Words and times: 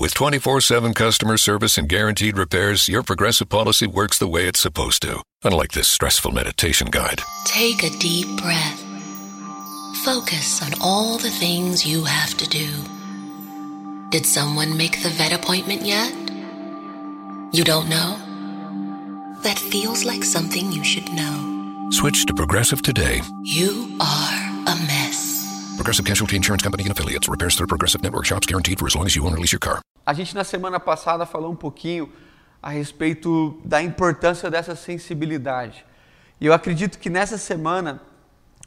With 0.00 0.14
24 0.14 0.62
7 0.62 0.94
customer 0.94 1.36
service 1.36 1.76
and 1.76 1.86
guaranteed 1.86 2.38
repairs, 2.38 2.88
your 2.88 3.02
progressive 3.02 3.50
policy 3.50 3.86
works 3.86 4.18
the 4.18 4.26
way 4.26 4.46
it's 4.46 4.58
supposed 4.58 5.02
to. 5.02 5.22
Unlike 5.44 5.72
this 5.72 5.88
stressful 5.88 6.32
meditation 6.32 6.88
guide. 6.90 7.20
Take 7.44 7.82
a 7.82 7.90
deep 7.90 8.26
breath. 8.40 8.82
Focus 10.02 10.62
on 10.62 10.72
all 10.80 11.18
the 11.18 11.28
things 11.28 11.86
you 11.86 12.04
have 12.04 12.34
to 12.38 12.48
do. 12.48 12.68
Did 14.08 14.24
someone 14.24 14.74
make 14.74 15.02
the 15.02 15.10
vet 15.10 15.34
appointment 15.34 15.82
yet? 15.82 16.10
You 17.52 17.62
don't 17.62 17.90
know? 17.90 18.16
That 19.42 19.58
feels 19.58 20.06
like 20.06 20.24
something 20.24 20.72
you 20.72 20.82
should 20.82 21.12
know. 21.12 21.90
Switch 21.90 22.24
to 22.24 22.32
Progressive 22.32 22.80
today. 22.80 23.20
You 23.42 23.98
are 24.00 24.64
a 24.66 24.76
mess. 24.86 25.46
Progressive 25.76 26.06
Casualty 26.06 26.36
Insurance 26.36 26.62
Company 26.62 26.84
and 26.84 26.92
affiliates. 26.92 27.28
Repairs 27.28 27.54
through 27.54 27.66
Progressive 27.66 28.02
Network 28.02 28.24
shops 28.24 28.46
guaranteed 28.46 28.78
for 28.78 28.86
as 28.86 28.96
long 28.96 29.04
as 29.04 29.14
you 29.14 29.26
own 29.26 29.34
or 29.34 29.38
lease 29.38 29.52
your 29.52 29.58
car. 29.58 29.82
A 30.04 30.12
gente 30.12 30.34
na 30.34 30.44
semana 30.44 30.80
passada 30.80 31.26
falou 31.26 31.52
um 31.52 31.56
pouquinho 31.56 32.10
a 32.62 32.70
respeito 32.70 33.60
da 33.64 33.82
importância 33.82 34.50
dessa 34.50 34.74
sensibilidade. 34.74 35.84
E 36.40 36.46
eu 36.46 36.52
acredito 36.52 36.98
que 36.98 37.10
nessa 37.10 37.38
semana 37.38 38.02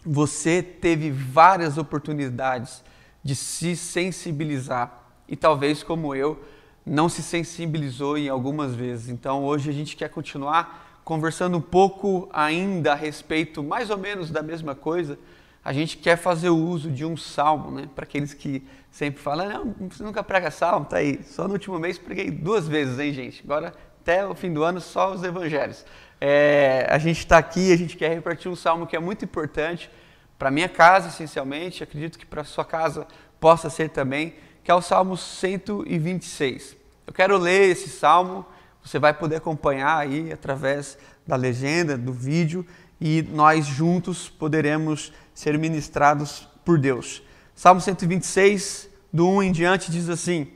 você 0.06 0.62
teve 0.62 1.12
várias 1.12 1.78
oportunidades 1.78 2.84
de 3.24 3.36
se 3.36 3.76
sensibilizar 3.76 5.02
e 5.28 5.36
talvez 5.36 5.82
como 5.82 6.14
eu 6.14 6.44
não 6.86 7.08
se 7.08 7.24
sensibilizou 7.24 8.18
em 8.18 8.28
algumas 8.28 8.76
vezes. 8.76 9.10
Então 9.10 9.44
hoje 9.44 9.70
a 9.70 9.74
gente 9.74 9.96
quer 9.96 10.10
continuar 10.10 11.02
conversando 11.04 11.58
um 11.58 11.62
pouco 11.62 12.30
ainda 12.34 12.92
a 12.92 12.96
respeito 12.96 13.64
mais 13.64 13.90
ou 13.90 13.98
menos 13.98 14.30
da 14.30 14.42
mesma 14.42 14.76
coisa. 14.76 15.18
A 15.64 15.72
gente 15.72 15.98
quer 15.98 16.18
fazer 16.18 16.50
o 16.50 16.58
uso 16.58 16.92
de 16.92 17.06
um 17.06 17.16
salmo, 17.16 17.72
né? 17.72 17.90
Para 17.96 18.04
aqueles 18.04 18.34
que 18.34 18.64
sempre 18.94 19.20
falam, 19.20 19.50
não, 19.50 19.90
você 19.90 20.04
nunca 20.04 20.24
prega 20.24 20.52
salmo, 20.52 20.86
tá 20.86 20.98
aí. 20.98 21.20
Só 21.24 21.48
no 21.48 21.54
último 21.54 21.80
mês 21.80 21.98
preguei 21.98 22.30
duas 22.30 22.68
vezes, 22.68 23.00
hein, 23.00 23.12
gente? 23.12 23.42
Agora 23.44 23.74
até 24.00 24.24
o 24.26 24.36
fim 24.36 24.54
do 24.54 24.64
ano 24.64 24.80
só 24.80 25.12
os 25.12 25.24
evangelhos. 25.24 25.84
É, 26.22 26.86
a 26.90 27.00
gente 27.00 27.18
está 27.18 27.40
aqui, 27.40 27.74
a 27.74 27.76
gente 27.76 27.98
quer 27.98 28.14
repartir 28.14 28.52
um 28.52 28.56
salmo 28.56 28.86
que 28.86 28.96
é 28.96 29.00
muito 29.00 29.26
importante 29.26 29.90
para 30.38 30.52
minha 30.52 30.70
casa, 30.70 31.08
essencialmente. 31.08 31.84
Acredito 31.84 32.20
que 32.20 32.26
para 32.26 32.44
sua 32.44 32.64
casa 32.64 33.08
possa 33.40 33.68
ser 33.68 33.90
também 33.90 34.36
que 34.64 34.70
é 34.70 34.76
o 34.76 34.82
Salmo 34.82 35.18
126. 35.18 36.78
Eu 37.06 37.14
quero 37.14 37.38
ler 37.38 37.70
esse 37.70 37.90
salmo, 37.90 38.46
você 38.82 38.98
vai 38.98 39.14
poder 39.14 39.38
acompanhar 39.38 39.98
aí 39.98 40.32
através 40.32 40.98
da 41.28 41.36
legenda, 41.36 41.98
do 41.98 42.14
vídeo, 42.14 42.66
e 43.02 43.22
nós 43.24 43.66
juntos 43.66 44.30
poderemos 44.30 45.12
ser 45.34 45.58
ministrados 45.58 46.48
por 46.64 46.80
Deus. 46.80 47.22
Salmo 47.56 47.80
126, 47.80 48.90
do 49.12 49.28
1 49.28 49.44
em 49.44 49.52
diante, 49.52 49.92
diz 49.92 50.10
assim: 50.10 50.48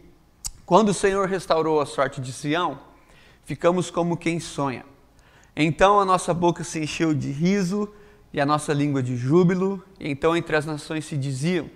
Quando 0.66 0.90
o 0.90 0.94
Senhor 0.94 1.28
restaurou 1.28 1.80
a 1.80 1.86
sorte 1.86 2.20
de 2.20 2.34
Sião, 2.34 2.80
ficamos 3.46 3.90
como 3.90 4.18
quem 4.18 4.40
sonha. 4.40 4.86
Então 5.56 6.00
a 6.00 6.06
nossa 6.06 6.34
boca 6.34 6.64
se 6.64 6.80
encheu 6.80 7.14
de 7.14 7.32
riso 7.32 7.94
e 8.34 8.42
a 8.42 8.46
nossa 8.46 8.74
língua 8.74 9.02
de 9.02 9.16
júbilo, 9.16 9.84
e 10.00 10.10
então 10.10 10.36
entre 10.36 10.56
as 10.56 10.66
nações 10.66 11.06
se 11.06 11.16
diziam: 11.16 11.70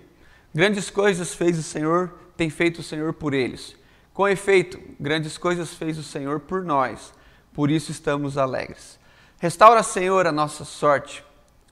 Grandes 0.54 0.90
coisas 0.90 1.34
fez 1.34 1.58
o 1.58 1.62
Senhor 1.62 2.12
tem 2.36 2.50
feito 2.50 2.80
o 2.80 2.82
Senhor 2.82 3.12
por 3.12 3.34
eles. 3.34 3.76
Com 4.12 4.28
efeito, 4.28 4.78
grandes 4.98 5.38
coisas 5.38 5.72
fez 5.72 5.96
o 5.96 6.02
Senhor 6.02 6.40
por 6.40 6.64
nós, 6.64 7.12
por 7.52 7.70
isso 7.70 7.90
estamos 7.90 8.36
alegres. 8.36 8.98
Restaura, 9.38 9.82
Senhor, 9.82 10.26
a 10.26 10.32
nossa 10.32 10.64
sorte, 10.64 11.24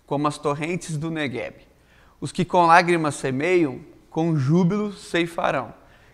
como 0.06 0.26
as 0.26 0.38
torrentes 0.38 0.96
do 0.96 1.10
Negueb. 1.10 1.69
Os 2.20 2.32
que 2.32 2.44
com 2.44 2.66
lágrimas 2.66 3.14
semeiam, 3.14 3.80
com 4.10 4.36
júbilo 4.36 4.92
ceifarão. 4.92 5.72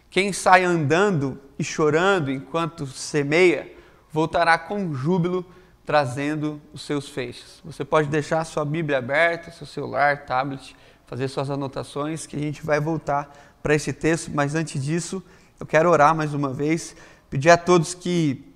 Quem 0.08 0.32
sai 0.32 0.64
andando 0.64 1.40
e 1.58 1.64
chorando 1.64 2.30
enquanto 2.30 2.86
semeia, 2.86 3.72
voltará 4.12 4.58
com 4.58 4.94
júbilo 4.94 5.44
trazendo 5.84 6.60
os 6.72 6.82
seus 6.82 7.08
feixes. 7.08 7.60
Você 7.64 7.84
pode 7.84 8.08
deixar 8.08 8.44
sua 8.44 8.64
Bíblia 8.64 8.98
aberta, 8.98 9.50
seu 9.50 9.66
celular, 9.66 10.26
tablet, 10.26 10.76
fazer 11.06 11.28
suas 11.28 11.48
anotações, 11.48 12.26
que 12.26 12.36
a 12.36 12.40
gente 12.40 12.64
vai 12.64 12.80
voltar 12.80 13.58
para 13.62 13.74
esse 13.74 13.92
texto, 13.92 14.30
mas 14.34 14.54
antes 14.54 14.82
disso, 14.82 15.22
eu 15.58 15.66
quero 15.66 15.88
orar 15.90 16.14
mais 16.14 16.34
uma 16.34 16.52
vez, 16.52 16.96
pedir 17.30 17.50
a 17.50 17.56
todos 17.56 17.94
que 17.94 18.52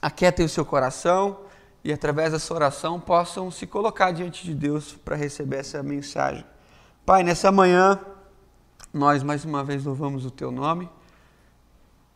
aquietem 0.00 0.46
o 0.46 0.48
seu 0.48 0.64
coração 0.64 1.40
e 1.82 1.92
através 1.92 2.32
dessa 2.32 2.52
oração 2.54 3.00
possam 3.00 3.50
se 3.50 3.66
colocar 3.66 4.12
diante 4.12 4.44
de 4.44 4.54
Deus 4.54 4.92
para 5.04 5.16
receber 5.16 5.58
essa 5.58 5.82
mensagem. 5.82 6.44
Pai, 7.10 7.24
nessa 7.24 7.50
manhã, 7.50 7.98
nós 8.94 9.24
mais 9.24 9.44
uma 9.44 9.64
vez 9.64 9.84
louvamos 9.84 10.24
o 10.24 10.30
teu 10.30 10.52
nome 10.52 10.88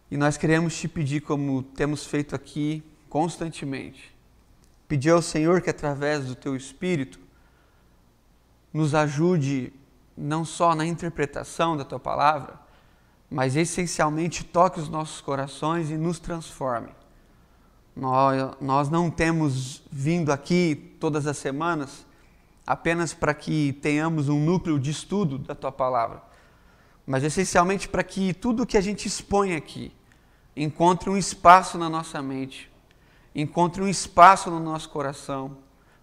e 0.08 0.16
nós 0.16 0.36
queremos 0.36 0.78
te 0.78 0.86
pedir, 0.86 1.20
como 1.20 1.64
temos 1.64 2.06
feito 2.06 2.32
aqui 2.32 2.80
constantemente, 3.08 4.14
pedir 4.86 5.10
ao 5.10 5.20
Senhor 5.20 5.60
que 5.60 5.68
através 5.68 6.26
do 6.26 6.36
teu 6.36 6.54
Espírito 6.54 7.18
nos 8.72 8.94
ajude 8.94 9.72
não 10.16 10.44
só 10.44 10.76
na 10.76 10.86
interpretação 10.86 11.76
da 11.76 11.84
tua 11.84 11.98
palavra, 11.98 12.54
mas 13.28 13.56
essencialmente 13.56 14.44
toque 14.44 14.78
os 14.78 14.88
nossos 14.88 15.20
corações 15.20 15.90
e 15.90 15.96
nos 15.96 16.20
transforme. 16.20 16.90
Nós, 17.96 18.56
nós 18.60 18.88
não 18.88 19.10
temos 19.10 19.82
vindo 19.90 20.30
aqui 20.30 20.94
todas 21.00 21.26
as 21.26 21.36
semanas 21.36 22.06
apenas 22.66 23.12
para 23.12 23.34
que 23.34 23.72
tenhamos 23.74 24.28
um 24.28 24.42
núcleo 24.42 24.78
de 24.78 24.90
estudo 24.90 25.38
da 25.38 25.54
tua 25.54 25.72
palavra, 25.72 26.22
mas 27.06 27.22
essencialmente 27.22 27.88
para 27.88 28.02
que 28.02 28.32
tudo 28.32 28.66
que 28.66 28.78
a 28.78 28.80
gente 28.80 29.06
expõe 29.06 29.54
aqui 29.54 29.92
encontre 30.56 31.10
um 31.10 31.16
espaço 31.16 31.76
na 31.76 31.88
nossa 31.88 32.22
mente, 32.22 32.70
encontre 33.34 33.82
um 33.82 33.88
espaço 33.88 34.50
no 34.50 34.60
nosso 34.60 34.88
coração, 34.88 35.58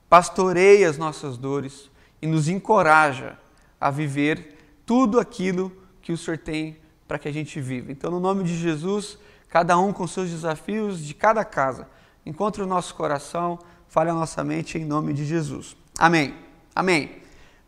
pastoreie 0.09 0.83
as 0.83 0.97
nossas 0.97 1.37
dores 1.37 1.89
e 2.21 2.27
nos 2.27 2.47
encoraja 2.47 3.39
a 3.79 3.89
viver 3.89 4.57
tudo 4.85 5.19
aquilo 5.19 5.71
que 6.01 6.11
o 6.11 6.17
Senhor 6.17 6.37
tem 6.37 6.77
para 7.07 7.17
que 7.17 7.27
a 7.27 7.31
gente 7.31 7.59
viva. 7.59 7.91
Então, 7.91 8.11
no 8.11 8.19
nome 8.19 8.43
de 8.43 8.55
Jesus, 8.55 9.17
cada 9.49 9.77
um 9.79 9.91
com 9.91 10.05
seus 10.05 10.29
desafios 10.29 11.03
de 11.03 11.13
cada 11.13 11.43
casa, 11.43 11.89
encontre 12.25 12.61
o 12.61 12.67
nosso 12.67 12.93
coração, 12.93 13.57
fale 13.87 14.09
a 14.09 14.13
nossa 14.13 14.43
mente 14.43 14.77
em 14.77 14.85
nome 14.85 15.13
de 15.13 15.25
Jesus. 15.25 15.75
Amém. 15.97 16.50
Amém. 16.73 17.11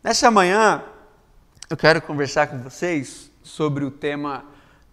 Nesta 0.02 0.30
manhã, 0.30 0.82
eu 1.68 1.76
quero 1.76 2.00
conversar 2.00 2.46
com 2.46 2.58
vocês 2.58 3.30
sobre 3.42 3.84
o 3.84 3.90
tema 3.90 4.44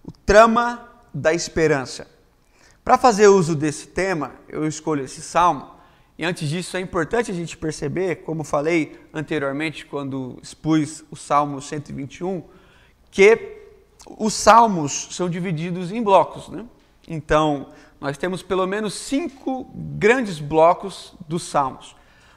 o 0.03 0.11
trama 0.11 0.89
da 1.13 1.33
esperança. 1.33 2.07
Para 2.83 2.97
fazer 2.97 3.27
uso 3.27 3.55
desse 3.55 3.87
tema, 3.87 4.31
eu 4.49 4.67
escolho 4.67 5.03
esse 5.03 5.21
salmo 5.21 5.71
e 6.21 6.25
antes 6.25 6.47
disso, 6.49 6.77
é 6.77 6.79
importante 6.79 7.31
a 7.31 7.33
gente 7.33 7.57
perceber, 7.57 8.17
como 8.17 8.43
falei 8.43 8.99
anteriormente 9.13 9.85
quando 9.85 10.37
expus 10.39 11.03
o 11.09 11.15
Salmo 11.15 11.61
121, 11.61 12.43
que 13.09 13.57
os 14.19 14.33
salmos 14.33 15.07
são 15.11 15.27
divididos 15.27 15.91
em 15.91 16.03
blocos. 16.03 16.47
Né? 16.49 16.65
Então, 17.07 17.69
nós 17.99 18.17
temos 18.19 18.43
pelo 18.43 18.67
menos 18.67 18.93
cinco 18.93 19.71
grandes 19.73 20.37
blocos 20.37 21.15
dos 21.27 21.43
salmos. 21.43 21.95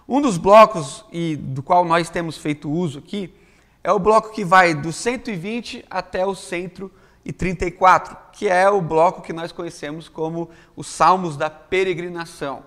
Um 0.08 0.20
dos 0.20 0.36
blocos, 0.36 1.04
e 1.12 1.36
do 1.36 1.62
qual 1.62 1.84
nós 1.84 2.10
temos 2.10 2.36
feito 2.36 2.70
uso 2.70 2.98
aqui, 2.98 3.34
é 3.82 3.92
o 3.92 3.98
bloco 3.98 4.32
que 4.32 4.44
vai 4.44 4.74
do 4.74 4.92
120 4.92 5.84
até 5.90 6.24
o 6.26 6.34
134, 6.34 8.16
que 8.32 8.48
é 8.48 8.68
o 8.68 8.80
bloco 8.80 9.22
que 9.22 9.32
nós 9.32 9.52
conhecemos 9.52 10.08
como 10.08 10.50
os 10.76 10.86
salmos 10.86 11.36
da 11.36 11.48
peregrinação 11.48 12.62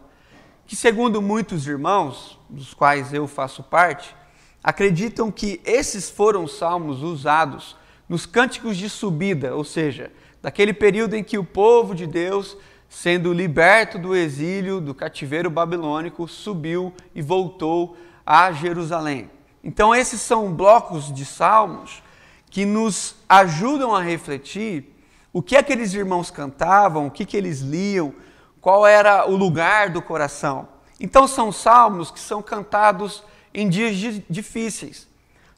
que, 0.67 0.75
segundo 0.75 1.21
muitos 1.21 1.65
irmãos, 1.65 2.37
dos 2.49 2.73
quais 2.73 3.13
eu 3.13 3.25
faço 3.25 3.63
parte, 3.63 4.13
acreditam 4.61 5.31
que 5.31 5.61
esses 5.63 6.09
foram 6.09 6.45
salmos 6.45 7.01
usados 7.01 7.77
nos 8.07 8.25
cânticos 8.25 8.75
de 8.75 8.89
subida, 8.89 9.55
ou 9.55 9.63
seja, 9.63 10.11
daquele 10.41 10.73
período 10.73 11.15
em 11.15 11.23
que 11.23 11.37
o 11.37 11.43
povo 11.43 11.95
de 11.95 12.05
Deus, 12.05 12.57
sendo 12.89 13.33
liberto 13.33 13.97
do 13.97 14.15
exílio, 14.15 14.79
do 14.79 14.93
cativeiro 14.93 15.49
babilônico, 15.49 16.27
subiu 16.27 16.93
e 17.13 17.21
voltou 17.21 17.97
a 18.25 18.51
Jerusalém. 18.51 19.29
Então, 19.63 19.93
esses 19.93 20.21
são 20.21 20.53
blocos 20.53 21.13
de 21.13 21.25
salmos 21.25 22.01
que 22.49 22.65
nos 22.65 23.15
ajudam 23.27 23.95
a 23.95 24.01
refletir 24.01 24.95
o 25.33 25.41
que 25.41 25.55
aqueles 25.55 25.93
irmãos 25.93 26.31
cantavam, 26.31 27.07
o 27.07 27.11
que, 27.11 27.25
que 27.25 27.37
eles 27.37 27.59
liam, 27.59 28.13
qual 28.59 28.87
era 28.87 29.29
o 29.29 29.35
lugar 29.35 29.89
do 29.89 30.01
coração. 30.01 30.67
Então 30.99 31.27
são 31.27 31.51
salmos 31.51 32.09
que 32.09 32.19
são 32.19 32.41
cantados 32.41 33.23
em 33.53 33.69
dias 33.69 34.21
difíceis. 34.29 35.07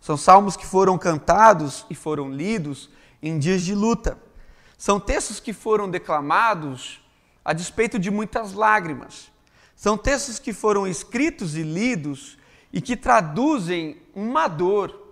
São 0.02 0.18
salmos 0.18 0.58
que 0.58 0.66
foram 0.66 0.98
cantados 0.98 1.86
e 1.90 1.96
foram 1.96 2.30
lidos 2.30 2.90
em 3.22 3.40
dias 3.40 3.62
de 3.62 3.74
luta. 3.74 4.18
São 4.78 5.00
textos 5.00 5.40
que 5.40 5.54
foram 5.54 5.90
declamados 5.90 7.02
a 7.44 7.54
despeito 7.54 7.98
de 7.98 8.12
muitas 8.12 8.54
lágrimas. 8.54 9.32
São 9.76 9.98
textos 9.98 10.40
que 10.40 10.54
foram 10.54 10.88
escritos 10.88 11.56
e 11.56 11.64
lidos 11.64 12.38
e 12.72 12.82
que 12.82 12.96
traduzem 12.96 14.02
uma 14.14 14.48
dor 14.48 15.10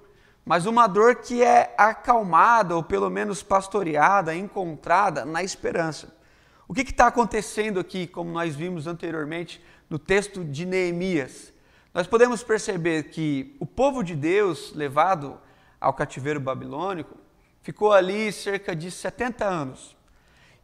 mas 0.47 0.65
uma 0.65 0.87
dor 0.87 1.17
que 1.17 1.43
é 1.43 1.75
acalmada 1.77 2.73
ou 2.73 2.81
pelo 2.81 3.09
menos 3.09 3.43
pastoreada, 3.43 4.33
encontrada 4.33 5.25
na 5.25 5.43
esperança. 5.43 6.15
O 6.69 6.73
que 6.73 6.83
está 6.83 7.07
acontecendo 7.07 7.81
aqui, 7.81 8.07
como 8.07 8.31
nós 8.31 8.55
vimos 8.55 8.87
anteriormente 8.87 9.61
no 9.89 9.99
texto 9.99 10.45
de 10.45 10.65
Neemias? 10.65 11.51
Nós 11.93 12.07
podemos 12.07 12.43
perceber 12.43 13.09
que 13.09 13.57
o 13.59 13.65
povo 13.65 14.01
de 14.01 14.15
Deus, 14.15 14.71
levado 14.73 15.37
ao 15.81 15.93
cativeiro 15.93 16.39
babilônico, 16.39 17.17
ficou 17.61 17.91
ali 17.91 18.31
cerca 18.31 18.73
de 18.73 18.89
70 18.89 19.43
anos. 19.43 19.97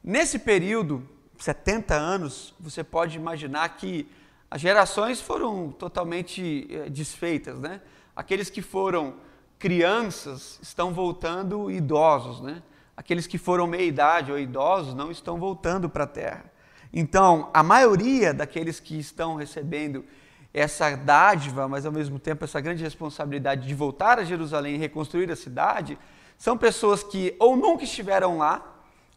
Nesse 0.01 0.39
período, 0.39 1.05
70 1.43 1.93
anos, 1.93 2.55
você 2.57 2.85
pode 2.85 3.17
imaginar 3.17 3.67
que 3.75 4.09
as 4.49 4.61
gerações 4.61 5.19
foram 5.19 5.73
totalmente 5.73 6.65
eh, 6.71 6.89
desfeitas, 6.89 7.59
né? 7.59 7.81
Aqueles 8.15 8.49
que 8.49 8.61
foram 8.61 9.15
crianças 9.59 10.57
estão 10.61 10.93
voltando 10.93 11.69
idosos, 11.69 12.39
né? 12.39 12.63
Aqueles 12.95 13.27
que 13.27 13.37
foram 13.37 13.67
meia-idade 13.67 14.31
ou 14.31 14.39
idosos 14.39 14.93
não 14.93 15.11
estão 15.11 15.37
voltando 15.37 15.89
para 15.89 16.05
a 16.05 16.07
terra. 16.07 16.45
Então, 16.93 17.49
a 17.53 17.61
maioria 17.61 18.33
daqueles 18.33 18.79
que 18.79 18.97
estão 18.97 19.35
recebendo 19.35 20.05
essa 20.53 20.95
dádiva, 20.95 21.67
mas 21.67 21.85
ao 21.85 21.91
mesmo 21.91 22.19
tempo 22.19 22.45
essa 22.45 22.61
grande 22.61 22.83
responsabilidade 22.83 23.67
de 23.67 23.75
voltar 23.75 24.17
a 24.17 24.23
Jerusalém 24.23 24.75
e 24.75 24.77
reconstruir 24.77 25.29
a 25.29 25.35
cidade, 25.35 25.99
são 26.37 26.57
pessoas 26.57 27.03
que 27.03 27.35
ou 27.37 27.57
nunca 27.57 27.83
estiveram 27.83 28.37
lá, 28.37 28.72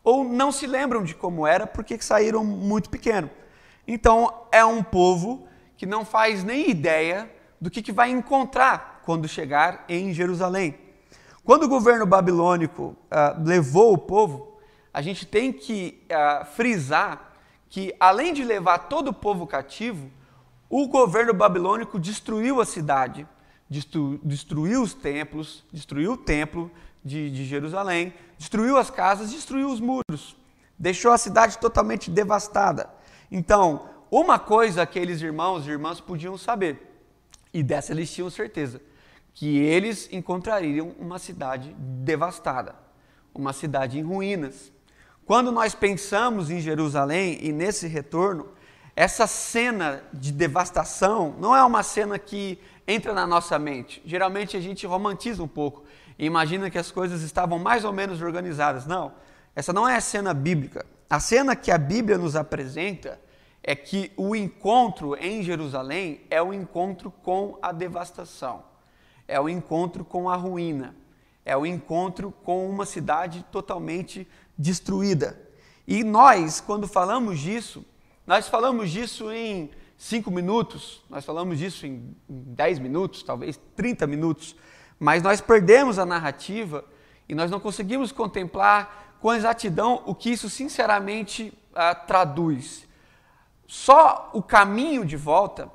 ou 0.06 0.22
não 0.22 0.52
se 0.52 0.68
lembram 0.68 1.02
de 1.02 1.16
como 1.16 1.44
era 1.44 1.66
porque 1.66 2.00
saíram 2.00 2.44
muito 2.44 2.88
pequeno. 2.88 3.28
Então 3.88 4.32
é 4.52 4.64
um 4.64 4.80
povo 4.80 5.48
que 5.76 5.84
não 5.84 6.04
faz 6.04 6.44
nem 6.44 6.70
ideia 6.70 7.28
do 7.60 7.68
que, 7.68 7.82
que 7.82 7.90
vai 7.90 8.08
encontrar 8.10 9.02
quando 9.04 9.26
chegar 9.26 9.84
em 9.88 10.14
Jerusalém. 10.14 10.78
Quando 11.42 11.64
o 11.64 11.68
governo 11.68 12.06
babilônico 12.06 12.96
uh, 13.10 13.44
levou 13.44 13.92
o 13.92 13.98
povo, 13.98 14.60
a 14.94 15.02
gente 15.02 15.26
tem 15.26 15.52
que 15.52 16.00
uh, 16.04 16.44
frisar 16.54 17.32
que, 17.68 17.92
além 17.98 18.32
de 18.32 18.44
levar 18.44 18.78
todo 18.78 19.08
o 19.08 19.12
povo 19.12 19.44
cativo, 19.44 20.08
o 20.70 20.86
governo 20.86 21.34
babilônico 21.34 21.98
destruiu 21.98 22.60
a 22.60 22.64
cidade, 22.64 23.26
destru, 23.68 24.20
destruiu 24.22 24.82
os 24.82 24.94
templos, 24.94 25.64
destruiu 25.72 26.12
o 26.12 26.16
templo 26.16 26.70
de, 27.04 27.28
de 27.28 27.44
Jerusalém, 27.44 28.14
destruiu 28.38 28.76
as 28.76 28.90
casas, 28.90 29.30
destruiu 29.30 29.70
os 29.70 29.80
muros, 29.80 30.36
deixou 30.78 31.12
a 31.12 31.18
cidade 31.18 31.58
totalmente 31.58 32.10
devastada. 32.10 32.88
Então, 33.30 33.88
uma 34.10 34.38
coisa 34.38 34.82
aqueles 34.82 35.20
irmãos 35.20 35.66
e 35.66 35.70
irmãs 35.70 36.00
podiam 36.00 36.36
saber, 36.38 37.00
e 37.52 37.62
dessa 37.62 37.92
eles 37.92 38.12
tinham 38.12 38.30
certeza, 38.30 38.80
que 39.34 39.58
eles 39.58 40.08
encontrariam 40.12 40.94
uma 40.98 41.18
cidade 41.18 41.74
devastada, 41.78 42.74
uma 43.34 43.52
cidade 43.52 43.98
em 43.98 44.02
ruínas. 44.02 44.72
Quando 45.26 45.52
nós 45.52 45.74
pensamos 45.74 46.50
em 46.50 46.60
Jerusalém 46.60 47.38
e 47.42 47.52
nesse 47.52 47.86
retorno, 47.86 48.48
essa 48.94 49.26
cena 49.26 50.02
de 50.12 50.32
devastação 50.32 51.34
não 51.38 51.54
é 51.54 51.62
uma 51.62 51.82
cena 51.82 52.18
que 52.18 52.58
entra 52.88 53.12
na 53.12 53.26
nossa 53.26 53.58
mente. 53.58 54.00
Geralmente 54.06 54.56
a 54.56 54.60
gente 54.60 54.86
romantiza 54.86 55.42
um 55.42 55.48
pouco 55.48 55.84
e 56.18 56.24
imagina 56.24 56.70
que 56.70 56.78
as 56.78 56.90
coisas 56.90 57.22
estavam 57.22 57.58
mais 57.58 57.84
ou 57.84 57.92
menos 57.92 58.22
organizadas. 58.22 58.86
Não, 58.86 59.12
essa 59.54 59.72
não 59.72 59.88
é 59.88 59.96
a 59.96 60.00
cena 60.00 60.32
bíblica. 60.32 60.86
A 61.08 61.20
cena 61.20 61.54
que 61.54 61.70
a 61.70 61.78
Bíblia 61.78 62.18
nos 62.18 62.34
apresenta 62.34 63.20
é 63.62 63.74
que 63.74 64.12
o 64.16 64.34
encontro 64.34 65.16
em 65.16 65.42
Jerusalém 65.42 66.20
é 66.30 66.40
o 66.42 66.52
encontro 66.52 67.10
com 67.10 67.58
a 67.60 67.72
devastação, 67.72 68.62
é 69.26 69.40
o 69.40 69.48
encontro 69.48 70.04
com 70.04 70.30
a 70.30 70.36
ruína, 70.36 70.94
é 71.44 71.56
o 71.56 71.66
encontro 71.66 72.32
com 72.44 72.68
uma 72.68 72.86
cidade 72.86 73.44
totalmente 73.50 74.26
destruída. 74.56 75.40
E 75.86 76.02
nós, 76.02 76.60
quando 76.60 76.88
falamos 76.88 77.38
disso, 77.38 77.84
nós 78.26 78.48
falamos 78.48 78.90
disso 78.90 79.32
em 79.32 79.70
cinco 79.96 80.30
minutos, 80.30 81.04
nós 81.08 81.24
falamos 81.24 81.58
disso 81.58 81.86
em 81.86 82.16
dez 82.28 82.78
minutos, 82.78 83.22
talvez 83.22 83.58
30 83.74 84.06
minutos, 84.06 84.56
mas 84.98 85.22
nós 85.22 85.40
perdemos 85.40 85.98
a 85.98 86.06
narrativa 86.06 86.84
e 87.28 87.34
nós 87.34 87.50
não 87.50 87.60
conseguimos 87.60 88.12
contemplar 88.12 89.16
com 89.20 89.34
exatidão 89.34 90.02
o 90.06 90.14
que 90.14 90.30
isso 90.30 90.48
sinceramente 90.48 91.52
uh, 91.72 92.06
traduz. 92.06 92.86
Só 93.66 94.30
o 94.32 94.42
caminho 94.42 95.04
de 95.04 95.16
volta 95.16 95.70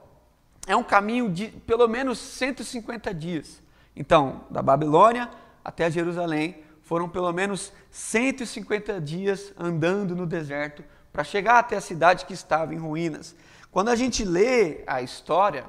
é 0.66 0.76
um 0.76 0.84
caminho 0.84 1.30
de 1.30 1.48
pelo 1.48 1.88
menos 1.88 2.18
150 2.18 3.14
dias. 3.14 3.62
Então, 3.96 4.42
da 4.50 4.62
Babilônia 4.62 5.30
até 5.64 5.90
Jerusalém 5.92 6.64
foram 6.82 7.08
pelo 7.08 7.32
menos 7.32 7.72
150 7.92 9.00
dias 9.02 9.54
andando 9.58 10.16
no 10.16 10.26
deserto 10.26 10.84
para 11.12 11.24
chegar 11.24 11.60
até 11.60 11.76
a 11.76 11.82
cidade 11.82 12.26
que 12.26 12.34
estava 12.34 12.74
em 12.74 12.78
ruínas. 12.78 13.36
Quando 13.72 13.90
a 13.90 13.96
gente 13.96 14.24
lê 14.24 14.84
a 14.88 15.02
história, 15.02 15.66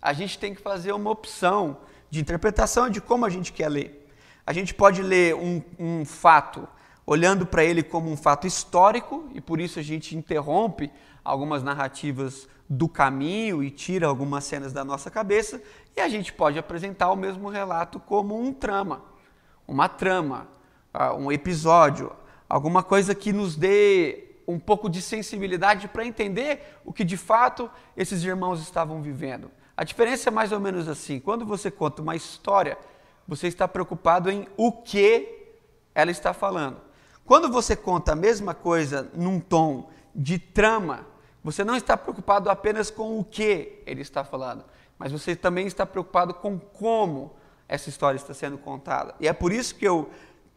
a 0.00 0.12
gente 0.12 0.38
tem 0.38 0.54
que 0.54 0.60
fazer 0.60 0.92
uma 0.92 1.10
opção 1.10 1.78
de 2.10 2.20
interpretação 2.20 2.88
de 2.88 3.00
como 3.00 3.24
a 3.24 3.30
gente 3.30 3.52
quer 3.52 3.68
ler. 3.68 4.08
A 4.46 4.52
gente 4.52 4.74
pode 4.74 5.02
ler 5.02 5.34
um, 5.34 5.62
um 5.78 6.04
fato 6.04 6.66
olhando 7.04 7.46
para 7.46 7.64
ele 7.64 7.82
como 7.82 8.10
um 8.10 8.16
fato 8.16 8.46
histórico, 8.46 9.28
e 9.34 9.40
por 9.40 9.60
isso 9.60 9.78
a 9.78 9.82
gente 9.82 10.16
interrompe 10.16 10.90
algumas 11.24 11.62
narrativas 11.62 12.48
do 12.68 12.86
caminho 12.86 13.62
e 13.62 13.70
tira 13.70 14.06
algumas 14.06 14.44
cenas 14.44 14.72
da 14.72 14.84
nossa 14.84 15.10
cabeça, 15.10 15.62
e 15.96 16.00
a 16.00 16.08
gente 16.08 16.32
pode 16.32 16.58
apresentar 16.58 17.10
o 17.10 17.16
mesmo 17.16 17.48
relato 17.48 17.98
como 17.98 18.38
um 18.38 18.52
trama, 18.52 19.02
uma 19.66 19.88
trama, 19.88 20.48
ah, 20.92 21.14
um 21.14 21.32
episódio, 21.32 22.12
alguma 22.48 22.82
coisa 22.82 23.14
que 23.14 23.32
nos 23.32 23.56
dê 23.56 24.28
um 24.46 24.58
pouco 24.58 24.88
de 24.88 25.02
sensibilidade 25.02 25.88
para 25.88 26.06
entender 26.06 26.78
o 26.84 26.92
que 26.92 27.04
de 27.04 27.16
fato 27.16 27.70
esses 27.96 28.22
irmãos 28.22 28.60
estavam 28.60 29.02
vivendo. 29.02 29.50
A 29.78 29.84
diferença 29.84 30.28
é 30.28 30.32
mais 30.32 30.50
ou 30.50 30.58
menos 30.58 30.88
assim: 30.88 31.20
quando 31.20 31.46
você 31.46 31.70
conta 31.70 32.02
uma 32.02 32.16
história, 32.16 32.76
você 33.28 33.46
está 33.46 33.68
preocupado 33.68 34.28
em 34.28 34.48
o 34.56 34.72
que 34.72 35.52
ela 35.94 36.10
está 36.10 36.34
falando. 36.34 36.78
Quando 37.24 37.48
você 37.48 37.76
conta 37.76 38.10
a 38.10 38.16
mesma 38.16 38.54
coisa 38.54 39.08
num 39.14 39.38
tom 39.38 39.88
de 40.12 40.36
trama, 40.36 41.06
você 41.44 41.62
não 41.62 41.76
está 41.76 41.96
preocupado 41.96 42.50
apenas 42.50 42.90
com 42.90 43.20
o 43.20 43.24
que 43.24 43.80
ele 43.86 44.02
está 44.02 44.24
falando, 44.24 44.64
mas 44.98 45.12
você 45.12 45.36
também 45.36 45.68
está 45.68 45.86
preocupado 45.86 46.34
com 46.34 46.58
como 46.58 47.36
essa 47.68 47.88
história 47.88 48.16
está 48.16 48.34
sendo 48.34 48.58
contada. 48.58 49.14
E 49.20 49.28
é 49.28 49.32
por 49.32 49.52
isso 49.52 49.76
que 49.76 49.86
eu 49.86 50.10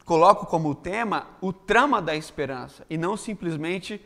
coloco 0.04 0.48
como 0.48 0.74
tema 0.74 1.28
o 1.40 1.54
trama 1.54 2.02
da 2.02 2.16
esperança 2.16 2.88
e 2.90 2.98
não 2.98 3.16
simplesmente 3.16 4.04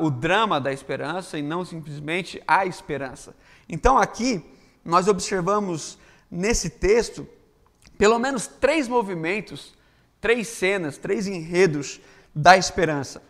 o 0.00 0.10
drama 0.10 0.60
da 0.60 0.72
esperança 0.72 1.38
e 1.38 1.42
não 1.42 1.64
simplesmente 1.64 2.42
a 2.46 2.66
esperança. 2.66 3.34
Então 3.68 3.96
aqui 3.96 4.44
nós 4.84 5.06
observamos 5.06 5.98
nesse 6.30 6.70
texto 6.70 7.26
pelo 7.96 8.18
menos 8.18 8.46
três 8.46 8.88
movimentos, 8.88 9.74
três 10.20 10.48
cenas, 10.48 10.96
três 10.96 11.26
enredos 11.26 12.00
da 12.34 12.56
esperança. 12.56 13.22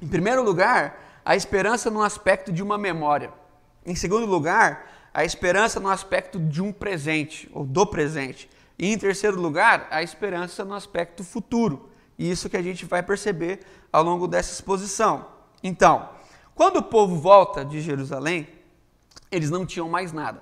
Em 0.00 0.06
primeiro 0.06 0.42
lugar, 0.42 1.20
a 1.24 1.34
esperança 1.34 1.90
no 1.90 2.02
aspecto 2.02 2.52
de 2.52 2.62
uma 2.62 2.78
memória. 2.78 3.32
Em 3.84 3.94
segundo 3.94 4.24
lugar, 4.24 5.08
a 5.12 5.24
esperança 5.24 5.80
no 5.80 5.88
aspecto 5.88 6.38
de 6.38 6.62
um 6.62 6.72
presente, 6.72 7.50
ou 7.52 7.64
do 7.64 7.86
presente. 7.86 8.48
E 8.78 8.92
em 8.92 8.98
terceiro 8.98 9.40
lugar, 9.40 9.88
a 9.90 10.02
esperança 10.02 10.64
no 10.64 10.74
aspecto 10.74 11.24
futuro. 11.24 11.90
E 12.18 12.30
isso 12.30 12.48
que 12.48 12.56
a 12.56 12.62
gente 12.62 12.84
vai 12.84 13.02
perceber 13.02 13.60
ao 13.92 14.02
longo 14.02 14.28
dessa 14.28 14.52
exposição. 14.52 15.35
Então, 15.62 16.08
quando 16.54 16.78
o 16.78 16.82
povo 16.82 17.16
volta 17.16 17.64
de 17.64 17.80
Jerusalém, 17.80 18.48
eles 19.30 19.50
não 19.50 19.66
tinham 19.66 19.88
mais 19.88 20.12
nada. 20.12 20.40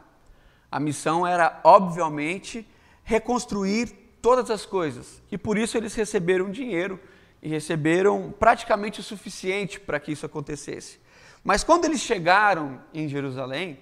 A 0.71 0.78
missão 0.78 1.26
era, 1.26 1.61
obviamente, 1.64 2.66
reconstruir 3.02 3.88
todas 4.21 4.50
as 4.50 4.64
coisas. 4.64 5.23
E 5.30 5.37
por 5.37 5.59
isso 5.59 5.76
eles 5.76 5.94
receberam 5.94 6.50
dinheiro 6.50 6.99
e 7.42 7.49
receberam 7.49 8.35
praticamente 8.38 9.00
o 9.00 9.02
suficiente 9.02 9.78
para 9.78 10.00
que 10.00 10.12
isso 10.12 10.25
acontecesse. 10.25 10.99
Mas 11.44 11.62
quando 11.62 11.85
eles 11.85 12.00
chegaram 12.00 12.80
em 12.92 13.06
Jerusalém 13.06 13.78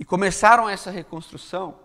e 0.00 0.04
começaram 0.04 0.68
essa 0.68 0.90
reconstrução, 0.90 1.76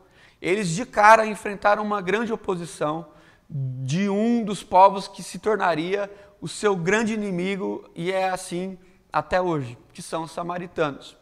eles 0.41 0.69
de 0.69 0.85
cara 0.85 1.25
enfrentaram 1.25 1.83
uma 1.83 2.01
grande 2.01 2.31
oposição 2.31 3.07
de 3.49 4.09
um 4.09 4.43
dos 4.43 4.63
povos 4.63 5.07
que 5.07 5.21
se 5.21 5.39
tornaria 5.39 6.09
o 6.43 6.47
seu 6.49 6.75
grande 6.75 7.13
inimigo, 7.13 7.89
e 7.95 8.11
é 8.11 8.29
assim 8.29 8.77
até 9.13 9.41
hoje, 9.41 9.77
que 9.93 10.01
são 10.01 10.23
os 10.23 10.31
samaritanos. 10.31 11.15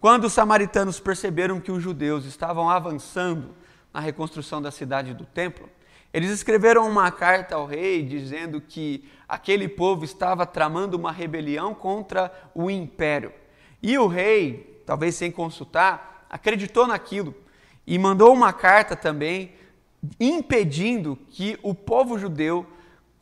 Quando 0.00 0.24
os 0.24 0.32
samaritanos 0.32 0.98
perceberam 0.98 1.60
que 1.60 1.70
os 1.70 1.82
judeus 1.82 2.24
estavam 2.24 2.70
avançando 2.70 3.54
na 3.92 4.00
reconstrução 4.00 4.62
da 4.62 4.70
cidade 4.70 5.12
do 5.12 5.26
templo, 5.26 5.68
eles 6.14 6.30
escreveram 6.30 6.88
uma 6.88 7.10
carta 7.10 7.56
ao 7.56 7.66
rei 7.66 8.06
dizendo 8.06 8.58
que 8.58 9.06
aquele 9.28 9.68
povo 9.68 10.02
estava 10.02 10.46
tramando 10.46 10.96
uma 10.96 11.12
rebelião 11.12 11.74
contra 11.74 12.32
o 12.54 12.70
império. 12.70 13.34
E 13.82 13.98
o 13.98 14.06
rei, 14.06 14.82
talvez 14.86 15.14
sem 15.14 15.30
consultar, 15.30 16.26
acreditou 16.30 16.86
naquilo 16.86 17.34
e 17.86 17.98
mandou 17.98 18.32
uma 18.32 18.50
carta 18.50 18.96
também 18.96 19.52
impedindo 20.18 21.18
que 21.28 21.58
o 21.62 21.74
povo 21.74 22.18
judeu 22.18 22.66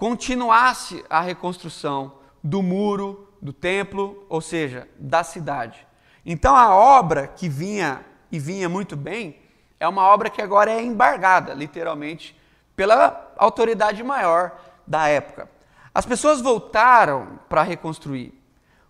continuasse 0.03 1.05
a 1.09 1.21
reconstrução 1.21 2.15
do 2.43 2.61
muro, 2.61 3.33
do 3.41 3.53
templo, 3.53 4.27
ou 4.29 4.41
seja, 4.41 4.89
da 4.99 5.23
cidade. 5.23 5.87
Então 6.27 6.57
a 6.57 6.75
obra 6.75 7.29
que 7.29 7.49
vinha 7.49 8.05
e 8.33 8.37
vinha 8.37 8.69
muito 8.69 8.97
bem 8.97 9.39
é 9.79 9.87
uma 9.87 10.03
obra 10.03 10.29
que 10.29 10.43
agora 10.43 10.73
é 10.73 10.83
embargada, 10.83 11.55
literalmente, 11.55 12.37
pela 12.75 13.33
autoridade 13.37 14.03
maior 14.03 14.59
da 14.85 15.07
época. 15.07 15.49
As 15.95 16.05
pessoas 16.05 16.41
voltaram 16.41 17.39
para 17.49 17.63
reconstruir, 17.63 18.35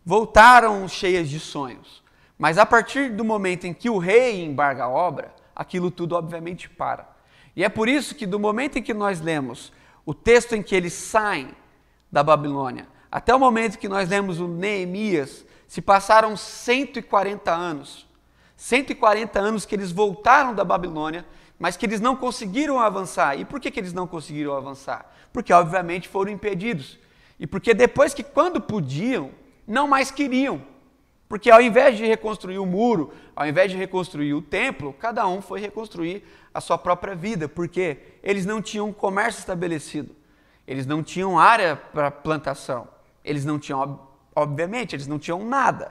voltaram 0.02 0.88
cheias 0.88 1.28
de 1.28 1.38
sonhos, 1.38 2.02
mas 2.38 2.56
a 2.56 2.64
partir 2.64 3.10
do 3.10 3.22
momento 3.22 3.66
em 3.66 3.74
que 3.74 3.90
o 3.90 3.98
rei 3.98 4.42
embarga 4.42 4.84
a 4.84 4.88
obra, 4.88 5.34
aquilo 5.54 5.90
tudo 5.90 6.16
obviamente 6.16 6.70
para. 6.70 7.06
E 7.54 7.62
é 7.62 7.68
por 7.68 7.86
isso 7.86 8.14
que 8.14 8.24
do 8.24 8.40
momento 8.40 8.78
em 8.78 8.82
que 8.82 8.94
nós 8.94 9.20
lemos 9.20 9.74
o 10.04 10.12
texto 10.12 10.54
em 10.54 10.62
que 10.62 10.74
eles 10.74 10.92
saem 10.92 11.54
da 12.10 12.22
Babilônia, 12.22 12.86
até 13.10 13.34
o 13.34 13.38
momento 13.38 13.78
que 13.78 13.88
nós 13.88 14.08
lemos 14.08 14.40
o 14.40 14.48
Neemias, 14.48 15.44
se 15.68 15.80
passaram 15.80 16.36
140 16.36 17.50
anos. 17.50 18.06
140 18.56 19.40
anos 19.40 19.64
que 19.64 19.74
eles 19.74 19.90
voltaram 19.90 20.54
da 20.54 20.64
Babilônia, 20.64 21.26
mas 21.58 21.76
que 21.76 21.86
eles 21.86 22.00
não 22.00 22.16
conseguiram 22.16 22.78
avançar. 22.78 23.38
E 23.38 23.44
por 23.44 23.60
que, 23.60 23.70
que 23.70 23.80
eles 23.80 23.92
não 23.92 24.06
conseguiram 24.06 24.56
avançar? 24.56 25.10
Porque, 25.32 25.52
obviamente, 25.52 26.08
foram 26.08 26.30
impedidos. 26.30 26.98
E 27.38 27.46
porque 27.46 27.74
depois 27.74 28.14
que, 28.14 28.22
quando 28.22 28.60
podiam, 28.60 29.30
não 29.66 29.88
mais 29.88 30.10
queriam. 30.10 30.62
Porque 31.32 31.50
ao 31.50 31.62
invés 31.62 31.96
de 31.96 32.04
reconstruir 32.04 32.58
o 32.58 32.66
muro, 32.66 33.10
ao 33.34 33.46
invés 33.46 33.70
de 33.70 33.76
reconstruir 33.78 34.34
o 34.34 34.42
templo, 34.42 34.92
cada 34.92 35.26
um 35.26 35.40
foi 35.40 35.60
reconstruir 35.60 36.22
a 36.52 36.60
sua 36.60 36.76
própria 36.76 37.14
vida, 37.14 37.48
porque 37.48 37.96
eles 38.22 38.44
não 38.44 38.60
tinham 38.60 38.92
comércio 38.92 39.38
estabelecido, 39.38 40.14
eles 40.68 40.84
não 40.84 41.02
tinham 41.02 41.38
área 41.38 41.74
para 41.74 42.10
plantação, 42.10 42.86
eles 43.24 43.46
não 43.46 43.58
tinham, 43.58 43.98
obviamente, 44.36 44.94
eles 44.94 45.06
não 45.06 45.18
tinham 45.18 45.42
nada. 45.42 45.90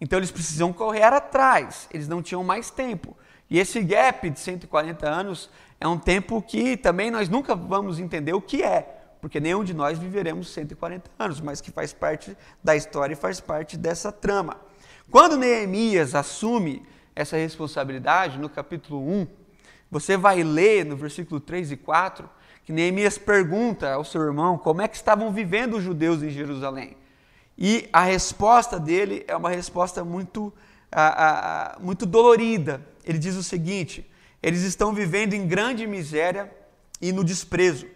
Então 0.00 0.18
eles 0.18 0.30
precisam 0.30 0.72
correr 0.72 1.12
atrás, 1.12 1.86
eles 1.92 2.08
não 2.08 2.22
tinham 2.22 2.42
mais 2.42 2.70
tempo. 2.70 3.14
E 3.50 3.58
esse 3.58 3.82
gap 3.82 4.30
de 4.30 4.40
140 4.40 5.06
anos 5.06 5.50
é 5.78 5.86
um 5.86 5.98
tempo 5.98 6.40
que 6.40 6.78
também 6.78 7.10
nós 7.10 7.28
nunca 7.28 7.54
vamos 7.54 7.98
entender 8.00 8.32
o 8.32 8.40
que 8.40 8.62
é, 8.62 8.80
porque 9.20 9.38
nenhum 9.38 9.62
de 9.62 9.74
nós 9.74 9.98
viveremos 9.98 10.50
140 10.50 11.10
anos, 11.18 11.42
mas 11.42 11.60
que 11.60 11.70
faz 11.70 11.92
parte 11.92 12.34
da 12.64 12.74
história 12.74 13.12
e 13.12 13.16
faz 13.16 13.38
parte 13.38 13.76
dessa 13.76 14.10
trama. 14.10 14.66
Quando 15.10 15.38
Neemias 15.38 16.14
assume 16.14 16.82
essa 17.16 17.36
responsabilidade, 17.36 18.38
no 18.38 18.48
capítulo 18.48 19.00
1, 19.00 19.26
você 19.90 20.16
vai 20.16 20.42
ler 20.42 20.84
no 20.84 20.96
versículo 20.96 21.40
3 21.40 21.72
e 21.72 21.76
4 21.76 22.28
que 22.64 22.72
Neemias 22.72 23.16
pergunta 23.16 23.94
ao 23.94 24.04
seu 24.04 24.20
irmão 24.20 24.58
como 24.58 24.82
é 24.82 24.88
que 24.88 24.96
estavam 24.96 25.32
vivendo 25.32 25.78
os 25.78 25.82
judeus 25.82 26.22
em 26.22 26.28
Jerusalém. 26.28 26.94
E 27.56 27.88
a 27.90 28.02
resposta 28.02 28.78
dele 28.78 29.24
é 29.26 29.34
uma 29.34 29.48
resposta 29.48 30.04
muito, 30.04 30.52
muito 31.80 32.04
dolorida. 32.04 32.86
Ele 33.02 33.18
diz 33.18 33.34
o 33.34 33.42
seguinte: 33.42 34.08
eles 34.42 34.60
estão 34.60 34.92
vivendo 34.92 35.32
em 35.32 35.46
grande 35.46 35.86
miséria 35.86 36.52
e 37.00 37.10
no 37.10 37.24
desprezo, 37.24 37.86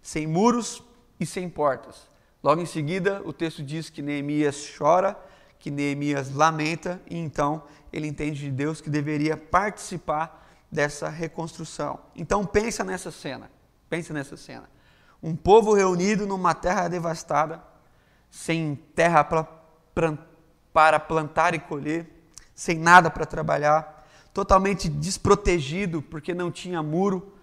sem 0.00 0.28
muros 0.28 0.82
e 1.18 1.26
sem 1.26 1.48
portas. 1.48 2.08
Logo 2.40 2.62
em 2.62 2.66
seguida, 2.66 3.20
o 3.24 3.32
texto 3.32 3.62
diz 3.62 3.90
que 3.90 4.00
Neemias 4.00 4.72
chora, 4.78 5.18
que 5.60 5.70
Neemias 5.70 6.34
lamenta, 6.34 7.00
e 7.08 7.16
então 7.16 7.62
ele 7.92 8.08
entende 8.08 8.40
de 8.40 8.50
Deus 8.50 8.80
que 8.80 8.90
deveria 8.90 9.36
participar 9.36 10.48
dessa 10.72 11.08
reconstrução. 11.08 12.00
Então 12.16 12.44
pensa 12.44 12.82
nessa 12.82 13.10
cena, 13.10 13.50
pensa 13.88 14.12
nessa 14.12 14.36
cena. 14.36 14.68
Um 15.22 15.36
povo 15.36 15.74
reunido 15.74 16.26
numa 16.26 16.54
terra 16.54 16.88
devastada, 16.88 17.62
sem 18.30 18.74
terra 18.94 19.22
para 20.72 20.98
plantar 21.00 21.54
e 21.54 21.58
colher, 21.58 22.08
sem 22.54 22.78
nada 22.78 23.10
para 23.10 23.26
trabalhar, 23.26 24.06
totalmente 24.32 24.88
desprotegido 24.88 26.00
porque 26.00 26.32
não 26.32 26.50
tinha 26.50 26.82
muro 26.82 27.34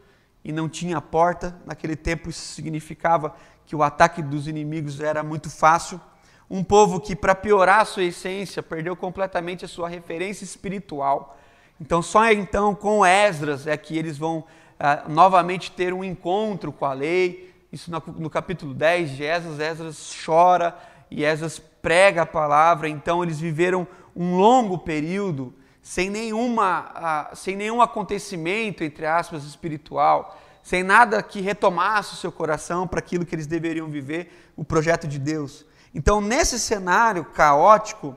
e 0.43 0.51
não 0.51 0.67
tinha 0.67 0.99
porta. 0.99 1.55
Naquele 1.65 1.95
tempo 1.95 2.29
isso 2.29 2.53
significava 2.53 3.35
que 3.65 3.75
o 3.75 3.83
ataque 3.83 4.23
dos 4.23 4.47
inimigos 4.47 4.99
era 5.01 5.21
muito 5.21 5.49
fácil. 5.49 6.01
Um 6.49 6.63
povo 6.63 6.99
que, 6.99 7.15
para 7.15 7.35
piorar 7.35 7.81
a 7.81 7.85
sua 7.85 8.03
essência, 8.03 8.63
perdeu 8.63 8.95
completamente 8.95 9.65
a 9.65 9.67
sua 9.67 9.89
referência 9.89 10.43
espiritual. 10.43 11.37
Então, 11.79 12.01
só 12.01 12.31
então 12.31 12.73
com 12.73 13.05
Esdras 13.05 13.67
é 13.67 13.75
que 13.75 13.97
eles 13.97 14.17
vão 14.17 14.45
ah, 14.79 15.03
novamente 15.07 15.71
ter 15.71 15.93
um 15.93 16.03
encontro 16.03 16.71
com 16.71 16.85
a 16.85 16.93
lei, 16.93 17.53
isso 17.71 17.91
no, 17.91 18.01
no 18.17 18.29
capítulo 18.29 18.73
10 18.73 19.17
de 19.17 19.23
Esdras, 19.23 19.59
Esdras 19.59 20.15
chora 20.25 20.77
e 21.11 21.23
Esdras 21.23 21.59
prega 21.59 22.23
a 22.23 22.25
palavra, 22.25 22.87
então 22.87 23.23
eles 23.23 23.39
viveram 23.39 23.87
um 24.15 24.35
longo 24.35 24.77
período 24.77 25.53
sem, 25.81 26.09
nenhuma, 26.09 27.29
uh, 27.31 27.35
sem 27.35 27.55
nenhum 27.55 27.81
acontecimento, 27.81 28.83
entre 28.83 29.05
aspas, 29.05 29.43
espiritual, 29.43 30.37
sem 30.61 30.83
nada 30.83 31.23
que 31.23 31.39
retomasse 31.39 32.13
o 32.13 32.17
seu 32.17 32.31
coração 32.31 32.87
para 32.87 32.99
aquilo 32.99 33.25
que 33.25 33.33
eles 33.33 33.47
deveriam 33.47 33.87
viver, 33.87 34.51
o 34.55 34.65
projeto 34.65 35.07
de 35.07 35.17
Deus. 35.17 35.65
Então, 35.93 36.21
nesse 36.21 36.59
cenário 36.59 37.25
caótico, 37.25 38.15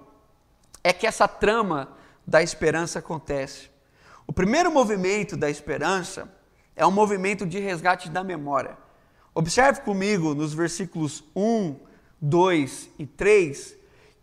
é 0.83 0.93
que 0.93 1.07
essa 1.07 1.29
trama 1.29 1.89
da 2.27 2.43
esperança 2.43 2.99
acontece. 2.99 3.71
O 4.27 4.33
primeiro 4.33 4.71
movimento 4.71 5.37
da 5.37 5.50
esperança 5.50 6.33
é 6.77 6.87
um 6.87 6.91
movimento 6.91 7.47
de 7.47 7.59
resgate 7.59 8.09
da 8.09 8.23
memória. 8.23 8.77
Observe 9.35 9.81
comigo 9.81 10.35
nos 10.35 10.55
versículos 10.55 11.25
1, 11.35 11.77
2 12.21 12.91
e 12.99 13.07
3 13.07 13.81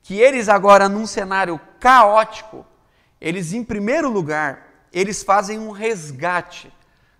que 0.07 0.21
eles 0.21 0.47
agora 0.47 0.87
num 0.87 1.05
cenário 1.05 1.59
caótico, 1.81 2.65
eles 3.19 3.51
em 3.51 3.61
primeiro 3.61 4.09
lugar, 4.09 4.87
eles 4.93 5.21
fazem 5.21 5.59
um 5.59 5.71
resgate 5.71 6.71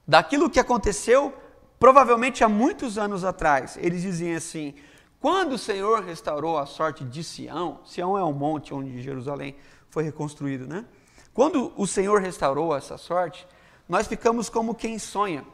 daquilo 0.08 0.50
que 0.50 0.58
aconteceu 0.58 1.34
provavelmente 1.78 2.46
há 2.46 2.48
muitos 2.48 2.98
anos 2.98 3.26
atrás. 3.26 3.78
Eles 3.82 4.02
dizem 4.02 4.34
assim: 4.34 4.74
quando 5.20 5.54
o 5.54 5.58
Senhor 5.58 6.04
restaurou 6.04 6.58
a 6.58 6.66
sorte 6.66 7.04
de 7.04 7.24
Sião, 7.24 7.80
Sião 7.86 8.18
é 8.18 8.24
o 8.24 8.32
monte 8.32 8.74
onde 8.74 9.02
Jerusalém 9.02 9.56
foi 9.90 10.04
reconstruído, 10.04 10.68
né? 10.68 10.86
Quando 11.34 11.72
o 11.76 11.88
Senhor 11.88 12.22
restaurou 12.22 12.76
essa 12.76 12.98
sorte, 12.98 13.48
nós 13.88 14.08
ficamos 14.08 14.50
como 14.50 14.76
quem 14.76 15.00
sonha. 15.00 15.46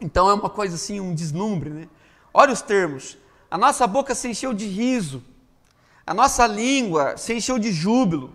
Então 0.00 0.28
é 0.28 0.34
uma 0.34 0.50
coisa 0.50 0.74
assim, 0.74 1.00
um 1.00 1.14
deslumbre, 1.14 1.70
né? 1.70 1.88
Olha 2.32 2.52
os 2.52 2.60
termos. 2.60 3.16
A 3.50 3.56
nossa 3.56 3.86
boca 3.86 4.14
se 4.14 4.28
encheu 4.28 4.52
de 4.52 4.66
riso, 4.66 5.22
a 6.06 6.12
nossa 6.12 6.46
língua 6.46 7.16
se 7.16 7.32
encheu 7.32 7.58
de 7.58 7.72
júbilo. 7.72 8.34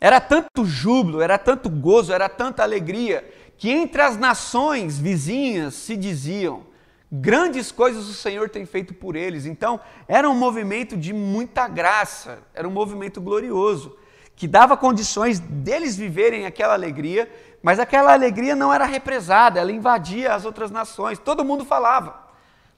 Era 0.00 0.20
tanto 0.20 0.64
júbilo, 0.64 1.20
era 1.20 1.38
tanto 1.38 1.70
gozo, 1.70 2.12
era 2.12 2.28
tanta 2.28 2.62
alegria, 2.62 3.28
que 3.56 3.70
entre 3.70 4.02
as 4.02 4.16
nações 4.16 4.98
vizinhas 4.98 5.74
se 5.74 5.96
diziam: 5.96 6.64
grandes 7.10 7.72
coisas 7.72 8.08
o 8.08 8.14
Senhor 8.14 8.48
tem 8.48 8.64
feito 8.64 8.94
por 8.94 9.16
eles. 9.16 9.46
Então, 9.46 9.80
era 10.06 10.28
um 10.28 10.34
movimento 10.34 10.96
de 10.96 11.12
muita 11.12 11.66
graça, 11.66 12.38
era 12.54 12.68
um 12.68 12.70
movimento 12.70 13.20
glorioso, 13.20 13.96
que 14.36 14.46
dava 14.46 14.76
condições 14.76 15.38
deles 15.38 15.96
viverem 15.96 16.46
aquela 16.46 16.74
alegria, 16.74 17.30
mas 17.62 17.78
aquela 17.78 18.12
alegria 18.12 18.56
não 18.56 18.72
era 18.72 18.84
represada, 18.86 19.60
ela 19.60 19.72
invadia 19.72 20.34
as 20.34 20.44
outras 20.44 20.70
nações. 20.70 21.18
Todo 21.18 21.44
mundo 21.44 21.64
falava. 21.64 22.30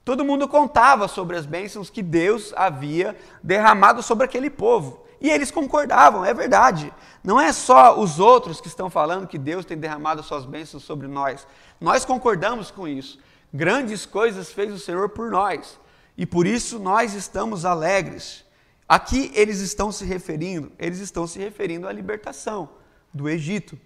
Todo 0.04 0.24
mundo 0.24 0.48
contava 0.48 1.06
sobre 1.06 1.36
as 1.36 1.46
bênçãos 1.46 1.88
que 1.88 2.02
Deus 2.02 2.52
havia 2.56 3.16
derramado 3.42 4.02
sobre 4.02 4.24
aquele 4.24 4.50
povo. 4.50 5.04
E 5.20 5.30
eles 5.30 5.52
concordavam, 5.52 6.24
é 6.24 6.34
verdade. 6.34 6.92
Não 7.22 7.40
é 7.40 7.52
só 7.52 7.96
os 7.96 8.18
outros 8.18 8.60
que 8.60 8.66
estão 8.66 8.90
falando 8.90 9.28
que 9.28 9.38
Deus 9.38 9.64
tem 9.64 9.78
derramado 9.78 10.20
suas 10.24 10.44
bênçãos 10.44 10.82
sobre 10.82 11.06
nós. 11.06 11.46
Nós 11.80 12.04
concordamos 12.04 12.72
com 12.72 12.88
isso. 12.88 13.20
Grandes 13.52 14.06
coisas 14.06 14.50
fez 14.50 14.72
o 14.72 14.78
Senhor 14.78 15.10
por 15.10 15.30
nós. 15.30 15.78
E 16.16 16.24
por 16.24 16.46
isso 16.46 16.78
nós 16.78 17.14
estamos 17.14 17.64
alegres. 17.64 18.44
Aqui 18.88 19.30
eles 19.34 19.60
estão 19.60 19.90
se 19.90 20.04
referindo, 20.04 20.70
eles 20.78 20.98
estão 20.98 21.26
se 21.26 21.38
referindo 21.38 21.88
à 21.88 21.92
libertação 21.92 22.68
do 23.12 23.28
Egito. 23.28 23.78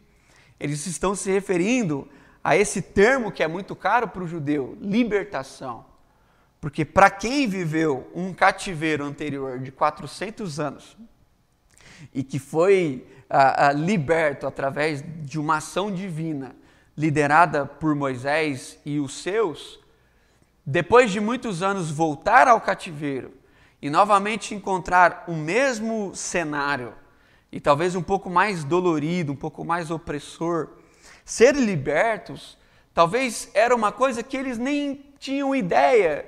Eles 0.58 0.86
estão 0.86 1.14
se 1.14 1.30
referindo 1.30 2.08
a 2.42 2.56
esse 2.56 2.80
termo 2.80 3.30
que 3.30 3.42
é 3.42 3.48
muito 3.48 3.74
caro 3.74 4.08
para 4.08 4.22
o 4.22 4.28
judeu, 4.28 4.76
libertação. 4.80 5.84
Porque 6.60 6.84
para 6.84 7.10
quem 7.10 7.46
viveu 7.46 8.10
um 8.14 8.32
cativeiro 8.32 9.04
anterior 9.04 9.58
de 9.58 9.70
400 9.70 10.58
anos 10.58 10.96
e 12.14 12.22
que 12.22 12.38
foi 12.38 13.06
ah, 13.28 13.68
ah, 13.68 13.72
liberto 13.72 14.46
através 14.46 15.04
de 15.24 15.38
uma 15.38 15.56
ação 15.58 15.92
divina 15.92 16.54
liderada 16.96 17.66
por 17.66 17.94
Moisés 17.94 18.78
e 18.84 18.98
os 18.98 19.22
seus, 19.22 19.78
depois 20.64 21.10
de 21.10 21.20
muitos 21.20 21.62
anos 21.62 21.90
voltar 21.90 22.48
ao 22.48 22.60
cativeiro 22.60 23.32
e 23.80 23.90
novamente 23.90 24.54
encontrar 24.54 25.24
o 25.28 25.34
mesmo 25.34 26.14
cenário, 26.14 26.94
e 27.52 27.60
talvez 27.60 27.94
um 27.94 28.02
pouco 28.02 28.28
mais 28.28 28.64
dolorido, 28.64 29.32
um 29.32 29.36
pouco 29.36 29.64
mais 29.64 29.90
opressor, 29.90 30.70
ser 31.24 31.54
libertos 31.54 32.56
Talvez 32.96 33.50
era 33.52 33.76
uma 33.76 33.92
coisa 33.92 34.22
que 34.22 34.34
eles 34.34 34.56
nem 34.56 35.04
tinham 35.18 35.54
ideia 35.54 36.24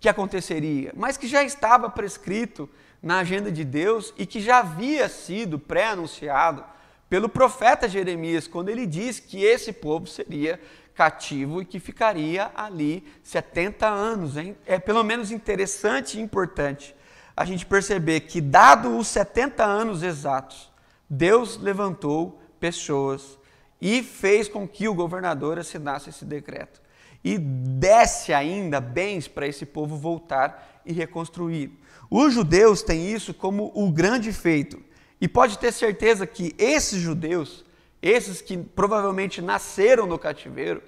que 0.00 0.08
aconteceria, 0.08 0.92
mas 0.96 1.16
que 1.16 1.28
já 1.28 1.44
estava 1.44 1.88
prescrito 1.88 2.68
na 3.00 3.20
agenda 3.20 3.52
de 3.52 3.64
Deus 3.64 4.12
e 4.18 4.26
que 4.26 4.40
já 4.40 4.58
havia 4.58 5.08
sido 5.08 5.60
pré-anunciado 5.60 6.64
pelo 7.08 7.28
profeta 7.28 7.88
Jeremias, 7.88 8.46
quando 8.46 8.68
ele 8.68 8.86
diz 8.86 9.18
que 9.18 9.42
esse 9.42 9.72
povo 9.72 10.06
seria 10.06 10.60
cativo 10.94 11.62
e 11.62 11.64
que 11.64 11.78
ficaria 11.78 12.50
ali 12.54 13.04
70 13.22 13.86
anos. 13.86 14.36
Hein? 14.36 14.56
É 14.66 14.78
pelo 14.78 15.04
menos 15.04 15.30
interessante 15.30 16.18
e 16.18 16.20
importante 16.20 16.94
a 17.36 17.44
gente 17.44 17.64
perceber 17.64 18.20
que, 18.22 18.40
dado 18.40 18.98
os 18.98 19.06
70 19.06 19.64
anos 19.64 20.02
exatos, 20.02 20.72
Deus 21.08 21.56
levantou 21.56 22.42
pessoas 22.58 23.38
e 23.80 24.02
fez 24.02 24.48
com 24.48 24.66
que 24.66 24.88
o 24.88 24.94
governador 24.94 25.56
assinasse 25.56 26.10
esse 26.10 26.24
decreto. 26.24 26.80
E 27.22 27.38
desse 27.38 28.32
ainda 28.32 28.80
bens 28.80 29.28
para 29.28 29.46
esse 29.46 29.64
povo 29.64 29.96
voltar 29.96 30.82
e 30.84 30.92
reconstruir. 30.92 31.70
Os 32.10 32.34
judeus 32.34 32.82
têm 32.82 33.08
isso 33.08 33.32
como 33.32 33.70
o 33.72 33.88
grande 33.92 34.32
feito. 34.32 34.82
E 35.20 35.26
pode 35.26 35.58
ter 35.58 35.72
certeza 35.72 36.26
que 36.26 36.54
esses 36.58 37.00
judeus, 37.00 37.64
esses 38.00 38.40
que 38.40 38.56
provavelmente 38.56 39.42
nasceram 39.42 40.06
no 40.06 40.18
cativeiro, 40.18 40.82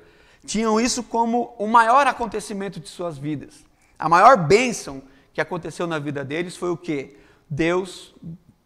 tinham 0.47 0.81
isso 0.81 1.03
como 1.03 1.55
o 1.59 1.67
maior 1.67 2.07
acontecimento 2.07 2.81
de 2.81 2.89
suas 2.89 3.19
vidas. 3.19 3.65
A 3.99 4.09
maior 4.09 4.37
bênção 4.37 5.03
que 5.33 5.41
aconteceu 5.41 5.87
na 5.87 5.99
vida 5.99 6.25
deles 6.25 6.57
foi 6.57 6.71
o 6.71 6.77
que? 6.77 7.17
Deus 7.49 8.15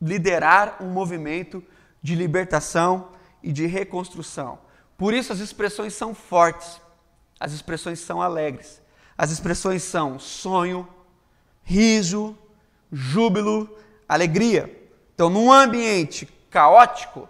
liderar 0.00 0.76
um 0.80 0.90
movimento 0.90 1.64
de 2.02 2.14
libertação 2.14 3.08
e 3.42 3.50
de 3.50 3.66
reconstrução. 3.66 4.58
Por 4.96 5.14
isso 5.14 5.32
as 5.32 5.40
expressões 5.40 5.94
são 5.94 6.14
fortes, 6.14 6.80
as 7.40 7.52
expressões 7.52 7.98
são 8.00 8.22
alegres, 8.22 8.80
as 9.16 9.30
expressões 9.30 9.82
são 9.82 10.18
sonho, 10.18 10.86
riso, 11.62 12.36
júbilo, 12.92 13.68
alegria. 14.08 14.83
Então, 15.14 15.30
num 15.30 15.52
ambiente 15.52 16.26
caótico, 16.50 17.28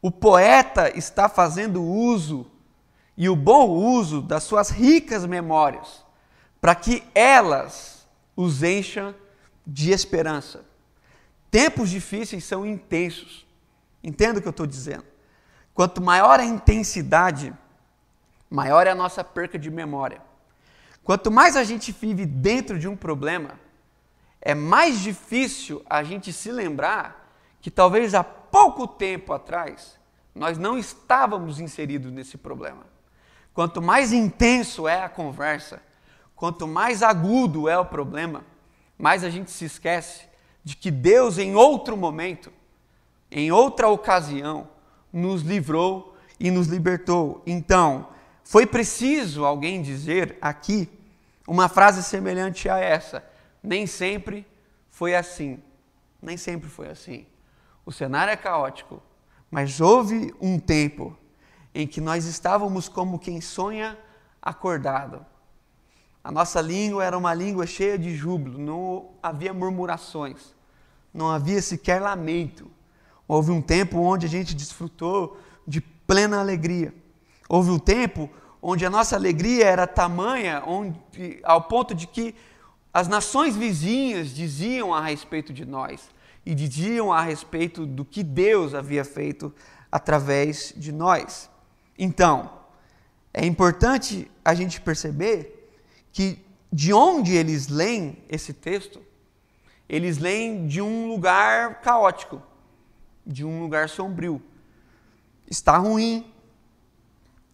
o 0.00 0.10
poeta 0.10 0.96
está 0.96 1.28
fazendo 1.28 1.82
uso 1.82 2.50
e 3.16 3.28
o 3.28 3.36
bom 3.36 3.68
uso 3.68 4.20
das 4.20 4.42
suas 4.42 4.70
ricas 4.70 5.24
memórias 5.24 6.04
para 6.60 6.74
que 6.74 7.02
elas 7.14 8.06
os 8.36 8.62
encham 8.62 9.14
de 9.66 9.92
esperança. 9.92 10.64
Tempos 11.50 11.90
difíceis 11.90 12.44
são 12.44 12.66
intensos. 12.66 13.46
Entenda 14.02 14.38
o 14.38 14.42
que 14.42 14.48
eu 14.48 14.50
estou 14.50 14.66
dizendo. 14.66 15.04
Quanto 15.74 16.02
maior 16.02 16.40
a 16.40 16.44
intensidade, 16.44 17.52
maior 18.50 18.86
é 18.86 18.90
a 18.90 18.94
nossa 18.94 19.22
perca 19.22 19.58
de 19.58 19.70
memória. 19.70 20.20
Quanto 21.04 21.30
mais 21.30 21.56
a 21.56 21.64
gente 21.64 21.92
vive 21.92 22.24
dentro 22.26 22.78
de 22.78 22.88
um 22.88 22.96
problema, 22.96 23.58
é 24.42 24.54
mais 24.54 24.98
difícil 25.00 25.82
a 25.88 26.02
gente 26.02 26.32
se 26.32 26.50
lembrar 26.50 27.32
que 27.60 27.70
talvez 27.70 28.12
há 28.12 28.24
pouco 28.24 28.88
tempo 28.88 29.32
atrás 29.32 29.96
nós 30.34 30.58
não 30.58 30.76
estávamos 30.76 31.60
inseridos 31.60 32.10
nesse 32.10 32.36
problema. 32.36 32.84
Quanto 33.54 33.80
mais 33.80 34.12
intenso 34.12 34.88
é 34.88 35.04
a 35.04 35.08
conversa, 35.08 35.80
quanto 36.34 36.66
mais 36.66 37.04
agudo 37.04 37.68
é 37.68 37.78
o 37.78 37.84
problema, 37.84 38.44
mais 38.98 39.22
a 39.22 39.30
gente 39.30 39.50
se 39.50 39.64
esquece 39.64 40.24
de 40.64 40.74
que 40.74 40.90
Deus, 40.90 41.38
em 41.38 41.54
outro 41.54 41.96
momento, 41.96 42.52
em 43.30 43.52
outra 43.52 43.88
ocasião, 43.88 44.68
nos 45.12 45.42
livrou 45.42 46.16
e 46.40 46.50
nos 46.50 46.66
libertou. 46.66 47.42
Então, 47.46 48.08
foi 48.42 48.66
preciso 48.66 49.44
alguém 49.44 49.82
dizer 49.82 50.36
aqui 50.40 50.88
uma 51.46 51.68
frase 51.68 52.02
semelhante 52.02 52.68
a 52.68 52.78
essa 52.78 53.31
nem 53.62 53.86
sempre 53.86 54.46
foi 54.90 55.14
assim. 55.14 55.62
Nem 56.20 56.36
sempre 56.36 56.68
foi 56.68 56.88
assim. 56.88 57.26
O 57.84 57.92
cenário 57.92 58.32
é 58.32 58.36
caótico, 58.36 59.02
mas 59.50 59.80
houve 59.80 60.34
um 60.40 60.58
tempo 60.58 61.16
em 61.74 61.86
que 61.86 62.00
nós 62.00 62.24
estávamos 62.26 62.88
como 62.88 63.18
quem 63.18 63.40
sonha 63.40 63.98
acordado. 64.40 65.24
A 66.22 66.30
nossa 66.30 66.60
língua 66.60 67.04
era 67.04 67.18
uma 67.18 67.34
língua 67.34 67.66
cheia 67.66 67.98
de 67.98 68.14
júbilo, 68.14 68.58
não 68.58 69.10
havia 69.22 69.52
murmurações, 69.52 70.54
não 71.12 71.30
havia 71.30 71.60
sequer 71.60 72.00
lamento. 72.00 72.70
Houve 73.26 73.50
um 73.50 73.60
tempo 73.60 73.98
onde 73.98 74.26
a 74.26 74.28
gente 74.28 74.54
desfrutou 74.54 75.38
de 75.66 75.80
plena 75.80 76.38
alegria. 76.38 76.94
Houve 77.48 77.70
um 77.70 77.78
tempo 77.78 78.30
onde 78.60 78.86
a 78.86 78.90
nossa 78.90 79.16
alegria 79.16 79.66
era 79.66 79.86
tamanha, 79.86 80.62
onde, 80.64 81.40
ao 81.42 81.62
ponto 81.62 81.94
de 81.94 82.06
que 82.06 82.34
as 82.92 83.08
nações 83.08 83.56
vizinhas 83.56 84.34
diziam 84.34 84.92
a 84.92 85.00
respeito 85.00 85.52
de 85.52 85.64
nós 85.64 86.10
e 86.44 86.54
diziam 86.54 87.12
a 87.12 87.22
respeito 87.22 87.86
do 87.86 88.04
que 88.04 88.22
Deus 88.22 88.74
havia 88.74 89.04
feito 89.04 89.54
através 89.90 90.74
de 90.76 90.92
nós. 90.92 91.50
Então, 91.98 92.50
é 93.32 93.46
importante 93.46 94.30
a 94.44 94.54
gente 94.54 94.80
perceber 94.80 95.72
que 96.12 96.44
de 96.72 96.92
onde 96.92 97.34
eles 97.34 97.68
leem 97.68 98.18
esse 98.28 98.52
texto, 98.52 99.00
eles 99.88 100.18
leem 100.18 100.66
de 100.66 100.80
um 100.80 101.08
lugar 101.08 101.80
caótico, 101.80 102.42
de 103.26 103.44
um 103.44 103.60
lugar 103.60 103.88
sombrio. 103.88 104.42
Está 105.50 105.76
ruim, 105.76 106.30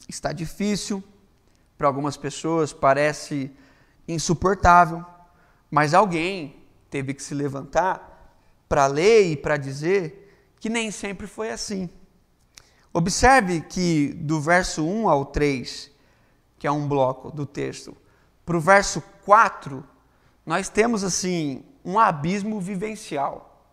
está 0.09 0.33
difícil, 0.33 1.03
para 1.77 1.87
algumas 1.87 2.17
pessoas 2.17 2.73
parece 2.73 3.51
insuportável. 4.07 5.05
Mas 5.71 5.95
alguém 5.95 6.57
teve 6.91 7.13
que 7.15 7.23
se 7.23 7.35
levantar 7.35 8.37
para 8.69 8.87
ler 8.87 9.31
e 9.31 9.37
para 9.37 9.57
dizer 9.57 10.55
que 10.61 10.69
nem 10.69 10.91
sempre 10.91 11.27
foi 11.27 11.51
assim. 11.51 11.89
Observe 12.93 13.61
que 13.61 14.15
do 14.15 14.41
verso 14.41 14.85
1 14.85 15.09
ao 15.09 15.27
3, 15.27 15.91
que 16.59 16.67
é 16.67 16.71
um 16.71 16.89
bloco 16.89 17.31
do 17.31 17.47
texto, 17.47 17.97
para 18.45 18.57
o 18.57 18.61
verso 18.61 19.03
4, 19.25 19.85
nós 20.45 20.69
temos 20.69 21.05
assim 21.05 21.63
um 21.85 21.99
abismo 21.99 22.61
vivencial. 22.61 23.67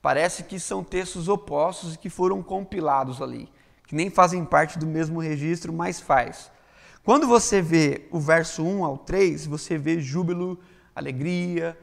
Parece 0.00 0.44
que 0.44 0.58
são 0.58 0.82
textos 0.82 1.28
opostos 1.28 1.94
e 1.94 1.98
que 1.98 2.08
foram 2.08 2.42
compilados 2.42 3.20
ali, 3.20 3.50
que 3.86 3.94
nem 3.94 4.08
fazem 4.08 4.44
parte 4.44 4.78
do 4.78 4.86
mesmo 4.86 5.20
registro, 5.20 5.72
mas 5.72 6.00
faz. 6.00 6.50
Quando 7.04 7.26
você 7.26 7.60
vê 7.60 8.06
o 8.10 8.18
verso 8.18 8.62
1 8.62 8.84
ao 8.84 8.98
3, 8.98 9.46
você 9.46 9.76
vê 9.76 10.00
júbilo 10.00 10.58
alegria, 10.98 11.78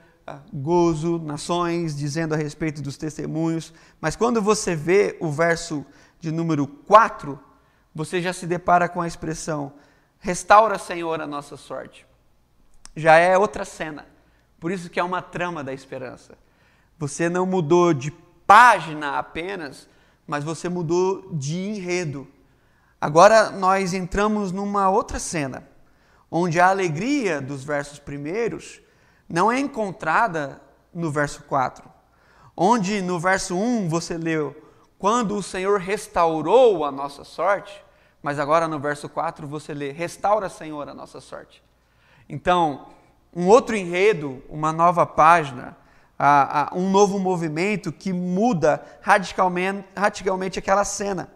gozo, 0.53 1.19
nações, 1.19 1.95
dizendo 1.95 2.33
a 2.33 2.37
respeito 2.37 2.81
dos 2.81 2.97
testemunhos. 2.97 3.73
Mas 4.01 4.15
quando 4.15 4.41
você 4.41 4.75
vê 4.75 5.17
o 5.19 5.31
verso 5.31 5.85
de 6.19 6.31
número 6.31 6.65
4, 6.67 7.39
você 7.93 8.21
já 8.21 8.33
se 8.33 8.47
depara 8.47 8.89
com 8.89 9.01
a 9.01 9.07
expressão: 9.07 9.73
restaura, 10.19 10.77
Senhor, 10.77 11.21
a 11.21 11.27
nossa 11.27 11.55
sorte. 11.55 12.05
Já 12.95 13.17
é 13.17 13.37
outra 13.37 13.65
cena. 13.65 14.05
Por 14.59 14.71
isso 14.71 14.89
que 14.89 14.99
é 14.99 15.03
uma 15.03 15.21
trama 15.21 15.63
da 15.63 15.73
esperança. 15.73 16.37
Você 16.97 17.29
não 17.29 17.45
mudou 17.45 17.93
de 17.93 18.11
página 18.47 19.17
apenas, 19.19 19.87
mas 20.25 20.43
você 20.43 20.69
mudou 20.69 21.29
de 21.33 21.57
enredo. 21.57 22.27
Agora 22.99 23.51
nós 23.51 23.93
entramos 23.93 24.51
numa 24.51 24.89
outra 24.89 25.19
cena, 25.19 25.67
onde 26.31 26.59
a 26.59 26.69
alegria 26.69 27.41
dos 27.41 27.63
versos 27.63 27.99
primeiros 27.99 28.81
não 29.27 29.51
é 29.51 29.59
encontrada 29.59 30.61
no 30.93 31.11
verso 31.11 31.43
4, 31.43 31.83
onde 32.55 33.01
no 33.01 33.19
verso 33.19 33.55
1 33.55 33.89
você 33.89 34.17
leu, 34.17 34.55
quando 34.97 35.35
o 35.35 35.43
Senhor 35.43 35.79
restaurou 35.79 36.85
a 36.85 36.91
nossa 36.91 37.23
sorte, 37.23 37.83
mas 38.21 38.39
agora 38.39 38.67
no 38.67 38.79
verso 38.79 39.09
4 39.09 39.45
você 39.47 39.73
lê, 39.73 39.91
restaura, 39.91 40.49
Senhor, 40.49 40.87
a 40.87 40.93
nossa 40.93 41.19
sorte. 41.19 41.61
Então, 42.27 42.87
um 43.35 43.47
outro 43.47 43.75
enredo, 43.75 44.41
uma 44.49 44.71
nova 44.71 45.05
página, 45.05 45.77
um 46.73 46.89
novo 46.89 47.19
movimento 47.19 47.91
que 47.91 48.13
muda 48.13 48.83
radicalmente, 49.01 49.85
radicalmente 49.95 50.57
aquela 50.57 50.85
cena. 50.85 51.29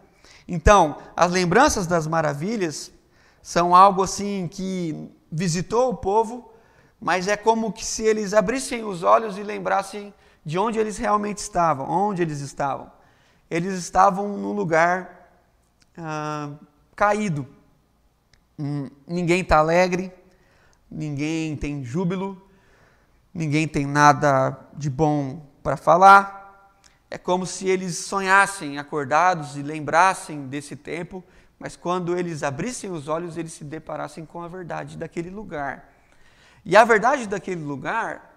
Então, 0.47 0.97
as 1.15 1.32
lembranças 1.32 1.86
das 1.86 2.08
maravilhas 2.08 2.91
são 3.41 3.75
algo 3.75 4.02
assim 4.02 4.47
que 4.47 5.12
visitou 5.32 5.89
o 5.89 5.97
povo, 5.97 6.48
mas 6.99 7.27
é 7.27 7.38
como 7.38 7.71
que 7.71 7.85
se 7.85 8.03
eles 8.03 8.33
abrissem 8.33 8.83
os 8.83 9.03
olhos 9.03 9.38
e 9.38 9.43
lembrassem 9.43 10.13
de 10.45 10.57
onde 10.57 10.79
eles 10.79 10.97
realmente 10.97 11.38
estavam, 11.38 11.89
onde 11.89 12.21
eles 12.21 12.41
estavam. 12.41 12.91
Eles 13.49 13.73
estavam 13.73 14.38
num 14.38 14.51
lugar 14.51 15.31
ah, 15.97 16.51
caído. 16.95 17.47
Hum, 18.57 18.89
ninguém 19.07 19.41
está 19.41 19.59
alegre, 19.59 20.12
ninguém 20.91 21.55
tem 21.55 21.83
júbilo, 21.83 22.41
ninguém 23.33 23.67
tem 23.67 23.85
nada 23.85 24.59
de 24.75 24.89
bom 24.89 25.45
para 25.63 25.77
falar. 25.77 26.39
É 27.09 27.17
como 27.17 27.45
se 27.45 27.67
eles 27.67 27.97
sonhassem 27.97 28.77
acordados 28.77 29.55
e 29.55 29.63
lembrassem 29.63 30.47
desse 30.47 30.75
tempo, 30.75 31.23
mas 31.57 31.75
quando 31.75 32.17
eles 32.17 32.43
abrissem 32.43 32.91
os 32.91 33.07
olhos, 33.07 33.38
eles 33.38 33.53
se 33.53 33.63
deparassem 33.63 34.25
com 34.25 34.43
a 34.43 34.47
verdade 34.47 34.97
daquele 34.97 35.29
lugar. 35.29 35.89
E 36.65 36.75
a 36.75 36.83
verdade 36.83 37.27
daquele 37.27 37.63
lugar 37.63 38.35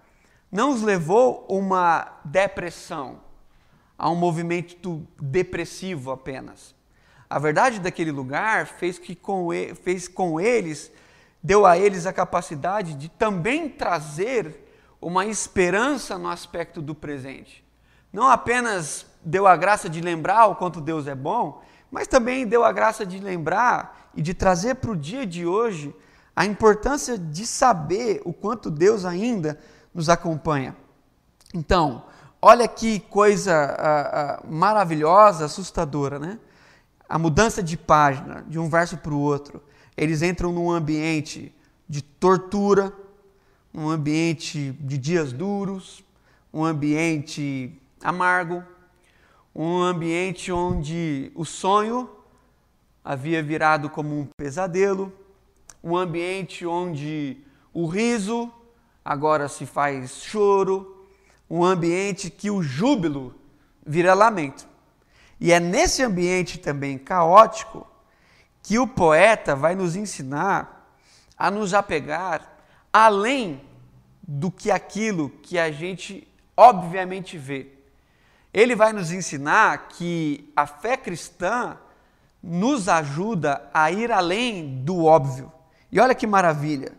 não 0.51 0.71
os 0.71 0.83
levou 0.83 1.47
a 1.49 1.53
uma 1.53 2.13
depressão, 2.25 3.21
a 3.99 4.11
um 4.11 4.15
movimento 4.15 5.07
depressivo 5.21 6.11
apenas. 6.11 6.75
A 7.29 7.39
verdade 7.39 7.81
daquele 7.81 8.11
lugar 8.11 8.67
fez, 8.67 8.99
que 8.99 9.15
com, 9.15 9.49
fez 9.83 10.07
com 10.07 10.39
eles, 10.39 10.93
deu 11.43 11.65
a 11.65 11.79
eles 11.79 12.05
a 12.05 12.13
capacidade 12.13 12.95
de 12.95 13.09
também 13.09 13.69
trazer 13.69 14.69
uma 15.01 15.27
esperança 15.27 16.19
no 16.19 16.29
aspecto 16.29 16.83
do 16.83 16.95
presente. 16.95 17.65
Não 18.13 18.29
apenas 18.29 19.07
deu 19.25 19.47
a 19.47 19.57
graça 19.57 19.89
de 19.89 20.01
lembrar 20.01 20.47
o 20.47 20.57
quanto 20.57 20.81
Deus 20.81 21.07
é 21.07 21.15
bom, 21.15 21.63
mas 21.91 22.07
também 22.07 22.47
deu 22.47 22.65
a 22.65 22.73
graça 22.73 23.05
de 23.07 23.19
lembrar 23.19 24.11
e 24.15 24.21
de 24.21 24.35
trazer 24.35 24.77
para 24.77 24.91
o 24.91 24.97
dia 24.97 25.27
de 25.27 25.47
hoje 25.47 25.95
a 26.35 26.45
importância 26.47 27.19
de 27.19 27.47
saber 27.47 28.23
o 28.25 28.33
quanto 28.33 28.71
Deus 28.71 29.05
ainda 29.05 29.59
nos 29.95 30.09
acompanha. 30.09 30.77
Então, 31.55 32.05
olha 32.41 32.67
que 32.67 33.01
coisa 33.01 33.55
ah, 33.55 34.41
ah, 34.41 34.43
maravilhosa, 34.49 35.45
assustadora, 35.45 36.19
né? 36.19 36.39
A 37.09 37.19
mudança 37.19 37.63
de 37.63 37.77
página 37.77 38.43
de 38.49 38.59
um 38.59 38.71
verso 38.71 38.97
para 38.97 39.13
o 39.13 39.21
outro. 39.21 39.63
Eles 39.97 40.23
entram 40.23 40.51
num 40.51 40.71
ambiente 40.71 41.55
de 41.87 42.01
tortura, 42.01 42.91
um 43.75 43.91
ambiente 43.91 44.73
de 44.81 44.97
dias 44.97 45.33
duros, 45.33 46.03
um 46.53 46.65
ambiente 46.65 47.79
amargo, 48.03 48.65
um 49.55 49.83
ambiente 49.83 50.51
onde 50.51 51.31
o 51.35 51.45
sonho 51.45 52.09
havia 53.05 53.43
virado 53.43 53.91
como 53.91 54.19
um 54.19 54.27
pesadelo, 54.37 55.13
um 55.83 55.97
ambiente 55.97 56.65
onde 56.65 57.39
o 57.73 57.87
riso 57.87 58.53
agora 59.05 59.49
se 59.49 59.67
faz 59.67 60.23
choro, 60.23 61.07
um 61.51 61.65
ambiente 61.65 62.31
que 62.31 62.51
o 62.51 62.63
júbilo 62.63 63.35
vira 63.85 64.15
lamento. 64.15 64.67
E 65.41 65.53
é 65.53 65.59
nesse 65.59 66.03
ambiente 66.03 66.59
também 66.59 66.97
caótico 66.97 67.87
que 68.63 68.79
o 68.79 68.87
poeta 68.87 69.57
vai 69.57 69.75
nos 69.75 69.97
ensinar 69.97 70.95
a 71.37 71.51
nos 71.51 71.75
apegar 71.75 72.57
além 72.93 73.61
do 74.23 74.51
que 74.51 74.71
aquilo 74.71 75.31
que 75.43 75.59
a 75.59 75.73
gente 75.73 76.29
obviamente 76.57 77.37
vê. 77.37 77.73
Ele 78.55 78.77
vai 78.77 78.93
nos 78.93 79.11
ensinar 79.11 79.89
que 79.89 80.53
a 80.55 80.67
fé 80.67 80.97
cristã 80.97 81.77
nos 82.43 82.89
ajuda 82.89 83.69
a 83.75 83.91
ir 83.91 84.13
além 84.13 84.83
do 84.85 85.05
óbvio. 85.05 85.51
E 85.93 86.01
olha 86.01 86.15
que 86.15 86.27
maravilha! 86.27 86.93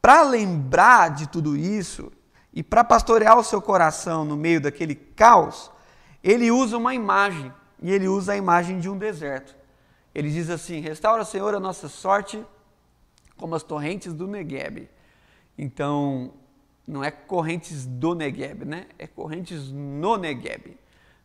Para 0.00 0.22
lembrar 0.22 1.10
de 1.10 1.28
tudo 1.28 1.56
isso 1.56 2.10
e 2.52 2.62
para 2.62 2.82
pastorear 2.82 3.38
o 3.38 3.44
seu 3.44 3.62
coração 3.62 4.24
no 4.24 4.36
meio 4.36 4.60
daquele 4.60 4.94
caos, 4.94 5.70
ele 6.24 6.50
usa 6.50 6.76
uma 6.76 6.94
imagem, 6.94 7.52
e 7.80 7.92
ele 7.92 8.08
usa 8.08 8.32
a 8.32 8.36
imagem 8.36 8.80
de 8.80 8.88
um 8.88 8.96
deserto. 8.96 9.54
Ele 10.14 10.30
diz 10.30 10.50
assim: 10.50 10.80
Restaura, 10.80 11.24
Senhor, 11.24 11.54
a 11.54 11.60
nossa 11.60 11.88
sorte 11.88 12.44
como 13.36 13.54
as 13.54 13.62
torrentes 13.62 14.12
do 14.12 14.26
Negueb. 14.26 14.88
Então, 15.58 16.32
não 16.86 17.04
é 17.04 17.10
correntes 17.10 17.84
do 17.86 18.14
Negueb, 18.14 18.64
né? 18.64 18.86
É 18.98 19.06
correntes 19.06 19.70
no 19.70 20.16
Negueb 20.16 20.78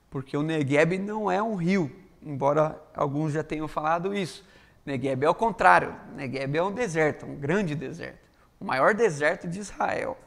porque 0.10 0.36
o 0.36 0.44
Negueb 0.44 0.98
não 0.98 1.30
é 1.30 1.42
um 1.42 1.56
rio, 1.56 1.92
embora 2.24 2.82
alguns 2.96 3.34
já 3.34 3.44
tenham 3.44 3.68
falado 3.68 4.14
isso. 4.14 4.44
Negueb 4.88 5.26
é 5.26 5.30
o 5.30 5.36
contrário, 5.36 5.94
Negueb 6.16 6.56
é 6.56 6.64
um 6.64 6.72
deserto, 6.72 7.26
um 7.26 7.36
grande 7.36 7.76
deserto, 7.76 8.26
o 8.58 8.64
maior 8.64 8.94
deserto 8.94 9.46
de 9.46 9.60
Israel. 9.60 10.18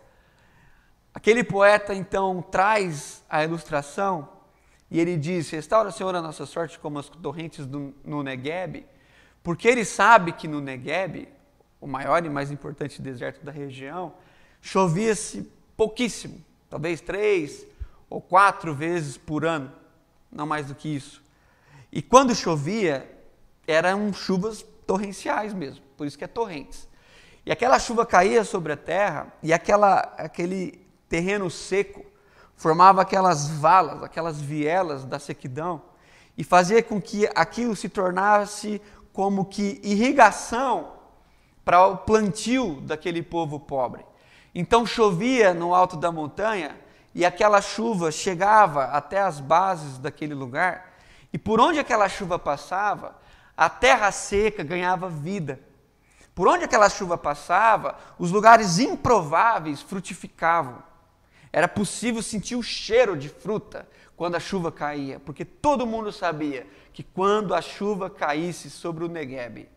Aquele 1.15 1.43
poeta 1.43 1.95
então 1.95 2.43
traz 2.43 3.25
a 3.27 3.43
ilustração 3.43 4.29
e 4.91 5.01
ele 5.01 5.17
diz: 5.17 5.49
Restaura, 5.49 5.91
Senhor, 5.91 6.15
a 6.15 6.21
nossa 6.21 6.45
sorte 6.45 6.79
como 6.79 6.99
as 6.99 7.09
torrentes 7.09 7.65
do, 7.65 7.95
no 8.05 8.23
Negueb, 8.23 8.85
porque 9.43 9.67
ele 9.67 9.83
sabe 9.83 10.31
que 10.33 10.47
no 10.47 10.61
Negueb, 10.61 11.27
o 11.81 11.87
maior 11.87 12.23
e 12.23 12.29
mais 12.29 12.51
importante 12.51 13.01
deserto 13.01 13.43
da 13.43 13.51
região, 13.51 14.13
chovia-se 14.61 15.51
pouquíssimo, 15.75 16.45
talvez 16.69 17.01
três, 17.01 17.67
ou 18.11 18.21
quatro 18.21 18.75
vezes 18.75 19.17
por 19.17 19.47
ano, 19.47 19.73
não 20.31 20.45
mais 20.45 20.67
do 20.67 20.75
que 20.75 20.95
isso. 20.95 21.23
E 21.91 22.03
quando 22.03 22.35
chovia, 22.35 23.09
eram 23.71 24.13
chuvas 24.13 24.65
torrenciais 24.87 25.55
mesmo, 25.55 25.85
por 25.97 26.07
isso 26.07 26.19
que 26.19 26.25
é 26.25 26.27
torrentes. 26.27 26.89
E 27.45 27.53
aquela 27.53 27.79
chuva 27.79 28.05
caía 28.05 28.45
sobre 28.45 28.73
a 28.73 28.77
terra 28.77 29.33
e 29.43 29.53
aquela, 29.53 30.01
aquele 30.19 30.85
terreno 31.09 31.51
seco 31.51 32.05
formava 32.57 33.01
aquelas 33.01 33.49
valas, 33.49 34.03
aquelas 34.03 34.41
vielas 34.41 35.05
da 35.05 35.19
sequidão 35.19 35.83
e 36.37 36.45
fazia 36.45 36.83
com 36.83 37.01
que 37.01 37.29
aquilo 37.35 37.75
se 37.75 37.89
tornasse 37.89 38.81
como 39.13 39.45
que 39.45 39.81
irrigação 39.83 40.93
para 41.65 41.87
o 41.87 41.99
plantio 41.99 42.81
daquele 42.83 43.23
povo 43.23 43.61
pobre. 43.61 44.05
Então 44.55 44.85
chovia 44.85 45.55
no 45.55 45.75
alto 45.75 45.97
da 45.97 46.11
montanha 46.11 46.77
e 47.15 47.25
aquela 47.25 47.61
chuva 47.61 48.11
chegava 48.11 48.85
até 48.85 49.21
as 49.21 49.41
bases 49.41 49.99
daquele 49.99 50.35
lugar, 50.35 50.95
e 51.33 51.39
por 51.39 51.61
onde 51.61 51.79
aquela 51.79 52.09
chuva 52.09 52.39
passava, 52.39 53.17
a 53.61 53.69
terra 53.69 54.11
seca 54.11 54.63
ganhava 54.63 55.11
vida. 55.11 55.61
Por 56.35 56.49
onde 56.49 56.65
aquela 56.65 56.89
chuva 56.89 57.19
passava, 57.19 57.95
os 58.19 58.31
lugares 58.31 58.79
improváveis 58.79 59.83
frutificavam. 59.83 60.83
Era 61.53 61.69
possível 61.69 62.23
sentir 62.23 62.57
o 62.57 62.63
cheiro 62.63 63.15
de 63.15 63.29
fruta 63.29 63.87
quando 64.17 64.37
a 64.37 64.41
chuva 64.41 64.73
caía, 64.73 65.21
porque 65.21 65.45
todo 65.45 65.87
mundo 65.87 66.11
sabia 66.11 66.67
que 66.91 67.03
quando 67.03 67.55
a 67.55 67.61
chuva 67.61 68.09
caísse 68.09 68.71
sobre 68.71 69.05
o 69.05 69.09
Negueb, 69.09 69.69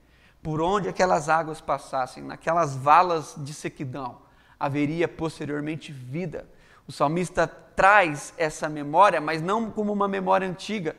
por 0.41 0.61
onde 0.61 0.87
aquelas 0.87 1.27
águas 1.27 1.59
passassem, 1.59 2.23
naquelas 2.23 2.77
valas 2.77 3.35
de 3.37 3.53
sequidão, 3.53 4.21
haveria 4.57 5.09
posteriormente 5.09 5.91
vida 5.91 6.47
o 6.87 6.91
salmista 6.91 7.47
traz 7.47 8.33
essa 8.37 8.67
memória, 8.67 9.21
mas 9.21 9.41
não 9.41 9.71
como 9.71 9.93
uma 9.93 10.07
memória 10.07 10.47
antiga, 10.47 10.95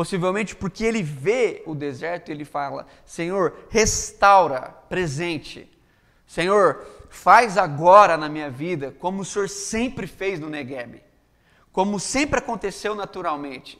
possivelmente 0.00 0.56
porque 0.56 0.82
ele 0.82 1.02
vê 1.02 1.62
o 1.66 1.74
deserto 1.74 2.30
e 2.30 2.32
ele 2.32 2.46
fala: 2.46 2.86
Senhor, 3.04 3.66
restaura 3.68 4.74
presente. 4.88 5.70
Senhor, 6.26 6.86
faz 7.10 7.58
agora 7.58 8.16
na 8.16 8.26
minha 8.26 8.48
vida 8.48 8.96
como 8.98 9.20
o 9.20 9.24
Senhor 9.26 9.46
sempre 9.50 10.06
fez 10.06 10.40
no 10.40 10.48
Negueb, 10.48 11.02
como 11.70 12.00
sempre 12.00 12.38
aconteceu 12.38 12.94
naturalmente. 12.94 13.78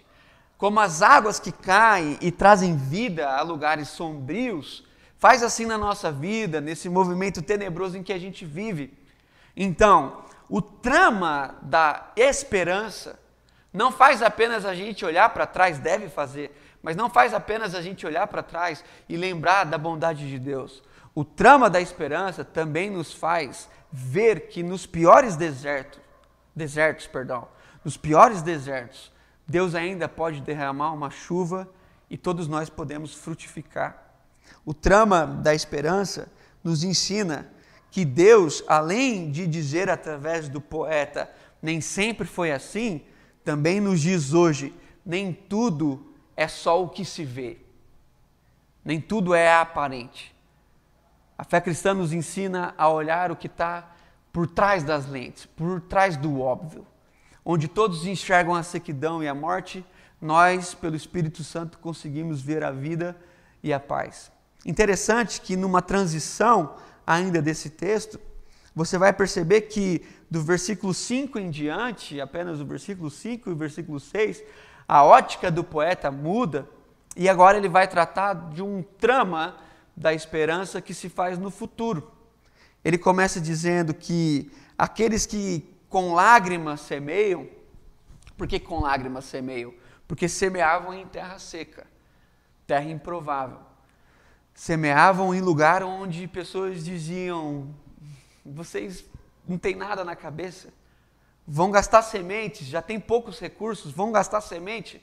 Como 0.58 0.78
as 0.78 1.00
águas 1.00 1.40
que 1.40 1.50
caem 1.50 2.18
e 2.20 2.30
trazem 2.30 2.76
vida 2.76 3.26
a 3.26 3.40
lugares 3.40 3.88
sombrios, 3.88 4.84
faz 5.16 5.42
assim 5.42 5.64
na 5.64 5.78
nossa 5.78 6.12
vida, 6.12 6.60
nesse 6.60 6.90
movimento 6.90 7.40
tenebroso 7.40 7.96
em 7.96 8.02
que 8.02 8.12
a 8.12 8.18
gente 8.18 8.44
vive. 8.44 8.92
Então, 9.56 10.22
o 10.50 10.60
trama 10.60 11.54
da 11.62 12.12
esperança 12.14 13.18
não 13.72 13.92
faz 13.92 14.22
apenas 14.22 14.64
a 14.64 14.74
gente 14.74 15.04
olhar 15.04 15.28
para 15.30 15.46
trás, 15.46 15.78
deve 15.78 16.08
fazer, 16.08 16.56
mas 16.82 16.96
não 16.96 17.08
faz 17.08 17.32
apenas 17.32 17.74
a 17.74 17.82
gente 17.82 18.06
olhar 18.06 18.26
para 18.26 18.42
trás 18.42 18.84
e 19.08 19.16
lembrar 19.16 19.64
da 19.64 19.78
bondade 19.78 20.28
de 20.28 20.38
Deus. 20.38 20.82
O 21.14 21.24
trama 21.24 21.68
da 21.68 21.80
esperança 21.80 22.44
também 22.44 22.90
nos 22.90 23.12
faz 23.12 23.68
ver 23.92 24.48
que 24.48 24.62
nos 24.62 24.86
piores 24.86 25.36
desertos, 25.36 26.00
desertos, 26.54 27.06
perdão, 27.06 27.48
nos 27.84 27.96
piores 27.96 28.42
desertos, 28.42 29.12
Deus 29.46 29.74
ainda 29.74 30.08
pode 30.08 30.40
derramar 30.40 30.92
uma 30.92 31.10
chuva 31.10 31.68
e 32.08 32.16
todos 32.16 32.46
nós 32.46 32.68
podemos 32.68 33.14
frutificar. 33.14 34.10
O 34.64 34.74
trama 34.74 35.26
da 35.26 35.54
esperança 35.54 36.30
nos 36.62 36.84
ensina 36.84 37.50
que 37.90 38.04
Deus, 38.04 38.62
além 38.68 39.30
de 39.30 39.46
dizer 39.46 39.90
através 39.90 40.48
do 40.48 40.60
poeta, 40.60 41.30
nem 41.60 41.80
sempre 41.80 42.26
foi 42.26 42.52
assim, 42.52 43.02
também 43.44 43.80
nos 43.80 44.00
diz 44.00 44.32
hoje, 44.32 44.74
nem 45.04 45.32
tudo 45.32 46.14
é 46.36 46.46
só 46.48 46.82
o 46.82 46.88
que 46.88 47.04
se 47.04 47.24
vê, 47.24 47.58
nem 48.84 49.00
tudo 49.00 49.34
é 49.34 49.52
aparente. 49.52 50.34
A 51.36 51.44
fé 51.44 51.60
cristã 51.60 51.94
nos 51.94 52.12
ensina 52.12 52.74
a 52.76 52.88
olhar 52.88 53.30
o 53.30 53.36
que 53.36 53.46
está 53.46 53.94
por 54.32 54.46
trás 54.46 54.84
das 54.84 55.06
lentes, 55.06 55.46
por 55.46 55.80
trás 55.80 56.16
do 56.16 56.40
óbvio. 56.40 56.86
Onde 57.44 57.66
todos 57.66 58.06
enxergam 58.06 58.54
a 58.54 58.62
sequidão 58.62 59.22
e 59.22 59.28
a 59.28 59.34
morte, 59.34 59.84
nós, 60.20 60.74
pelo 60.74 60.94
Espírito 60.94 61.42
Santo, 61.42 61.78
conseguimos 61.78 62.42
ver 62.42 62.62
a 62.62 62.70
vida 62.70 63.16
e 63.62 63.72
a 63.72 63.80
paz. 63.80 64.30
Interessante 64.64 65.40
que 65.40 65.56
numa 65.56 65.80
transição 65.80 66.76
ainda 67.06 67.40
desse 67.40 67.70
texto, 67.70 68.20
você 68.74 68.96
vai 68.96 69.12
perceber 69.12 69.62
que 69.62 70.04
do 70.30 70.40
versículo 70.42 70.94
5 70.94 71.38
em 71.38 71.50
diante, 71.50 72.20
apenas 72.20 72.60
o 72.60 72.64
versículo 72.64 73.10
5 73.10 73.50
e 73.50 73.52
o 73.52 73.56
versículo 73.56 73.98
6, 73.98 74.42
a 74.86 75.04
ótica 75.04 75.50
do 75.50 75.62
poeta 75.62 76.10
muda 76.10 76.68
E 77.16 77.28
agora 77.28 77.58
ele 77.58 77.68
vai 77.68 77.88
tratar 77.88 78.34
de 78.50 78.62
um 78.62 78.82
trama 78.82 79.56
da 79.96 80.14
esperança 80.14 80.80
que 80.80 80.94
se 80.94 81.08
faz 81.08 81.38
no 81.38 81.50
futuro. 81.50 82.10
Ele 82.84 82.96
começa 82.96 83.40
dizendo 83.40 83.92
que 83.92 84.50
aqueles 84.78 85.26
que 85.26 85.68
com 85.88 86.14
lágrimas 86.14 86.80
semeiam, 86.80 87.48
por 88.36 88.46
que 88.46 88.58
com 88.58 88.80
lágrimas 88.80 89.24
semeiam? 89.24 89.74
Porque 90.08 90.28
semeavam 90.28 90.94
em 90.94 91.06
terra 91.06 91.38
seca, 91.38 91.86
terra 92.66 92.88
improvável. 92.88 93.58
Semeavam 94.54 95.34
em 95.34 95.40
lugar 95.40 95.82
onde 95.82 96.26
pessoas 96.26 96.84
diziam: 96.84 97.74
vocês 98.44 99.04
não 99.46 99.58
têm 99.58 99.74
nada 99.74 100.04
na 100.04 100.16
cabeça, 100.16 100.68
vão 101.46 101.70
gastar 101.70 102.02
sementes, 102.02 102.66
já 102.66 102.80
tem 102.80 102.98
poucos 103.00 103.38
recursos, 103.38 103.92
vão 103.92 104.12
gastar 104.12 104.40
semente 104.40 105.02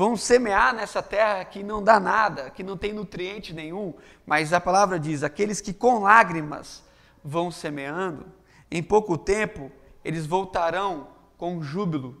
vão 0.00 0.16
semear 0.16 0.74
nessa 0.74 1.02
terra 1.02 1.44
que 1.44 1.62
não 1.62 1.82
dá 1.82 2.00
nada, 2.00 2.48
que 2.48 2.62
não 2.62 2.74
tem 2.74 2.90
nutriente 2.90 3.52
nenhum, 3.52 3.92
mas 4.24 4.50
a 4.52 4.58
palavra 4.58 4.98
diz: 4.98 5.22
aqueles 5.22 5.60
que 5.60 5.74
com 5.74 6.00
lágrimas 6.00 6.82
vão 7.22 7.50
semeando, 7.50 8.24
em 8.70 8.82
pouco 8.82 9.18
tempo 9.18 9.70
eles 10.02 10.24
voltarão 10.26 11.08
com 11.36 11.62
júbilo, 11.62 12.16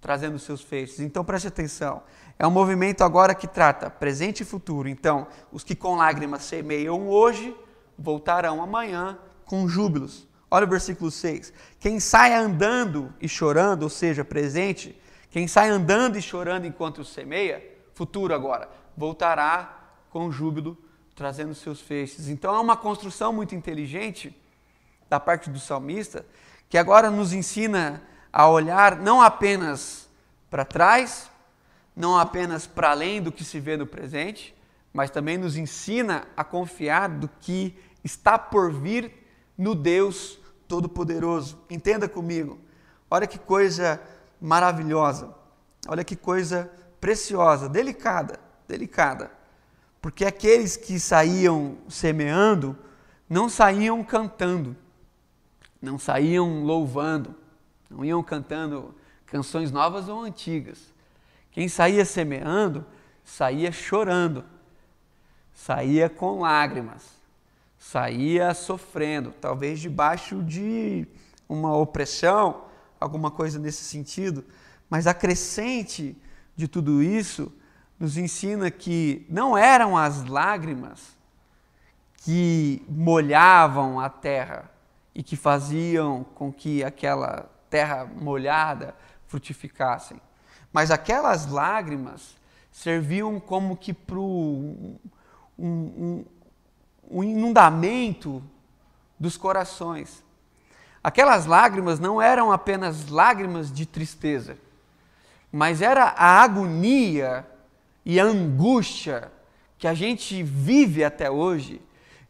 trazendo 0.00 0.40
seus 0.40 0.60
feixes. 0.60 0.98
Então 0.98 1.24
preste 1.24 1.46
atenção. 1.46 2.02
É 2.36 2.44
um 2.44 2.50
movimento 2.50 3.04
agora 3.04 3.32
que 3.32 3.46
trata 3.46 3.88
presente 3.88 4.40
e 4.40 4.46
futuro. 4.46 4.88
Então, 4.88 5.28
os 5.52 5.62
que 5.62 5.76
com 5.76 5.94
lágrimas 5.94 6.42
semeiam 6.42 7.08
hoje, 7.08 7.54
voltarão 7.96 8.60
amanhã 8.60 9.16
com 9.50 9.66
júbilos. 9.66 10.28
Olha 10.48 10.64
o 10.64 10.68
versículo 10.68 11.10
6. 11.10 11.52
Quem 11.80 11.98
sai 11.98 12.32
andando 12.32 13.12
e 13.20 13.28
chorando, 13.28 13.82
ou 13.82 13.88
seja, 13.88 14.24
presente, 14.24 14.96
quem 15.28 15.48
sai 15.48 15.70
andando 15.70 16.16
e 16.16 16.22
chorando 16.22 16.68
enquanto 16.68 17.04
semeia, 17.04 17.60
futuro 17.92 18.32
agora, 18.32 18.70
voltará 18.96 19.88
com 20.08 20.30
júbilo, 20.30 20.78
trazendo 21.16 21.52
seus 21.52 21.80
feixes. 21.80 22.28
Então 22.28 22.54
é 22.54 22.60
uma 22.60 22.76
construção 22.76 23.32
muito 23.32 23.52
inteligente 23.52 24.32
da 25.08 25.18
parte 25.18 25.50
do 25.50 25.58
salmista, 25.58 26.24
que 26.68 26.78
agora 26.78 27.10
nos 27.10 27.32
ensina 27.32 28.04
a 28.32 28.48
olhar 28.48 29.00
não 29.00 29.20
apenas 29.20 30.08
para 30.48 30.64
trás, 30.64 31.28
não 31.96 32.16
apenas 32.16 32.68
para 32.68 32.92
além 32.92 33.20
do 33.20 33.32
que 33.32 33.42
se 33.42 33.58
vê 33.58 33.76
no 33.76 33.84
presente, 33.84 34.54
mas 34.92 35.10
também 35.10 35.36
nos 35.36 35.56
ensina 35.56 36.28
a 36.36 36.44
confiar 36.44 37.08
do 37.08 37.28
que 37.40 37.76
está 38.04 38.38
por 38.38 38.72
vir 38.72 39.19
no 39.60 39.74
Deus 39.74 40.38
Todo-Poderoso. 40.66 41.58
Entenda 41.68 42.08
comigo. 42.08 42.58
Olha 43.10 43.26
que 43.26 43.38
coisa 43.38 44.00
maravilhosa. 44.40 45.34
Olha 45.86 46.02
que 46.02 46.16
coisa 46.16 46.72
preciosa, 46.98 47.68
delicada, 47.68 48.40
delicada. 48.66 49.30
Porque 50.00 50.24
aqueles 50.24 50.78
que 50.78 50.98
saíam 50.98 51.76
semeando 51.90 52.74
não 53.28 53.50
saíam 53.50 54.02
cantando, 54.02 54.74
não 55.80 55.98
saíam 55.98 56.64
louvando, 56.64 57.34
não 57.90 58.02
iam 58.02 58.22
cantando 58.22 58.94
canções 59.26 59.70
novas 59.70 60.08
ou 60.08 60.22
antigas. 60.22 60.90
Quem 61.50 61.68
saía 61.68 62.06
semeando, 62.06 62.86
saía 63.22 63.70
chorando, 63.70 64.42
saía 65.52 66.08
com 66.08 66.40
lágrimas, 66.40 67.19
saía 67.80 68.52
sofrendo, 68.52 69.32
talvez 69.40 69.80
debaixo 69.80 70.42
de 70.42 71.08
uma 71.48 71.74
opressão, 71.74 72.66
alguma 73.00 73.30
coisa 73.30 73.58
nesse 73.58 73.82
sentido, 73.84 74.44
mas 74.90 75.06
a 75.06 75.14
crescente 75.14 76.14
de 76.54 76.68
tudo 76.68 77.02
isso 77.02 77.50
nos 77.98 78.18
ensina 78.18 78.70
que 78.70 79.26
não 79.30 79.56
eram 79.56 79.96
as 79.96 80.26
lágrimas 80.26 81.16
que 82.18 82.84
molhavam 82.86 83.98
a 83.98 84.10
terra 84.10 84.70
e 85.14 85.22
que 85.22 85.34
faziam 85.34 86.22
com 86.34 86.52
que 86.52 86.84
aquela 86.84 87.50
terra 87.70 88.04
molhada 88.04 88.94
frutificassem, 89.26 90.20
mas 90.70 90.90
aquelas 90.90 91.46
lágrimas 91.46 92.36
serviam 92.70 93.40
como 93.40 93.74
que 93.74 93.94
para 93.94 94.18
um, 94.18 94.98
um, 95.58 96.24
um 97.10 97.24
inundamento 97.24 98.42
dos 99.18 99.36
corações 99.36 100.22
Aquelas 101.02 101.46
lágrimas 101.46 101.98
não 101.98 102.20
eram 102.20 102.52
apenas 102.52 103.08
lágrimas 103.08 103.72
de 103.72 103.86
tristeza, 103.86 104.58
mas 105.50 105.80
era 105.80 106.04
a 106.04 106.42
agonia 106.42 107.46
e 108.04 108.20
a 108.20 108.24
angústia 108.24 109.32
que 109.78 109.88
a 109.88 109.94
gente 109.94 110.42
vive 110.42 111.02
até 111.02 111.30
hoje 111.30 111.80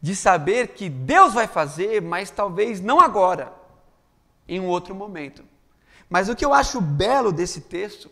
de 0.01 0.15
saber 0.15 0.69
que 0.69 0.89
Deus 0.89 1.33
vai 1.33 1.47
fazer, 1.47 2.01
mas 2.01 2.31
talvez 2.31 2.79
não 2.79 2.99
agora, 2.99 3.53
em 4.47 4.59
um 4.59 4.67
outro 4.67 4.95
momento. 4.95 5.43
Mas 6.09 6.29
o 6.29 6.35
que 6.35 6.45
eu 6.45 6.53
acho 6.53 6.79
belo 6.79 7.31
desse 7.31 7.61
texto 7.61 8.09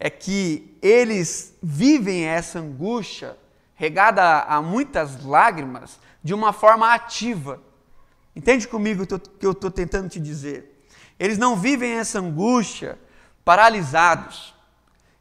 é 0.00 0.08
que 0.08 0.76
eles 0.80 1.54
vivem 1.62 2.24
essa 2.24 2.58
angústia 2.58 3.36
regada 3.74 4.40
a 4.40 4.62
muitas 4.62 5.24
lágrimas 5.24 5.98
de 6.22 6.32
uma 6.32 6.52
forma 6.52 6.92
ativa 6.92 7.60
Entende 8.36 8.66
comigo 8.66 9.04
o 9.04 9.06
que 9.06 9.46
eu 9.46 9.52
estou 9.52 9.70
tentando 9.70 10.08
te 10.08 10.18
dizer? 10.18 10.86
Eles 11.18 11.38
não 11.38 11.54
vivem 11.56 11.92
essa 11.92 12.18
angústia 12.18 12.98
paralisados. 13.44 14.52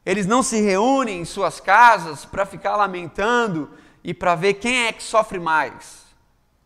Eles 0.06 0.26
não 0.26 0.42
se 0.42 0.60
reúnem 0.60 1.22
em 1.22 1.26
suas 1.26 1.60
casas 1.60 2.26
para 2.26 2.46
ficar 2.46 2.76
lamentando 2.76 3.70
e 4.04 4.14
para 4.14 4.36
ver 4.36 4.56
quem 4.56 4.88
é 4.88 4.92
que 4.92 5.04
sofre 5.04 5.40
mais. 5.40 6.04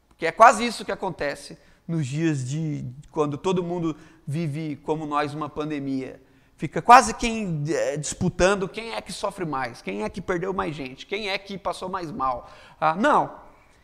Porque 0.08 0.26
é 0.26 0.32
quase 0.32 0.66
isso 0.66 0.86
que 0.86 0.92
acontece 0.92 1.58
nos 1.86 2.08
dias 2.08 2.48
de 2.48 2.86
quando 3.12 3.38
todo 3.38 3.62
mundo 3.62 3.96
vive 4.26 4.78
como 4.78 5.06
nós 5.06 5.34
uma 5.34 5.50
pandemia. 5.50 6.22
Fica 6.58 6.82
quase 6.82 7.14
quem 7.14 7.64
é, 7.70 7.98
disputando 7.98 8.68
quem 8.68 8.94
é 8.94 9.02
que 9.02 9.14
sofre 9.14 9.46
mais, 9.46 9.82
quem 9.82 10.04
é 10.04 10.10
que 10.10 10.20
perdeu 10.20 10.54
mais 10.54 10.76
gente, 10.76 11.06
quem 11.06 11.30
é 11.30 11.38
que 11.38 11.58
passou 11.58 11.88
mais 11.88 12.12
mal. 12.12 12.50
Ah, 12.80 12.96
não, 12.96 13.40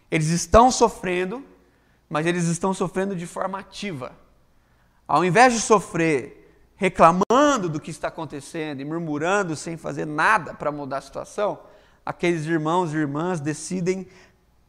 eles 0.09 0.27
estão 0.29 0.71
sofrendo 0.71 1.43
mas 2.13 2.27
eles 2.27 2.43
estão 2.43 2.75
sofrendo 2.75 3.15
de 3.15 3.25
forma 3.25 3.57
ativa. 3.57 4.12
Ao 5.07 5.25
invés 5.25 5.51
de 5.51 5.59
sofrer 5.59 6.41
reclamando 6.75 7.67
do 7.67 7.79
que 7.79 7.89
está 7.89 8.09
acontecendo 8.09 8.81
e 8.81 8.86
murmurando 8.86 9.55
sem 9.55 9.77
fazer 9.77 10.05
nada 10.05 10.53
para 10.53 10.71
mudar 10.71 10.97
a 10.97 11.01
situação, 11.01 11.59
aqueles 12.05 12.45
irmãos 12.45 12.93
e 12.93 12.97
irmãs 12.97 13.39
decidem 13.39 14.07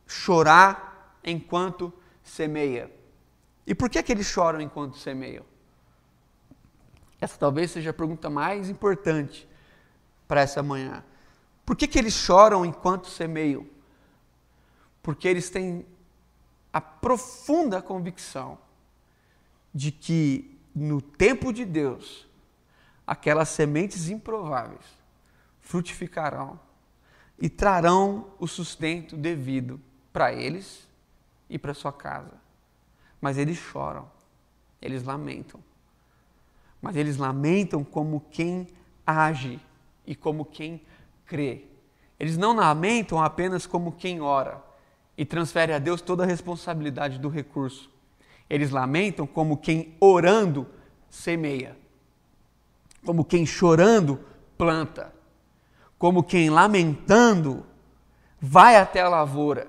chorar 0.07 1.19
enquanto 1.23 1.93
semeia. 2.23 2.91
E 3.67 3.75
por 3.75 3.91
que, 3.91 4.03
que 4.03 4.13
eles 4.13 4.27
choram 4.27 4.63
enquanto 4.63 4.97
semeiam? 4.97 5.45
Essa 7.25 7.39
talvez 7.39 7.71
seja 7.71 7.89
a 7.89 7.95
pergunta 7.95 8.29
mais 8.29 8.69
importante 8.69 9.49
para 10.29 10.43
essa 10.43 10.63
manhã. 10.63 11.03
Por 11.65 11.75
que, 11.75 11.89
que 11.89 11.99
eles 11.99 12.13
choram 12.13 12.67
enquanto 12.67 13.09
semeiam? 13.09 13.67
Porque 15.03 15.27
eles 15.27 15.49
têm 15.49 15.87
a 16.71 16.83
profunda 16.83 17.81
convicção 17.81 18.59
de 19.75 19.91
que 19.91 20.61
no 20.75 21.01
tempo 21.01 21.51
de 21.51 21.65
Deus, 21.65 22.29
aquelas 23.07 23.49
sementes 23.49 24.11
improváveis 24.11 24.85
frutificarão 25.63 26.61
e 27.39 27.49
trarão 27.49 28.33
o 28.39 28.47
sustento 28.47 29.17
devido 29.17 29.81
para 30.13 30.31
eles 30.31 30.87
e 31.49 31.59
para 31.59 31.73
sua 31.73 31.91
casa. 31.91 32.35
Mas 33.19 33.39
eles 33.39 33.57
choram, 33.57 34.13
eles 34.83 35.03
lamentam. 35.03 35.65
Mas 36.85 36.97
eles 36.97 37.17
lamentam 37.17 37.83
como 37.83 38.23
quem 38.31 38.67
age 39.07 39.59
e 40.07 40.15
como 40.15 40.45
quem 40.45 40.83
crê. 41.25 41.65
Eles 42.21 42.37
não 42.37 42.55
lamentam 42.55 43.25
apenas 43.25 43.65
como 43.65 43.93
quem 43.93 44.21
ora, 44.21 44.63
e 45.17 45.25
transfere 45.25 45.73
a 45.73 45.79
Deus 45.79 46.03
toda 46.03 46.25
a 46.25 46.27
responsabilidade 46.27 47.19
do 47.19 47.31
recurso. 47.31 47.91
Eles 48.51 48.71
lamentam 48.71 49.27
como 49.27 49.57
quem 49.57 49.97
orando 49.99 50.67
semeia, 51.09 51.75
como 53.03 53.25
quem 53.25 53.47
chorando 53.47 54.21
planta, 54.59 55.11
como 55.99 56.23
quem 56.23 56.51
lamentando 56.51 57.65
vai 58.39 58.77
até 58.77 59.01
a 59.01 59.09
lavoura, 59.09 59.69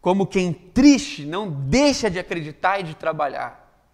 como 0.00 0.26
quem 0.26 0.50
triste 0.50 1.26
não 1.26 1.50
deixa 1.50 2.10
de 2.10 2.18
acreditar 2.18 2.80
e 2.80 2.84
de 2.84 2.94
trabalhar. 2.94 3.84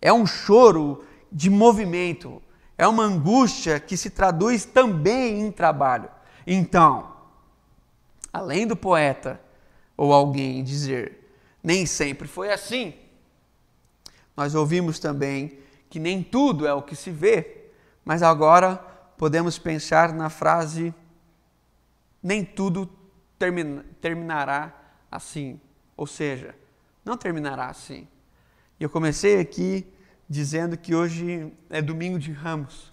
É 0.00 0.10
um 0.10 0.24
choro 0.24 1.04
de 1.30 1.50
movimento, 1.50 2.42
é 2.78 2.86
uma 2.86 3.04
angústia 3.04 3.80
que 3.80 3.96
se 3.96 4.10
traduz 4.10 4.64
também 4.64 5.40
em 5.40 5.50
trabalho. 5.50 6.10
Então, 6.46 7.12
além 8.32 8.66
do 8.66 8.76
poeta, 8.76 9.40
ou 9.96 10.12
alguém 10.12 10.62
dizer, 10.62 11.32
nem 11.62 11.86
sempre 11.86 12.28
foi 12.28 12.52
assim. 12.52 12.94
Nós 14.36 14.54
ouvimos 14.54 14.98
também 14.98 15.58
que 15.88 15.98
nem 15.98 16.22
tudo 16.22 16.66
é 16.66 16.74
o 16.74 16.82
que 16.82 16.94
se 16.94 17.10
vê, 17.10 17.70
mas 18.04 18.22
agora 18.22 18.76
podemos 19.16 19.58
pensar 19.58 20.12
na 20.12 20.28
frase: 20.28 20.94
nem 22.22 22.44
tudo 22.44 22.88
termina, 23.38 23.84
terminará 24.00 24.72
assim. 25.10 25.58
Ou 25.96 26.06
seja, 26.06 26.54
não 27.04 27.16
terminará 27.16 27.68
assim. 27.68 28.06
E 28.78 28.84
eu 28.84 28.90
comecei 28.90 29.40
aqui 29.40 29.86
dizendo 30.28 30.76
que 30.76 30.94
hoje 30.94 31.52
é 31.70 31.80
domingo 31.80 32.18
de 32.18 32.32
ramos. 32.32 32.92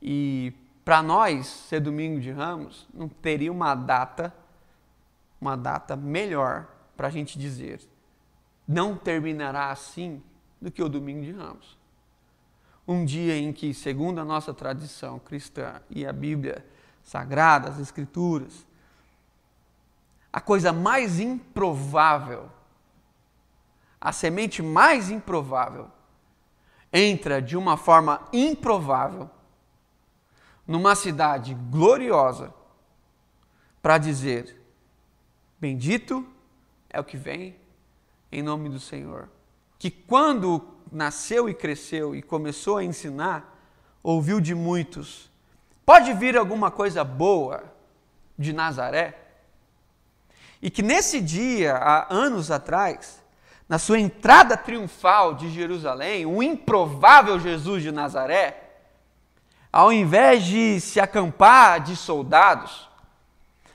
E 0.00 0.52
para 0.84 1.02
nós 1.02 1.46
ser 1.46 1.80
domingo 1.80 2.20
de 2.20 2.30
ramos, 2.30 2.88
não 2.94 3.08
teria 3.08 3.52
uma 3.52 3.74
data, 3.74 4.32
uma 5.40 5.56
data 5.56 5.96
melhor 5.96 6.66
para 6.96 7.08
a 7.08 7.10
gente 7.10 7.38
dizer. 7.38 7.80
Não 8.66 8.96
terminará 8.96 9.70
assim 9.70 10.22
do 10.60 10.70
que 10.70 10.82
o 10.82 10.88
domingo 10.88 11.22
de 11.22 11.32
ramos. 11.32 11.76
Um 12.86 13.04
dia 13.04 13.36
em 13.36 13.52
que, 13.52 13.74
segundo 13.74 14.20
a 14.20 14.24
nossa 14.24 14.54
tradição 14.54 15.18
cristã 15.18 15.80
e 15.90 16.06
a 16.06 16.12
Bíblia 16.12 16.64
Sagrada, 17.02 17.68
as 17.68 17.78
Escrituras, 17.78 18.66
a 20.32 20.40
coisa 20.40 20.72
mais 20.72 21.20
improvável, 21.20 22.50
a 24.00 24.12
semente 24.12 24.62
mais 24.62 25.10
improvável, 25.10 25.90
entra 26.92 27.40
de 27.40 27.56
uma 27.56 27.76
forma 27.76 28.28
improvável 28.32 29.30
numa 30.66 30.94
cidade 30.94 31.54
gloriosa 31.54 32.52
para 33.80 33.98
dizer: 33.98 34.60
Bendito 35.58 36.26
é 36.90 37.00
o 37.00 37.04
que 37.04 37.16
vem 37.16 37.56
em 38.30 38.42
nome 38.42 38.68
do 38.68 38.78
Senhor. 38.78 39.28
Que 39.78 39.90
quando 39.90 40.62
nasceu 40.90 41.48
e 41.48 41.54
cresceu 41.54 42.14
e 42.14 42.22
começou 42.22 42.78
a 42.78 42.84
ensinar, 42.84 43.58
ouviu 44.02 44.40
de 44.40 44.54
muitos: 44.54 45.30
Pode 45.84 46.12
vir 46.12 46.36
alguma 46.36 46.70
coisa 46.70 47.02
boa 47.02 47.64
de 48.38 48.52
Nazaré? 48.52 49.26
E 50.60 50.70
que 50.70 50.82
nesse 50.82 51.20
dia, 51.20 51.76
há 51.76 52.12
anos 52.12 52.50
atrás, 52.50 53.22
na 53.68 53.78
sua 53.78 53.98
entrada 53.98 54.56
triunfal 54.56 55.34
de 55.34 55.50
Jerusalém, 55.50 56.24
o 56.24 56.42
improvável 56.42 57.38
Jesus 57.38 57.82
de 57.82 57.92
Nazaré, 57.92 58.64
ao 59.70 59.92
invés 59.92 60.44
de 60.44 60.80
se 60.80 60.98
acampar 60.98 61.80
de 61.80 61.94
soldados, 61.94 62.88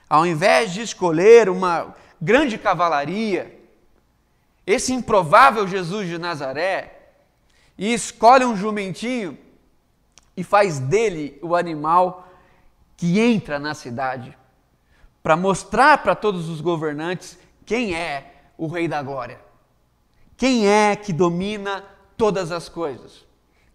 ao 0.10 0.26
invés 0.26 0.74
de 0.74 0.82
escolher 0.82 1.48
uma 1.48 1.96
grande 2.20 2.58
cavalaria, 2.58 3.60
esse 4.66 4.94
improvável 4.94 5.68
Jesus 5.68 6.08
de 6.08 6.18
Nazaré, 6.18 7.00
e 7.78 7.94
escolhe 7.94 8.46
um 8.46 8.56
jumentinho 8.56 9.38
e 10.36 10.44
faz 10.44 10.80
dele 10.80 11.38
o 11.42 11.56
animal 11.56 12.28
que 12.98 13.20
entra 13.20 13.60
na 13.60 13.76
cidade, 13.76 14.36
para 15.22 15.36
mostrar 15.36 16.00
para 16.00 16.16
todos 16.16 16.50
os 16.50 16.62
governantes 16.62 17.38
quem 17.66 17.96
é 17.96 18.34
o 18.58 18.68
Rei 18.68 18.88
da 18.88 19.02
Glória. 19.02 19.43
Quem 20.38 20.68
é 20.68 20.96
que 20.96 21.14
domina 21.14 21.84
todas 22.18 22.52
as 22.52 22.68
coisas? 22.68 23.26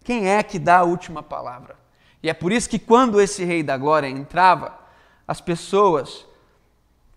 Quem 0.03 0.27
é 0.27 0.41
que 0.43 0.59
dá 0.59 0.79
a 0.79 0.83
última 0.83 1.21
palavra? 1.21 1.75
E 2.21 2.29
é 2.29 2.33
por 2.33 2.51
isso 2.51 2.69
que 2.69 2.79
quando 2.79 3.21
esse 3.21 3.43
Rei 3.43 3.63
da 3.63 3.77
Glória 3.77 4.07
entrava, 4.07 4.77
as 5.27 5.39
pessoas 5.39 6.25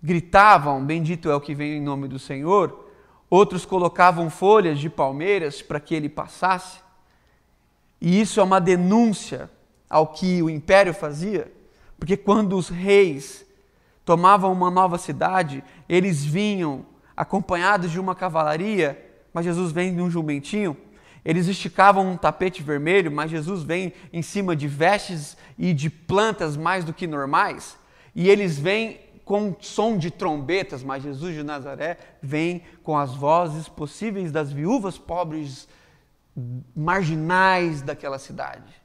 gritavam: 0.02 0.84
Bendito 0.84 1.30
é 1.30 1.34
o 1.34 1.40
que 1.40 1.54
vem 1.54 1.78
em 1.78 1.82
nome 1.82 2.08
do 2.08 2.18
Senhor. 2.18 2.88
Outros 3.28 3.64
colocavam 3.64 4.28
folhas 4.28 4.78
de 4.78 4.90
palmeiras 4.90 5.62
para 5.62 5.80
que 5.80 5.94
ele 5.94 6.08
passasse. 6.08 6.80
E 8.00 8.20
isso 8.20 8.40
é 8.40 8.42
uma 8.42 8.60
denúncia 8.60 9.50
ao 9.88 10.08
que 10.08 10.42
o 10.42 10.50
império 10.50 10.92
fazia, 10.92 11.52
porque 11.98 12.16
quando 12.16 12.56
os 12.56 12.68
reis 12.68 13.44
tomavam 14.04 14.52
uma 14.52 14.70
nova 14.70 14.98
cidade, 14.98 15.62
eles 15.88 16.24
vinham 16.24 16.84
acompanhados 17.16 17.90
de 17.90 18.00
uma 18.00 18.14
cavalaria 18.14 19.11
mas 19.32 19.44
Jesus 19.44 19.72
vem 19.72 19.92
num 19.92 20.10
jumentinho. 20.10 20.76
Eles 21.24 21.46
esticavam 21.46 22.10
um 22.10 22.16
tapete 22.16 22.62
vermelho, 22.62 23.10
mas 23.10 23.30
Jesus 23.30 23.62
vem 23.62 23.92
em 24.12 24.22
cima 24.22 24.56
de 24.56 24.66
vestes 24.66 25.36
e 25.56 25.72
de 25.72 25.88
plantas 25.88 26.56
mais 26.56 26.84
do 26.84 26.92
que 26.92 27.06
normais. 27.06 27.78
E 28.14 28.28
eles 28.28 28.58
vêm 28.58 29.00
com 29.24 29.54
som 29.60 29.96
de 29.96 30.10
trombetas, 30.10 30.82
mas 30.82 31.02
Jesus 31.02 31.34
de 31.34 31.42
Nazaré 31.42 31.96
vem 32.20 32.62
com 32.82 32.98
as 32.98 33.14
vozes 33.14 33.68
possíveis 33.68 34.32
das 34.32 34.52
viúvas 34.52 34.98
pobres 34.98 35.68
marginais 36.74 37.82
daquela 37.82 38.18
cidade. 38.18 38.82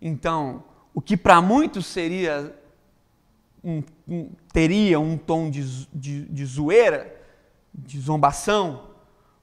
Então, 0.00 0.62
o 0.94 1.00
que 1.00 1.16
para 1.16 1.40
muitos 1.40 1.86
seria 1.86 2.54
um, 3.64 3.82
um, 4.06 4.30
teria 4.52 5.00
um 5.00 5.16
tom 5.16 5.50
de, 5.50 5.86
de, 5.92 6.24
de 6.26 6.46
zoeira, 6.46 7.14
de 7.74 8.00
zombação, 8.00 8.87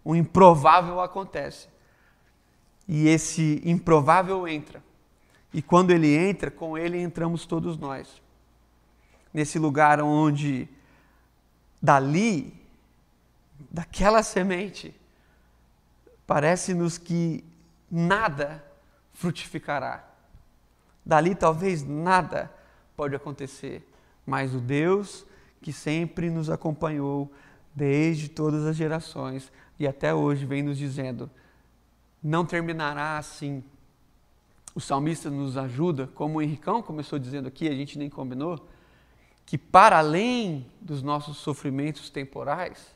o 0.06 0.15
improvável 0.15 1.02
acontece. 1.02 1.68
E 2.88 3.08
esse 3.08 3.60
improvável 3.65 4.48
entra. 4.48 4.84
E 5.52 5.63
quando 5.63 5.89
ele 5.89 6.15
entra, 6.15 6.52
com 6.52 6.78
ele 6.78 7.02
entramos 7.02 7.48
todos 7.48 7.76
nós. 7.76 8.22
Nesse 9.34 9.58
lugar 9.58 10.00
onde, 10.00 10.70
dali, 11.82 12.54
daquela 13.72 14.22
semente, 14.22 14.94
parece-nos 16.28 17.00
que 17.00 17.44
nada 17.89 18.63
frutificará. 19.12 20.08
Dali 21.04 21.34
talvez 21.34 21.84
nada 21.84 22.54
pode 22.96 23.15
acontecer, 23.15 23.88
mas 24.26 24.54
o 24.54 24.60
Deus 24.60 25.26
que 25.62 25.74
sempre 25.74 26.30
nos 26.30 26.50
acompanhou 26.50 27.32
desde 27.74 28.30
todas 28.30 28.65
as 28.65 28.76
gerações 28.76 29.52
e 29.80 29.88
até 29.88 30.14
hoje 30.14 30.46
vem 30.46 30.64
nos 30.64 30.78
dizendo: 30.78 31.30
não 32.24 32.46
terminará 32.46 33.18
assim. 33.18 33.64
O 34.74 34.82
salmista 34.82 35.30
nos 35.30 35.56
ajuda, 35.56 36.10
como 36.16 36.40
o 36.40 36.42
Henricão 36.42 36.82
começou 36.82 37.18
dizendo 37.18 37.48
aqui, 37.48 37.70
a 37.70 37.74
gente 37.74 37.98
nem 37.98 38.10
combinou, 38.10 38.60
que 39.46 39.58
para 39.58 40.00
além 40.00 40.66
dos 40.82 41.02
nossos 41.02 41.38
sofrimentos 41.38 42.10
temporais, 42.10 42.94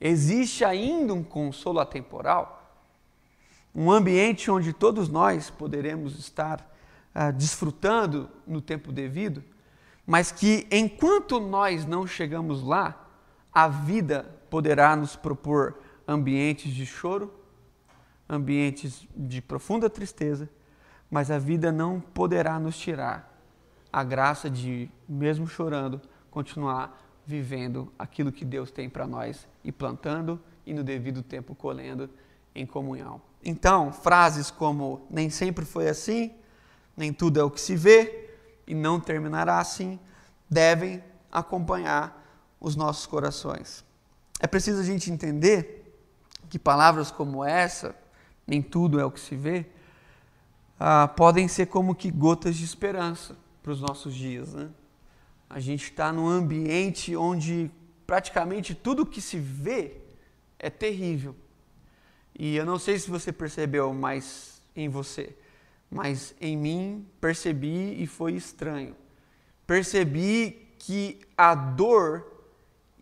existe 0.00 0.64
ainda 0.64 1.12
um 1.12 1.22
consolo 1.22 1.80
atemporal, 1.80 2.80
um 3.74 3.90
ambiente 3.90 4.50
onde 4.50 4.72
todos 4.72 5.08
nós 5.08 5.50
poderemos 5.50 6.18
estar 6.18 6.66
ah, 7.14 7.30
desfrutando 7.30 8.30
no 8.46 8.62
tempo 8.62 8.90
devido, 8.90 9.44
mas 10.06 10.30
que 10.32 10.66
enquanto 10.70 11.40
nós 11.40 11.84
não 11.84 12.06
chegamos 12.06 12.62
lá, 12.62 13.06
a 13.52 13.68
vida 13.68 14.24
poderá 14.48 14.94
nos 14.94 15.16
propor 15.16 15.76
ambientes 16.06 16.72
de 16.72 16.86
choro, 16.86 17.32
ambientes 18.28 19.06
de 19.16 19.40
profunda 19.40 19.88
tristeza, 19.88 20.48
mas 21.10 21.30
a 21.30 21.38
vida 21.38 21.70
não 21.70 22.00
poderá 22.00 22.58
nos 22.58 22.76
tirar 22.76 23.32
a 23.92 24.02
graça 24.04 24.50
de, 24.50 24.90
mesmo 25.08 25.46
chorando, 25.46 26.00
continuar 26.30 27.02
vivendo 27.26 27.92
aquilo 27.98 28.30
que 28.30 28.44
Deus 28.44 28.70
tem 28.70 28.88
para 28.88 29.06
nós 29.06 29.48
e 29.64 29.72
plantando 29.72 30.40
e 30.64 30.74
no 30.74 30.84
devido 30.84 31.22
tempo 31.22 31.54
colhendo 31.54 32.10
em 32.54 32.66
comunhão. 32.66 33.20
Então, 33.44 33.92
frases 33.92 34.50
como 34.50 35.06
nem 35.10 35.30
sempre 35.30 35.64
foi 35.64 35.88
assim, 35.88 36.34
nem 36.96 37.12
tudo 37.12 37.40
é 37.40 37.44
o 37.44 37.50
que 37.50 37.60
se 37.60 37.76
vê 37.76 38.30
e 38.66 38.74
não 38.74 38.98
terminará 38.98 39.58
assim, 39.58 39.98
devem 40.48 41.02
acompanhar 41.30 42.24
os 42.60 42.74
nossos 42.74 43.06
corações. 43.06 43.84
É 44.40 44.46
preciso 44.46 44.80
a 44.80 44.84
gente 44.84 45.10
entender 45.10 45.85
que 46.48 46.58
palavras 46.58 47.10
como 47.10 47.44
essa, 47.44 47.94
nem 48.46 48.62
tudo 48.62 49.00
é 49.00 49.04
o 49.04 49.10
que 49.10 49.20
se 49.20 49.34
vê, 49.34 49.66
ah, 50.78 51.08
podem 51.08 51.48
ser 51.48 51.66
como 51.66 51.94
que 51.94 52.10
gotas 52.10 52.56
de 52.56 52.64
esperança 52.64 53.36
para 53.62 53.72
os 53.72 53.80
nossos 53.80 54.14
dias. 54.14 54.54
Né? 54.54 54.68
A 55.48 55.58
gente 55.58 55.84
está 55.84 56.12
num 56.12 56.28
ambiente 56.28 57.16
onde 57.16 57.70
praticamente 58.06 58.74
tudo 58.74 59.06
que 59.06 59.20
se 59.20 59.38
vê 59.38 59.96
é 60.58 60.70
terrível. 60.70 61.34
E 62.38 62.56
eu 62.56 62.66
não 62.66 62.78
sei 62.78 62.98
se 62.98 63.10
você 63.10 63.32
percebeu 63.32 63.92
mais 63.94 64.60
em 64.74 64.88
você, 64.88 65.34
mas 65.90 66.34
em 66.40 66.56
mim 66.56 67.06
percebi 67.20 68.00
e 68.02 68.06
foi 68.06 68.34
estranho. 68.34 68.94
Percebi 69.66 70.74
que 70.78 71.20
a 71.36 71.54
dor 71.54 72.35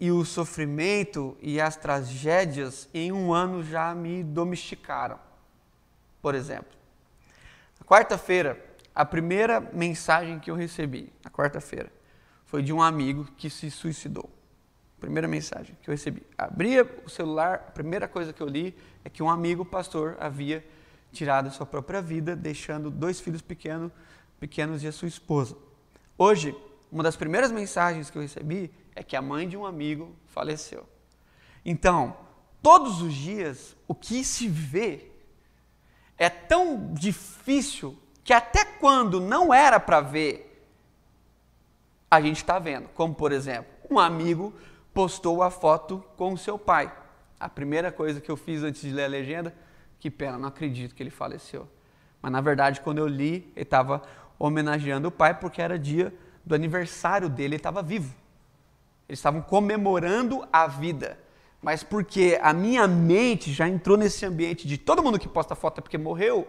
e 0.05 0.13
o 0.13 0.23
sofrimento 0.23 1.35
e 1.41 1.59
as 1.59 1.77
tragédias 1.77 2.87
em 2.93 3.11
um 3.11 3.33
ano 3.33 3.65
já 3.65 3.95
me 3.95 4.23
domesticaram. 4.23 5.19
Por 6.21 6.35
exemplo, 6.35 6.71
na 7.81 7.87
quarta-feira, 7.87 8.63
a 8.95 9.03
primeira 9.07 9.61
mensagem 9.61 10.39
que 10.39 10.51
eu 10.51 10.55
recebi, 10.55 11.11
na 11.25 11.31
quarta-feira, 11.31 11.91
foi 12.45 12.63
de 12.63 12.71
um 12.71 12.83
amigo 12.83 13.27
que 13.39 13.49
se 13.49 13.71
suicidou. 13.71 14.29
Primeira 15.01 15.27
mensagem 15.27 15.75
que 15.81 15.89
eu 15.89 15.93
recebi. 15.93 16.23
Abria 16.37 16.85
o 17.07 17.09
celular, 17.09 17.55
a 17.55 17.71
primeira 17.71 18.07
coisa 18.07 18.31
que 18.31 18.43
eu 18.43 18.47
li 18.47 18.77
é 19.07 19.09
que 19.09 19.23
um 19.23 19.31
amigo 19.31 19.65
pastor 19.65 20.19
havia 20.21 20.63
tirado 21.13 21.47
a 21.47 21.51
sua 21.51 21.65
própria 21.65 22.03
vida, 22.03 22.37
deixando 22.37 22.91
dois 22.91 23.21
filhos 23.21 23.41
pequenos, 23.41 23.91
pequenos 24.39 24.83
e 24.83 24.87
a 24.87 24.93
sua 24.93 25.09
esposa. 25.09 25.57
Hoje, 26.19 26.55
uma 26.93 27.03
das 27.03 27.17
primeiras 27.17 27.51
mensagens 27.51 28.11
que 28.11 28.19
eu 28.19 28.23
recebi 28.23 28.71
é 28.95 29.03
que 29.03 29.17
a 29.17 29.23
mãe 29.23 29.49
de 29.49 29.57
um 29.57 29.67
amigo 29.67 30.15
faleceu. 30.27 30.87
Então, 31.65 32.17
todos 32.63 33.01
os 33.03 33.15
dias, 33.15 33.77
o 33.89 33.95
que 33.95 34.25
se 34.25 34.49
vê 34.49 35.11
é 36.17 36.29
tão 36.29 36.93
difícil 36.95 37.99
que 38.23 38.33
até 38.33 38.65
quando 38.65 39.21
não 39.21 39.53
era 39.53 39.81
para 39.81 40.01
ver, 40.01 40.51
a 42.11 42.21
gente 42.21 42.37
está 42.37 42.59
vendo. 42.59 42.89
Como, 42.91 43.15
por 43.15 43.33
exemplo, 43.33 43.73
um 43.91 43.99
amigo 43.99 44.55
postou 44.93 45.43
a 45.43 45.51
foto 45.51 46.05
com 46.17 46.33
o 46.33 46.39
seu 46.39 46.59
pai. 46.59 46.93
A 47.39 47.49
primeira 47.49 47.91
coisa 47.91 48.21
que 48.21 48.31
eu 48.31 48.37
fiz 48.37 48.63
antes 48.63 48.81
de 48.81 48.91
ler 48.91 49.05
a 49.05 49.09
legenda, 49.09 49.55
que 49.99 50.11
pena, 50.11 50.39
não 50.39 50.49
acredito 50.49 50.95
que 50.95 51.03
ele 51.03 51.11
faleceu. 51.11 51.69
Mas 52.23 52.33
na 52.33 52.41
verdade, 52.41 52.81
quando 52.81 52.99
eu 52.99 53.07
li, 53.07 53.53
ele 53.55 53.63
estava 53.65 54.03
homenageando 54.39 55.09
o 55.09 55.11
pai 55.11 55.35
porque 55.35 55.61
era 55.61 55.79
dia 55.79 56.15
do 56.45 56.55
aniversário 56.55 57.29
dele, 57.29 57.49
ele 57.49 57.57
estava 57.57 57.83
vivo. 57.83 58.15
Eles 59.09 59.19
estavam 59.19 59.43
comemorando 59.43 60.47
a 60.53 60.67
vida. 60.67 61.19
Mas 61.61 61.83
porque 61.83 62.39
a 62.43 62.53
minha 62.53 62.87
mente 62.87 63.53
já 63.53 63.69
entrou 63.69 63.97
nesse 63.97 64.25
ambiente 64.27 64.69
de 64.69 64.77
todo 64.77 65.03
mundo 65.03 65.19
que 65.19 65.29
posta 65.29 65.55
foto 65.55 65.79
é 65.79 65.83
porque 65.83 65.97
morreu, 65.97 66.47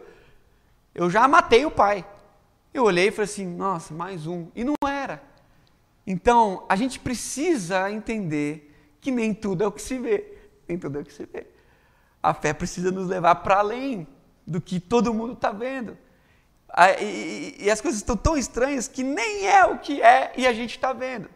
eu 0.93 1.09
já 1.09 1.27
matei 1.27 1.65
o 1.65 1.71
pai. 1.71 2.05
Eu 2.73 2.83
olhei 2.83 3.07
e 3.07 3.11
falei 3.11 3.25
assim: 3.25 3.45
nossa, 3.45 3.93
mais 3.93 4.27
um. 4.27 4.47
E 4.55 4.63
não 4.63 4.75
era. 4.85 5.21
Então, 6.05 6.65
a 6.67 6.75
gente 6.75 6.99
precisa 6.99 7.89
entender 7.89 8.73
que 9.01 9.11
nem 9.11 9.33
tudo 9.33 9.63
é 9.63 9.67
o 9.67 9.71
que 9.71 9.81
se 9.81 9.97
vê. 9.97 10.37
Nem 10.67 10.77
tudo 10.77 10.97
é 10.97 11.01
o 11.01 11.05
que 11.05 11.13
se 11.13 11.25
vê. 11.25 11.47
A 12.21 12.33
fé 12.33 12.53
precisa 12.53 12.91
nos 12.91 13.07
levar 13.07 13.35
para 13.35 13.57
além 13.57 14.07
do 14.45 14.59
que 14.61 14.79
todo 14.79 15.13
mundo 15.13 15.33
está 15.33 15.51
vendo. 15.51 15.97
E, 17.01 17.55
e, 17.59 17.71
as 17.71 17.79
coisas 17.79 18.01
estão 18.01 18.17
tão 18.17 18.35
estranhas 18.37 18.87
que 18.87 19.01
nem 19.01 19.47
é 19.47 19.65
o 19.65 19.77
que 19.77 20.01
é 20.01 20.33
e 20.35 20.45
a 20.45 20.51
gente 20.51 20.71
está 20.71 20.91
vendo. 20.91 21.29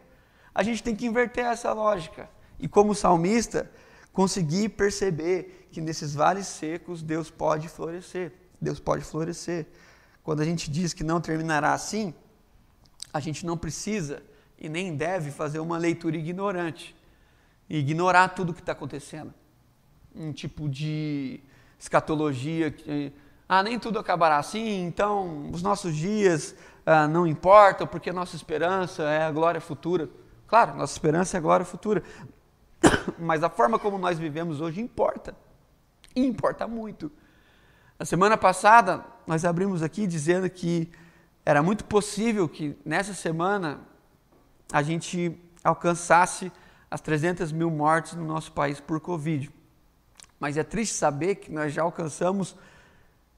A 0.54 0.62
gente 0.62 0.82
tem 0.82 0.94
que 0.94 1.06
inverter 1.06 1.44
essa 1.44 1.72
lógica. 1.72 2.28
E 2.58 2.68
como 2.68 2.94
salmista, 2.94 3.70
conseguir 4.12 4.70
perceber 4.70 5.68
que 5.70 5.80
nesses 5.80 6.14
vales 6.14 6.46
secos 6.46 7.02
Deus 7.02 7.30
pode 7.30 7.68
florescer. 7.68 8.32
Deus 8.60 8.78
pode 8.78 9.04
florescer. 9.04 9.66
Quando 10.22 10.40
a 10.40 10.44
gente 10.44 10.70
diz 10.70 10.92
que 10.92 11.02
não 11.02 11.20
terminará 11.20 11.72
assim, 11.72 12.12
a 13.12 13.20
gente 13.20 13.46
não 13.46 13.56
precisa 13.56 14.22
e 14.58 14.68
nem 14.68 14.94
deve 14.94 15.30
fazer 15.30 15.58
uma 15.58 15.78
leitura 15.78 16.16
ignorante 16.16 16.94
e 17.68 17.78
ignorar 17.78 18.28
tudo 18.28 18.50
o 18.50 18.54
que 18.54 18.60
está 18.60 18.72
acontecendo. 18.72 19.32
Um 20.14 20.32
tipo 20.32 20.68
de 20.68 21.40
escatologia 21.78 22.70
que, 22.70 23.12
ah, 23.48 23.62
nem 23.62 23.78
tudo 23.78 23.98
acabará 23.98 24.38
assim, 24.38 24.84
então 24.84 25.50
os 25.50 25.62
nossos 25.62 25.96
dias 25.96 26.54
ah, 26.84 27.08
não 27.08 27.26
importam 27.26 27.86
porque 27.86 28.12
nossa 28.12 28.36
esperança 28.36 29.04
é 29.04 29.22
a 29.22 29.30
glória 29.30 29.60
futura. 29.60 30.08
Claro, 30.50 30.74
nossa 30.74 30.92
esperança 30.92 31.36
é 31.36 31.38
a 31.38 31.40
glória 31.40 31.64
futura, 31.64 32.02
mas 33.16 33.44
a 33.44 33.48
forma 33.48 33.78
como 33.78 33.96
nós 33.96 34.18
vivemos 34.18 34.60
hoje 34.60 34.80
importa, 34.80 35.32
importa 36.16 36.66
muito. 36.66 37.08
Na 37.96 38.04
semana 38.04 38.36
passada, 38.36 39.04
nós 39.28 39.44
abrimos 39.44 39.80
aqui 39.80 40.08
dizendo 40.08 40.50
que 40.50 40.90
era 41.46 41.62
muito 41.62 41.84
possível 41.84 42.48
que 42.48 42.76
nessa 42.84 43.14
semana 43.14 43.78
a 44.72 44.82
gente 44.82 45.40
alcançasse 45.62 46.50
as 46.90 47.00
300 47.00 47.52
mil 47.52 47.70
mortes 47.70 48.14
no 48.14 48.24
nosso 48.24 48.50
país 48.50 48.80
por 48.80 48.98
Covid. 48.98 49.48
Mas 50.40 50.56
é 50.56 50.64
triste 50.64 50.96
saber 50.96 51.36
que 51.36 51.52
nós 51.52 51.72
já 51.72 51.82
alcançamos 51.82 52.56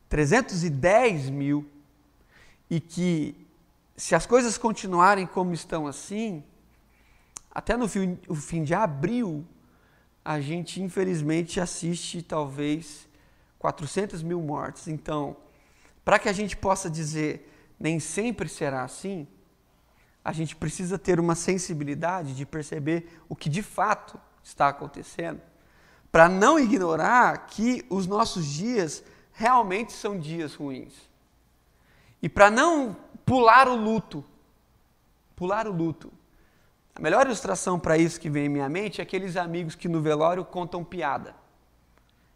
310 0.09 1.29
mil 1.29 1.71
e 2.71 2.81
que, 2.81 3.37
se 3.99 4.15
as 4.15 4.25
coisas 4.25 4.57
continuarem 4.57 5.27
como 5.27 5.53
estão 5.53 5.87
assim, 5.87 6.43
até 7.53 7.77
no 7.77 7.87
fim, 7.87 8.19
o 8.27 8.35
fim 8.35 8.65
de 8.65 8.75
abril, 8.75 9.47
a 10.25 10.41
gente 10.41 10.83
infelizmente 10.83 11.61
assiste 11.61 12.23
talvez 12.23 13.07
400 13.59 14.23
mil 14.23 14.41
mortes. 14.41 14.89
Então, 14.89 15.37
para 16.05 16.19
que 16.19 16.29
a 16.29 16.33
gente 16.33 16.57
possa 16.57 16.91
dizer 16.91 17.49
nem 17.79 17.99
sempre 17.99 18.49
será 18.49 18.85
assim, 18.85 19.27
a 20.25 20.33
gente 20.33 20.55
precisa 20.55 20.97
ter 20.97 21.19
uma 21.19 21.35
sensibilidade 21.35 22.35
de 22.35 22.47
perceber 22.47 23.21
o 23.29 23.35
que 23.35 23.49
de 23.49 23.61
fato 23.61 24.21
está 24.43 24.69
acontecendo, 24.69 25.41
para 26.11 26.29
não 26.29 26.59
ignorar 26.59 27.47
que 27.47 27.85
os 27.91 28.07
nossos 28.07 28.47
dias 28.47 29.03
realmente 29.33 29.93
são 29.93 30.19
dias 30.19 30.55
ruins. 30.55 30.95
E 32.23 32.29
para 32.29 32.51
não 32.51 32.97
pular 33.27 33.67
o 33.67 33.75
luto, 33.75 34.25
pular 35.35 35.67
o 35.67 35.73
luto. 35.73 36.13
A 36.95 37.01
melhor 37.01 37.27
ilustração 37.27 37.79
para 37.79 37.97
isso 37.97 38.21
que 38.21 38.29
vem 38.29 38.47
em 38.47 38.49
minha 38.49 38.69
mente 38.69 39.01
é 39.01 39.03
aqueles 39.03 39.37
amigos 39.37 39.75
que 39.75 39.89
no 39.89 40.01
velório 40.01 40.45
contam 40.45 40.85
piada. 40.85 41.35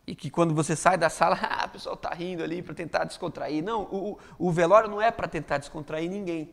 E 0.07 0.15
que 0.15 0.31
quando 0.31 0.55
você 0.55 0.75
sai 0.77 0.97
da 0.97 1.11
sala, 1.11 1.39
ah, 1.43 1.67
o 1.67 1.71
pessoal 1.71 1.95
está 1.95 2.11
rindo 2.11 2.43
ali 2.43 2.63
para 2.63 2.75
tentar 2.75 3.05
descontrair. 3.05 3.63
Não, 3.63 3.83
o, 3.83 4.19
o 4.39 4.51
velório 4.51 4.89
não 4.89 5.03
é 5.03 5.11
para 5.11 5.29
tentar 5.29 5.59
descontrair 5.59 6.11
ninguém 6.11 6.51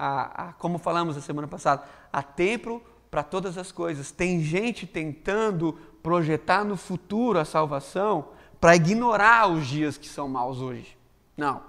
a, 0.00 0.48
a, 0.48 0.52
como 0.54 0.78
falamos 0.78 1.14
a 1.14 1.20
semana 1.20 1.46
passada, 1.46 1.84
há 2.10 2.22
tempo 2.22 2.82
para 3.10 3.22
todas 3.22 3.58
as 3.58 3.70
coisas. 3.70 4.10
Tem 4.10 4.40
gente 4.40 4.86
tentando 4.86 5.74
projetar 6.02 6.64
no 6.64 6.74
futuro 6.74 7.38
a 7.38 7.44
salvação 7.44 8.28
para 8.58 8.74
ignorar 8.74 9.50
os 9.50 9.66
dias 9.66 9.98
que 9.98 10.08
são 10.08 10.26
maus 10.26 10.58
hoje. 10.58 10.96
Não. 11.36 11.62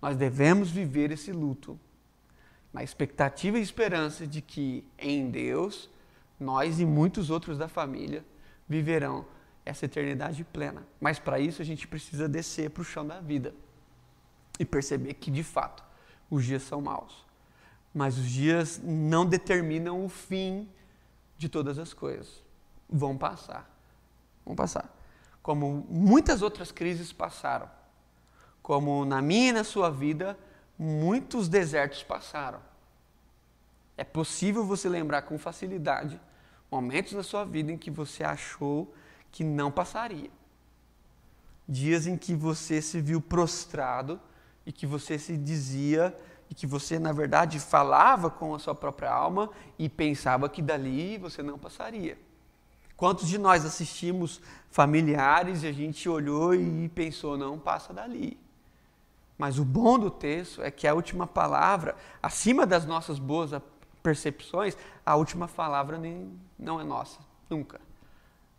Nós 0.00 0.16
devemos 0.16 0.70
viver 0.70 1.10
esse 1.10 1.32
luto 1.32 1.78
na 2.76 2.84
expectativa 2.84 3.58
e 3.58 3.62
esperança 3.62 4.26
de 4.26 4.40
que 4.40 4.84
em 4.98 5.30
Deus 5.30 5.90
nós 6.38 6.78
e 6.78 6.86
muitos 6.86 7.30
outros 7.30 7.58
da 7.58 7.68
família 7.68 8.24
viverão 8.68 9.24
essa 9.64 9.86
eternidade 9.86 10.44
plena. 10.44 10.86
Mas 11.00 11.18
para 11.18 11.40
isso 11.40 11.60
a 11.60 11.64
gente 11.64 11.88
precisa 11.88 12.28
descer 12.28 12.70
para 12.70 12.82
o 12.82 12.84
chão 12.84 13.06
da 13.06 13.20
vida 13.20 13.52
e 14.58 14.64
perceber 14.64 15.14
que 15.14 15.30
de 15.30 15.42
fato 15.42 15.82
os 16.30 16.44
dias 16.44 16.62
são 16.62 16.80
maus 16.80 17.26
mas 17.96 18.18
os 18.18 18.30
dias 18.30 18.78
não 18.84 19.24
determinam 19.24 20.04
o 20.04 20.08
fim 20.10 20.68
de 21.38 21.48
todas 21.48 21.78
as 21.78 21.94
coisas. 21.94 22.44
Vão 22.86 23.16
passar. 23.16 23.66
Vão 24.44 24.54
passar. 24.54 24.94
Como 25.42 25.86
muitas 25.88 26.42
outras 26.42 26.70
crises 26.70 27.10
passaram. 27.10 27.70
Como 28.60 29.06
na 29.06 29.22
minha 29.22 29.48
e 29.48 29.52
na 29.52 29.64
sua 29.64 29.88
vida, 29.88 30.38
muitos 30.78 31.48
desertos 31.48 32.02
passaram. 32.02 32.60
É 33.96 34.04
possível 34.04 34.64
você 34.64 34.88
lembrar 34.88 35.22
com 35.22 35.38
facilidade 35.38 36.20
momentos 36.70 37.12
na 37.12 37.22
sua 37.22 37.44
vida 37.44 37.72
em 37.72 37.78
que 37.78 37.90
você 37.90 38.24
achou 38.24 38.92
que 39.30 39.44
não 39.44 39.70
passaria. 39.70 40.30
Dias 41.68 42.06
em 42.06 42.16
que 42.16 42.34
você 42.34 42.82
se 42.82 43.00
viu 43.00 43.20
prostrado 43.20 44.20
e 44.64 44.72
que 44.72 44.86
você 44.86 45.18
se 45.18 45.36
dizia 45.36 46.16
e 46.48 46.54
que 46.54 46.66
você, 46.66 46.98
na 46.98 47.12
verdade, 47.12 47.58
falava 47.58 48.30
com 48.30 48.54
a 48.54 48.58
sua 48.58 48.74
própria 48.74 49.10
alma 49.10 49.50
e 49.78 49.88
pensava 49.88 50.48
que 50.48 50.62
dali 50.62 51.18
você 51.18 51.42
não 51.42 51.58
passaria. 51.58 52.18
Quantos 52.96 53.28
de 53.28 53.36
nós 53.36 53.64
assistimos 53.64 54.40
familiares 54.70 55.62
e 55.62 55.66
a 55.66 55.72
gente 55.72 56.08
olhou 56.08 56.54
e 56.54 56.88
pensou, 56.88 57.36
não 57.36 57.58
passa 57.58 57.92
dali. 57.92 58.38
Mas 59.36 59.58
o 59.58 59.64
bom 59.64 59.98
do 59.98 60.10
texto 60.10 60.62
é 60.62 60.70
que 60.70 60.86
a 60.86 60.94
última 60.94 61.26
palavra, 61.26 61.94
acima 62.22 62.64
das 62.64 62.86
nossas 62.86 63.18
boas 63.18 63.52
percepções, 64.06 64.76
a 65.04 65.16
última 65.16 65.48
palavra 65.48 65.98
nem, 65.98 66.30
não 66.56 66.80
é 66.80 66.84
nossa, 66.84 67.18
nunca. 67.50 67.80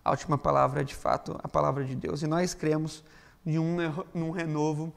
A 0.04 0.12
última 0.12 0.38
palavra 0.38 0.82
é 0.82 0.84
de 0.84 0.94
fato 0.94 1.40
a 1.42 1.48
palavra 1.48 1.86
de 1.86 1.96
Deus. 1.96 2.22
E 2.22 2.28
nós 2.28 2.54
cremos 2.54 3.02
em 3.46 3.58
um, 3.58 3.78
num 4.14 4.32
renovo 4.32 4.94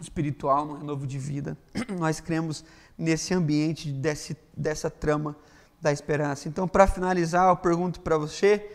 espiritual, 0.00 0.64
no 0.64 0.78
renovo 0.78 1.06
de 1.06 1.18
vida. 1.18 1.56
Nós 2.00 2.18
cremos 2.18 2.64
nesse 2.96 3.34
ambiente, 3.34 3.92
desse, 3.92 4.36
dessa 4.56 4.90
trama 4.90 5.36
da 5.80 5.92
esperança. 5.92 6.48
Então, 6.48 6.66
para 6.66 6.86
finalizar, 6.86 7.50
eu 7.50 7.56
pergunto 7.56 8.00
para 8.00 8.16
você 8.16 8.74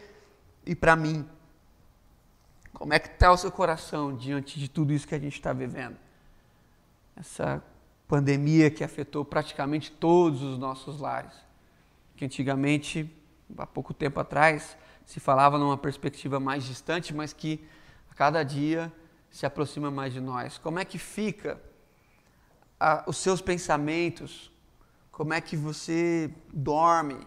e 0.66 0.76
para 0.76 0.96
mim: 0.96 1.28
como 2.72 2.94
é 2.94 3.00
que 3.00 3.10
está 3.10 3.32
o 3.32 3.38
seu 3.38 3.52
coração 3.52 4.16
diante 4.16 4.60
de 4.60 4.70
tudo 4.70 4.94
isso 4.94 5.08
que 5.08 5.16
a 5.16 5.20
gente 5.20 5.34
está 5.34 5.54
vivendo? 5.54 5.98
Essa 7.16 7.64
pandemia 8.10 8.72
que 8.72 8.84
afetou 8.84 9.24
praticamente 9.24 9.92
todos 9.92 10.42
os 10.42 10.58
nossos 10.58 11.00
lares. 11.00 11.32
Que 12.18 12.26
antigamente, 12.26 13.10
há 13.56 13.68
pouco 13.68 13.94
tempo 13.94 14.20
atrás, 14.20 14.76
se 15.06 15.20
falava 15.20 15.60
numa 15.60 15.78
perspectiva 15.78 16.40
mais 16.40 16.64
distante, 16.64 17.14
mas 17.14 17.32
que 17.32 17.64
a 18.10 18.16
cada 18.16 18.42
dia 18.44 18.92
se 19.30 19.46
aproxima 19.46 19.92
mais 19.92 20.12
de 20.12 20.20
nós? 20.20 20.58
Como 20.58 20.80
é 20.80 20.86
que 20.86 20.98
fica 20.98 21.62
a, 22.80 23.04
os 23.08 23.18
seus 23.18 23.42
pensamentos? 23.42 24.52
Como 25.12 25.32
é 25.32 25.40
que 25.40 25.56
você 25.56 26.34
dorme? 26.52 27.20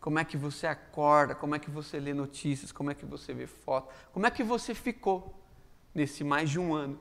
Como 0.00 0.18
é 0.18 0.24
que 0.24 0.36
você 0.36 0.66
acorda? 0.66 1.36
Como 1.36 1.54
é 1.54 1.60
que 1.60 1.70
você 1.70 2.00
lê 2.00 2.12
notícias? 2.12 2.72
Como 2.72 2.90
é 2.90 2.94
que 2.94 3.06
você 3.06 3.32
vê 3.32 3.46
fotos? 3.46 3.94
Como 4.12 4.26
é 4.26 4.30
que 4.32 4.42
você 4.42 4.74
ficou 4.74 5.32
nesse 5.94 6.24
mais 6.24 6.50
de 6.50 6.58
um 6.58 6.74
ano 6.74 6.98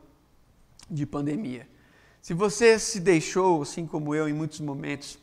de 0.87 1.03
pandemia? 1.07 1.72
Se 2.23 2.33
você 2.33 2.79
se 2.79 3.01
deixou, 3.01 3.63
assim 3.63 3.85
como 3.85 4.15
eu, 4.15 4.29
em 4.29 4.33
muitos 4.33 4.61
momentos, 4.61 5.19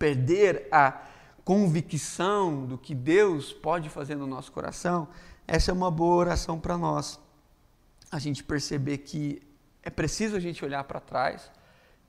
perder 0.00 0.66
a 0.72 1.00
convicção 1.44 2.66
do 2.66 2.76
que 2.76 2.92
Deus 2.92 3.52
pode 3.52 3.88
fazer 3.88 4.16
no 4.16 4.26
nosso 4.26 4.50
coração, 4.50 5.06
essa 5.46 5.70
é 5.70 5.72
uma 5.72 5.92
boa 5.92 6.16
oração 6.16 6.58
para 6.58 6.76
nós. 6.76 7.20
A 8.10 8.18
gente 8.18 8.42
perceber 8.42 8.98
que 8.98 9.40
é 9.80 9.90
preciso 9.90 10.34
a 10.34 10.40
gente 10.40 10.64
olhar 10.64 10.82
para 10.82 10.98
trás. 10.98 11.48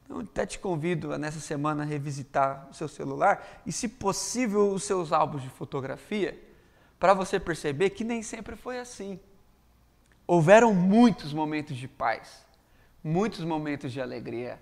Então, 0.04 0.22
até 0.22 0.44
te 0.44 0.58
convido 0.58 1.14
a, 1.14 1.20
nessa 1.20 1.40
semana 1.40 1.84
a 1.84 1.86
revisitar 1.86 2.68
o 2.72 2.74
seu 2.74 2.88
celular 2.88 3.62
e, 3.64 3.72
se 3.72 3.88
possível, 3.88 4.72
os 4.72 4.86
seus 4.86 5.14
álbuns 5.14 5.44
de 5.44 5.50
fotografia, 5.50 6.44
para 7.00 7.14
você 7.14 7.40
perceber 7.40 7.92
que 7.92 8.04
nem 8.04 8.24
sempre 8.24 8.56
foi 8.56 8.80
assim. 8.80 9.20
Houveram 10.26 10.74
muitos 10.74 11.32
momentos 11.32 11.78
de 11.78 11.88
paz, 11.88 12.44
muitos 13.04 13.44
momentos 13.44 13.92
de 13.92 14.00
alegria. 14.00 14.62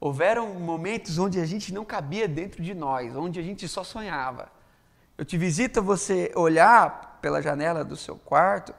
Houveram 0.00 0.54
momentos 0.54 1.18
onde 1.18 1.40
a 1.40 1.46
gente 1.46 1.72
não 1.72 1.84
cabia 1.84 2.26
dentro 2.26 2.62
de 2.62 2.74
nós, 2.74 3.14
onde 3.16 3.38
a 3.38 3.42
gente 3.42 3.66
só 3.68 3.84
sonhava. 3.84 4.50
Eu 5.18 5.24
te 5.24 5.36
visito 5.36 5.82
você 5.82 6.30
olhar 6.34 7.18
pela 7.20 7.40
janela 7.40 7.84
do 7.84 7.96
seu 7.96 8.16
quarto 8.16 8.74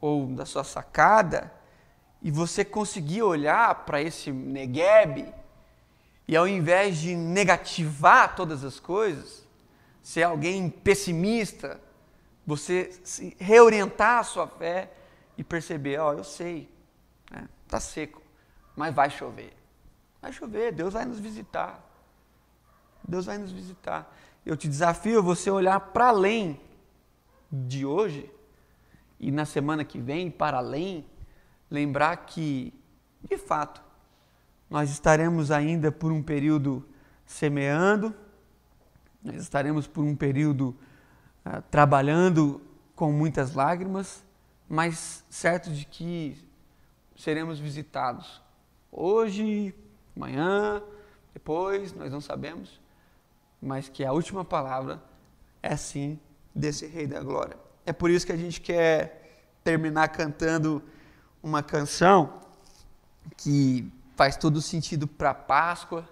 ou 0.00 0.26
da 0.26 0.46
sua 0.46 0.64
sacada 0.64 1.52
e 2.22 2.30
você 2.30 2.64
conseguir 2.64 3.22
olhar 3.22 3.84
para 3.84 4.00
esse 4.00 4.30
Negueb 4.30 5.32
e 6.26 6.36
ao 6.36 6.48
invés 6.48 6.98
de 6.98 7.14
negativar 7.14 8.34
todas 8.34 8.64
as 8.64 8.80
coisas, 8.80 9.44
ser 10.02 10.22
alguém 10.22 10.70
pessimista, 10.70 11.80
você 12.46 12.90
reorientar 13.38 14.20
a 14.20 14.24
sua 14.24 14.46
fé 14.46 14.90
e 15.36 15.44
perceber, 15.44 15.98
ó, 15.98 16.10
oh, 16.10 16.12
eu 16.18 16.24
sei, 16.24 16.70
né, 17.30 17.48
tá 17.68 17.80
seco, 17.80 18.22
mas 18.76 18.94
vai 18.94 19.10
chover. 19.10 19.52
Vai 20.20 20.32
chover, 20.32 20.72
Deus 20.72 20.94
vai 20.94 21.04
nos 21.04 21.18
visitar. 21.18 21.82
Deus 23.06 23.26
vai 23.26 23.38
nos 23.38 23.52
visitar. 23.52 24.12
Eu 24.44 24.56
te 24.56 24.68
desafio 24.68 25.22
você 25.22 25.50
olhar 25.50 25.78
para 25.78 26.08
além 26.08 26.60
de 27.50 27.84
hoje 27.84 28.30
e 29.20 29.30
na 29.30 29.44
semana 29.44 29.84
que 29.84 29.98
vem 29.98 30.30
para 30.30 30.58
além 30.58 31.06
lembrar 31.70 32.16
que, 32.16 32.72
de 33.22 33.38
fato, 33.38 33.82
nós 34.68 34.90
estaremos 34.90 35.50
ainda 35.50 35.92
por 35.92 36.10
um 36.10 36.22
período 36.22 36.86
semeando, 37.24 38.14
nós 39.22 39.36
estaremos 39.36 39.86
por 39.86 40.04
um 40.04 40.14
período 40.14 40.76
uh, 41.46 41.62
trabalhando 41.70 42.60
com 42.94 43.12
muitas 43.12 43.54
lágrimas, 43.54 44.24
mas 44.68 45.24
certo 45.30 45.70
de 45.70 45.84
que 45.84 46.36
seremos 47.16 47.58
visitados 47.58 48.43
hoje, 48.94 49.74
amanhã, 50.16 50.82
depois, 51.32 51.92
nós 51.92 52.12
não 52.12 52.20
sabemos, 52.20 52.80
mas 53.60 53.88
que 53.88 54.04
a 54.04 54.12
última 54.12 54.44
palavra 54.44 55.02
é 55.62 55.76
sim 55.76 56.18
desse 56.54 56.86
Rei 56.86 57.06
da 57.06 57.20
Glória. 57.20 57.56
É 57.84 57.92
por 57.92 58.08
isso 58.08 58.24
que 58.24 58.32
a 58.32 58.36
gente 58.36 58.60
quer 58.60 59.46
terminar 59.64 60.08
cantando 60.08 60.82
uma 61.42 61.62
canção 61.62 62.40
que 63.36 63.90
faz 64.14 64.36
todo 64.36 64.62
sentido 64.62 65.06
para 65.06 65.30
a 65.30 65.34
Páscoa, 65.34 66.08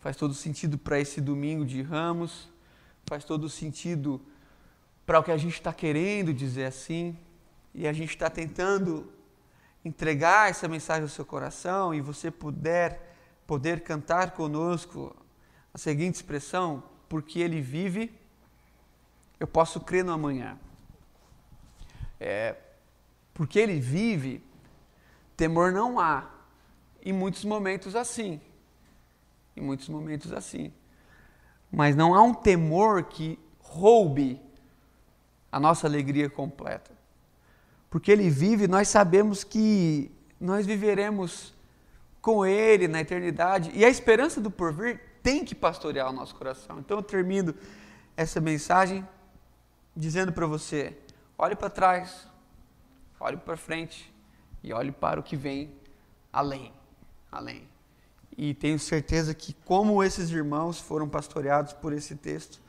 faz 0.00 0.16
todo 0.16 0.34
sentido 0.34 0.76
para 0.76 0.98
esse 0.98 1.20
domingo 1.20 1.64
de 1.64 1.82
Ramos, 1.82 2.50
faz 3.06 3.24
todo 3.24 3.48
sentido 3.48 4.20
para 5.06 5.20
o 5.20 5.22
que 5.22 5.30
a 5.30 5.36
gente 5.36 5.54
está 5.54 5.72
querendo 5.72 6.34
dizer 6.34 6.66
assim, 6.66 7.16
e 7.74 7.86
a 7.86 7.92
gente 7.92 8.10
está 8.10 8.28
tentando 8.28 9.10
entregar 9.88 10.50
essa 10.50 10.68
mensagem 10.68 11.02
ao 11.02 11.08
seu 11.08 11.24
coração 11.24 11.94
e 11.94 12.00
você 12.00 12.30
puder 12.30 13.06
poder 13.46 13.80
cantar 13.80 14.32
conosco 14.32 15.16
a 15.72 15.78
seguinte 15.78 16.16
expressão: 16.16 16.82
porque 17.08 17.40
Ele 17.40 17.60
vive, 17.60 18.14
eu 19.40 19.46
posso 19.46 19.80
crer 19.80 20.04
no 20.04 20.12
amanhã. 20.12 20.58
É, 22.20 22.56
porque 23.32 23.58
Ele 23.58 23.80
vive, 23.80 24.44
Temor 25.36 25.72
não 25.72 25.98
há. 25.98 26.28
Em 27.00 27.12
muitos 27.12 27.44
momentos 27.44 27.94
assim. 27.94 28.40
Em 29.56 29.62
muitos 29.62 29.88
momentos 29.88 30.32
assim. 30.32 30.72
Mas 31.70 31.94
não 31.94 32.14
há 32.14 32.22
um 32.22 32.34
temor 32.34 33.04
que 33.04 33.38
roube 33.60 34.42
a 35.50 35.60
nossa 35.60 35.86
alegria 35.86 36.28
completa. 36.28 36.90
Porque 37.90 38.12
ele 38.12 38.28
vive, 38.28 38.68
nós 38.68 38.88
sabemos 38.88 39.44
que 39.44 40.10
nós 40.40 40.66
viveremos 40.66 41.54
com 42.20 42.44
ele 42.44 42.86
na 42.86 43.00
eternidade. 43.00 43.70
E 43.74 43.84
a 43.84 43.88
esperança 43.88 44.40
do 44.40 44.50
porvir 44.50 45.00
tem 45.22 45.44
que 45.44 45.54
pastorear 45.54 46.08
o 46.08 46.12
nosso 46.12 46.34
coração. 46.34 46.78
Então 46.78 46.98
eu 46.98 47.02
termino 47.02 47.54
essa 48.16 48.40
mensagem 48.40 49.06
dizendo 49.96 50.32
para 50.32 50.46
você: 50.46 50.96
olhe 51.36 51.56
para 51.56 51.70
trás, 51.70 52.26
olhe 53.18 53.36
para 53.36 53.56
frente 53.56 54.12
e 54.62 54.72
olhe 54.72 54.92
para 54.92 55.18
o 55.20 55.22
que 55.22 55.36
vem 55.36 55.72
além, 56.32 56.72
além. 57.30 57.68
E 58.36 58.54
tenho 58.54 58.78
certeza 58.78 59.34
que 59.34 59.52
como 59.64 60.02
esses 60.02 60.30
irmãos 60.30 60.80
foram 60.80 61.08
pastoreados 61.08 61.72
por 61.72 61.92
esse 61.92 62.14
texto, 62.14 62.60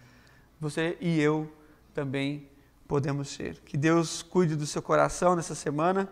você 0.60 0.98
e 1.00 1.20
eu 1.20 1.52
também 1.94 2.49
podemos 2.90 3.30
ser. 3.30 3.62
Que 3.62 3.78
Deus 3.78 4.22
cuide 4.22 4.58
do 4.58 4.68
seu 4.68 4.82
coração 4.82 5.34
nessa 5.34 5.56
semana, 5.56 6.10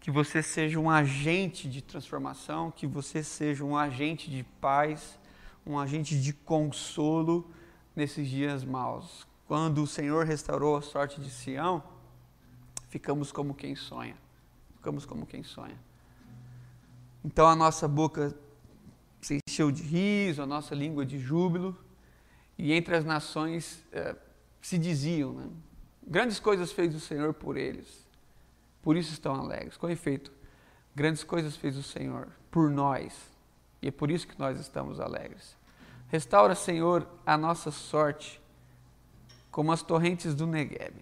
que 0.00 0.10
você 0.10 0.42
seja 0.42 0.80
um 0.80 0.88
agente 0.88 1.68
de 1.68 1.82
transformação, 1.82 2.70
que 2.70 2.86
você 2.86 3.22
seja 3.22 3.62
um 3.62 3.76
agente 3.76 4.30
de 4.30 4.42
paz, 4.58 5.18
um 5.66 5.78
agente 5.78 6.18
de 6.18 6.32
consolo 6.32 7.50
nesses 7.94 8.26
dias 8.26 8.64
maus. 8.64 9.26
Quando 9.46 9.82
o 9.82 9.86
Senhor 9.86 10.24
restaurou 10.24 10.78
a 10.78 10.80
sorte 10.80 11.20
de 11.20 11.28
Sião, 11.28 11.82
ficamos 12.88 13.30
como 13.30 13.54
quem 13.54 13.76
sonha 13.76 14.16
ficamos 14.86 15.04
como 15.04 15.26
quem 15.26 15.42
sonha. 15.42 15.76
Então 17.24 17.48
a 17.48 17.56
nossa 17.56 17.88
boca 17.88 18.32
se 19.20 19.40
encheu 19.48 19.72
de 19.72 19.82
riso, 19.82 20.40
a 20.40 20.46
nossa 20.46 20.76
língua 20.76 21.04
de 21.04 21.18
júbilo, 21.18 21.76
e 22.56 22.72
entre 22.72 22.94
as 22.94 23.04
nações 23.04 23.84
é, 23.90 24.14
se 24.62 24.78
diziam: 24.78 25.32
né? 25.32 25.48
Grandes 26.06 26.38
coisas 26.38 26.72
fez 26.72 26.94
o 26.94 27.00
Senhor 27.00 27.34
por 27.34 27.56
eles, 27.56 28.06
por 28.82 28.96
isso 28.96 29.12
estão 29.12 29.34
alegres. 29.34 29.76
Com 29.76 29.88
efeito, 29.88 30.32
grandes 30.94 31.24
coisas 31.24 31.56
fez 31.56 31.76
o 31.76 31.82
Senhor 31.82 32.28
por 32.50 32.70
nós, 32.70 33.14
e 33.82 33.88
é 33.88 33.90
por 33.90 34.10
isso 34.10 34.26
que 34.26 34.38
nós 34.38 34.60
estamos 34.60 35.00
alegres. 35.00 35.56
Restaura, 36.08 36.54
Senhor, 36.54 37.06
a 37.24 37.36
nossa 37.36 37.70
sorte 37.70 38.40
como 39.50 39.72
as 39.72 39.82
torrentes 39.82 40.34
do 40.34 40.46
Negueb. 40.46 40.94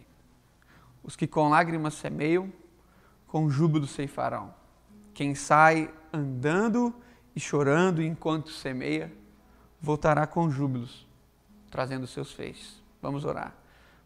Os 1.02 1.16
que 1.16 1.26
com 1.26 1.48
lágrimas 1.48 1.94
semeiam, 1.94 2.52
com 3.26 3.50
júbilo 3.50 3.84
ceifarão. 3.86 4.54
Quem 5.12 5.34
sai 5.34 5.92
andando 6.12 6.94
e 7.34 7.40
chorando 7.40 8.00
enquanto 8.00 8.50
semeia, 8.50 9.12
voltará 9.80 10.24
com 10.26 10.48
júbilos, 10.48 11.06
trazendo 11.70 12.06
seus 12.06 12.32
feixes. 12.32 12.80
Vamos 13.02 13.24
orar. 13.24 13.52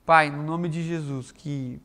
Pai, 0.09 0.31
no 0.31 0.43
nome 0.43 0.71
de 0.71 0.83
Jesus, 0.83 1.31
que, 1.31 1.79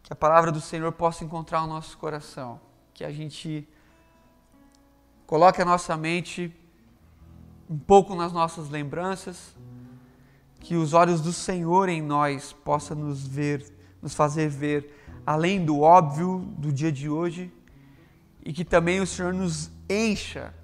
que 0.00 0.12
a 0.12 0.14
palavra 0.14 0.52
do 0.52 0.60
Senhor 0.60 0.92
possa 0.92 1.24
encontrar 1.24 1.64
o 1.64 1.66
nosso 1.66 1.98
coração, 1.98 2.60
que 2.92 3.02
a 3.02 3.10
gente 3.10 3.68
coloque 5.26 5.60
a 5.60 5.64
nossa 5.64 5.96
mente 5.96 6.54
um 7.68 7.76
pouco 7.76 8.14
nas 8.14 8.32
nossas 8.32 8.70
lembranças, 8.70 9.56
que 10.60 10.76
os 10.76 10.92
olhos 10.92 11.20
do 11.20 11.32
Senhor 11.32 11.88
em 11.88 12.00
nós 12.00 12.52
possam 12.52 12.96
nos 12.96 13.26
ver, 13.26 13.66
nos 14.00 14.14
fazer 14.14 14.48
ver 14.48 15.20
além 15.26 15.64
do 15.64 15.80
óbvio 15.80 16.44
do 16.56 16.72
dia 16.72 16.92
de 16.92 17.10
hoje 17.10 17.52
e 18.44 18.52
que 18.52 18.64
também 18.64 19.00
o 19.00 19.06
Senhor 19.08 19.34
nos 19.34 19.68
encha 19.90 20.54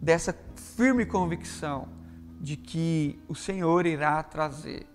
dessa 0.00 0.32
firme 0.76 1.04
convicção 1.04 1.88
de 2.40 2.56
que 2.56 3.18
o 3.26 3.34
Senhor 3.34 3.86
irá 3.86 4.22
trazer 4.22 4.94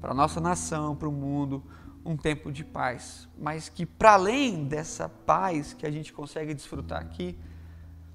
para 0.00 0.12
a 0.12 0.14
nossa 0.14 0.40
nação, 0.40 0.96
para 0.96 1.08
o 1.08 1.12
mundo, 1.12 1.62
um 2.04 2.16
tempo 2.16 2.50
de 2.50 2.64
paz, 2.64 3.28
mas 3.38 3.68
que 3.68 3.84
para 3.84 4.12
além 4.12 4.64
dessa 4.64 5.08
paz 5.08 5.74
que 5.74 5.86
a 5.86 5.90
gente 5.90 6.12
consegue 6.12 6.54
desfrutar 6.54 7.00
aqui, 7.00 7.38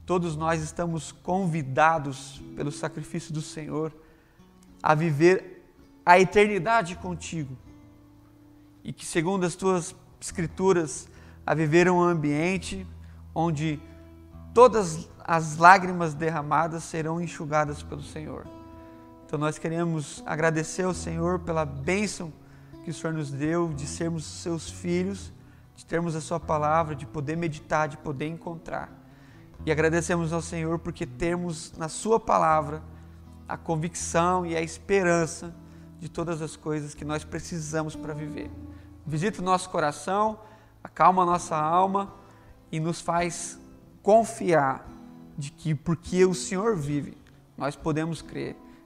todos 0.06 0.36
nós 0.36 0.62
estamos 0.62 1.12
convidados 1.12 2.42
pelo 2.56 2.72
sacrifício 2.72 3.34
do 3.34 3.42
Senhor 3.42 3.94
a 4.82 4.96
viver 4.96 5.64
a 6.06 6.20
eternidade 6.20 6.96
contigo. 6.96 7.56
E 8.84 8.92
que 8.92 9.06
segundo 9.06 9.46
as 9.46 9.56
tuas 9.56 9.96
Escrituras 10.26 11.08
a 11.46 11.54
viver 11.54 11.88
um 11.88 12.02
ambiente 12.02 12.88
onde 13.34 13.80
todas 14.56 15.08
as 15.24 15.58
lágrimas 15.58 16.16
derramadas 16.16 16.84
serão 16.84 17.22
enxugadas 17.22 17.84
pelo 17.84 18.02
Senhor. 18.02 18.55
Então 19.26 19.40
nós 19.40 19.58
queremos 19.58 20.22
agradecer 20.24 20.84
ao 20.84 20.94
Senhor 20.94 21.40
pela 21.40 21.66
bênção 21.66 22.32
que 22.84 22.92
o 22.92 22.94
Senhor 22.94 23.12
nos 23.12 23.32
deu 23.32 23.70
de 23.70 23.88
sermos 23.88 24.24
seus 24.24 24.70
filhos, 24.70 25.34
de 25.76 25.84
termos 25.84 26.16
a 26.16 26.22
sua 26.22 26.40
palavra, 26.40 26.96
de 26.96 27.08
poder 27.08 27.36
meditar, 27.36 27.88
de 27.88 27.98
poder 27.98 28.28
encontrar. 28.28 28.88
E 29.66 29.72
agradecemos 29.72 30.32
ao 30.32 30.44
Senhor 30.44 30.78
porque 30.78 31.08
temos 31.08 31.74
na 31.76 31.90
sua 31.90 32.20
palavra 32.20 32.84
a 33.50 33.58
convicção 33.58 34.46
e 34.46 34.56
a 34.56 34.62
esperança 34.62 35.56
de 36.00 36.08
todas 36.08 36.40
as 36.40 36.56
coisas 36.56 36.94
que 36.94 37.04
nós 37.04 37.24
precisamos 37.24 37.96
para 37.96 38.14
viver. 38.14 38.52
Visita 39.08 39.42
o 39.42 39.46
nosso 39.46 39.72
coração, 39.72 40.40
acalma 40.84 41.24
a 41.24 41.26
nossa 41.26 41.58
alma 41.58 42.14
e 42.72 42.80
nos 42.80 43.02
faz 43.02 43.60
confiar 44.04 44.88
de 45.36 45.52
que 45.52 45.74
porque 45.74 46.24
o 46.26 46.36
Senhor 46.36 46.76
vive, 46.76 47.18
nós 47.58 47.76
podemos 47.76 48.22
crer 48.22 48.56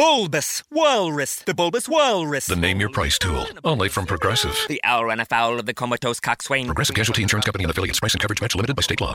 bulbous 0.00 0.62
Walrus, 0.70 1.40
the 1.40 1.52
Bulbous 1.52 1.86
Walrus. 1.86 2.46
The 2.46 2.56
Name 2.56 2.80
Your 2.80 2.88
Price 2.88 3.18
tool, 3.18 3.46
only 3.64 3.90
from 3.90 4.06
Progressive. 4.06 4.56
The 4.66 4.80
owl 4.82 5.04
ran 5.04 5.20
afoul 5.20 5.60
of 5.60 5.66
the 5.66 5.74
comatose 5.74 6.20
coxswain. 6.20 6.64
Progressive 6.64 6.96
Casualty 6.96 7.20
Insurance 7.20 7.44
Company 7.44 7.64
and 7.64 7.70
affiliates. 7.70 8.00
Price 8.00 8.14
and 8.14 8.20
coverage 8.22 8.40
match 8.40 8.56
limited 8.56 8.74
by 8.76 8.80
state 8.80 9.02
law. 9.02 9.12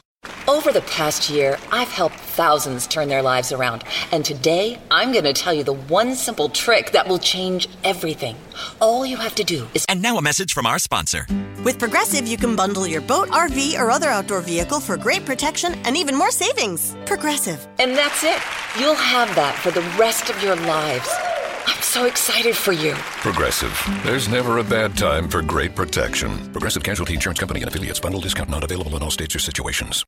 Over 0.47 0.71
the 0.71 0.81
past 0.81 1.27
year, 1.27 1.57
I've 1.71 1.87
helped 1.87 2.15
thousands 2.15 2.85
turn 2.85 3.07
their 3.07 3.23
lives 3.23 3.51
around. 3.51 3.83
And 4.11 4.23
today, 4.23 4.79
I'm 4.91 5.11
going 5.11 5.23
to 5.23 5.33
tell 5.33 5.55
you 5.55 5.63
the 5.63 5.73
one 5.73 6.13
simple 6.13 6.49
trick 6.49 6.91
that 6.91 7.07
will 7.07 7.17
change 7.17 7.67
everything. 7.83 8.35
All 8.79 9.07
you 9.07 9.17
have 9.17 9.33
to 9.35 9.43
do 9.43 9.67
is. 9.73 9.85
And 9.89 10.03
now 10.03 10.17
a 10.17 10.21
message 10.21 10.53
from 10.53 10.67
our 10.67 10.77
sponsor. 10.77 11.25
With 11.63 11.79
Progressive, 11.79 12.27
you 12.27 12.37
can 12.37 12.55
bundle 12.55 12.85
your 12.85 13.01
boat, 13.01 13.29
RV, 13.29 13.79
or 13.79 13.89
other 13.89 14.09
outdoor 14.09 14.41
vehicle 14.41 14.79
for 14.79 14.97
great 14.97 15.25
protection 15.25 15.73
and 15.83 15.97
even 15.97 16.15
more 16.15 16.29
savings. 16.29 16.95
Progressive. 17.07 17.67
And 17.79 17.97
that's 17.97 18.23
it. 18.23 18.39
You'll 18.79 18.93
have 18.93 19.33
that 19.35 19.55
for 19.55 19.71
the 19.71 19.81
rest 19.97 20.29
of 20.29 20.43
your 20.43 20.55
lives. 20.75 21.09
I'm 21.67 21.81
so 21.81 22.05
excited 22.05 22.53
for 22.53 22.73
you. 22.73 22.93
Progressive. 23.23 23.73
There's 24.03 24.27
never 24.27 24.57
a 24.57 24.63
bad 24.63 24.97
time 24.97 25.29
for 25.29 25.41
great 25.41 25.73
protection. 25.73 26.29
Progressive 26.51 26.83
Casualty 26.83 27.13
Insurance 27.13 27.39
Company 27.39 27.61
and 27.61 27.69
affiliates. 27.69 28.01
Bundle 28.01 28.19
discount 28.19 28.49
not 28.49 28.65
available 28.65 28.93
in 28.97 29.01
all 29.01 29.09
states 29.09 29.33
or 29.37 29.39
situations. 29.39 30.03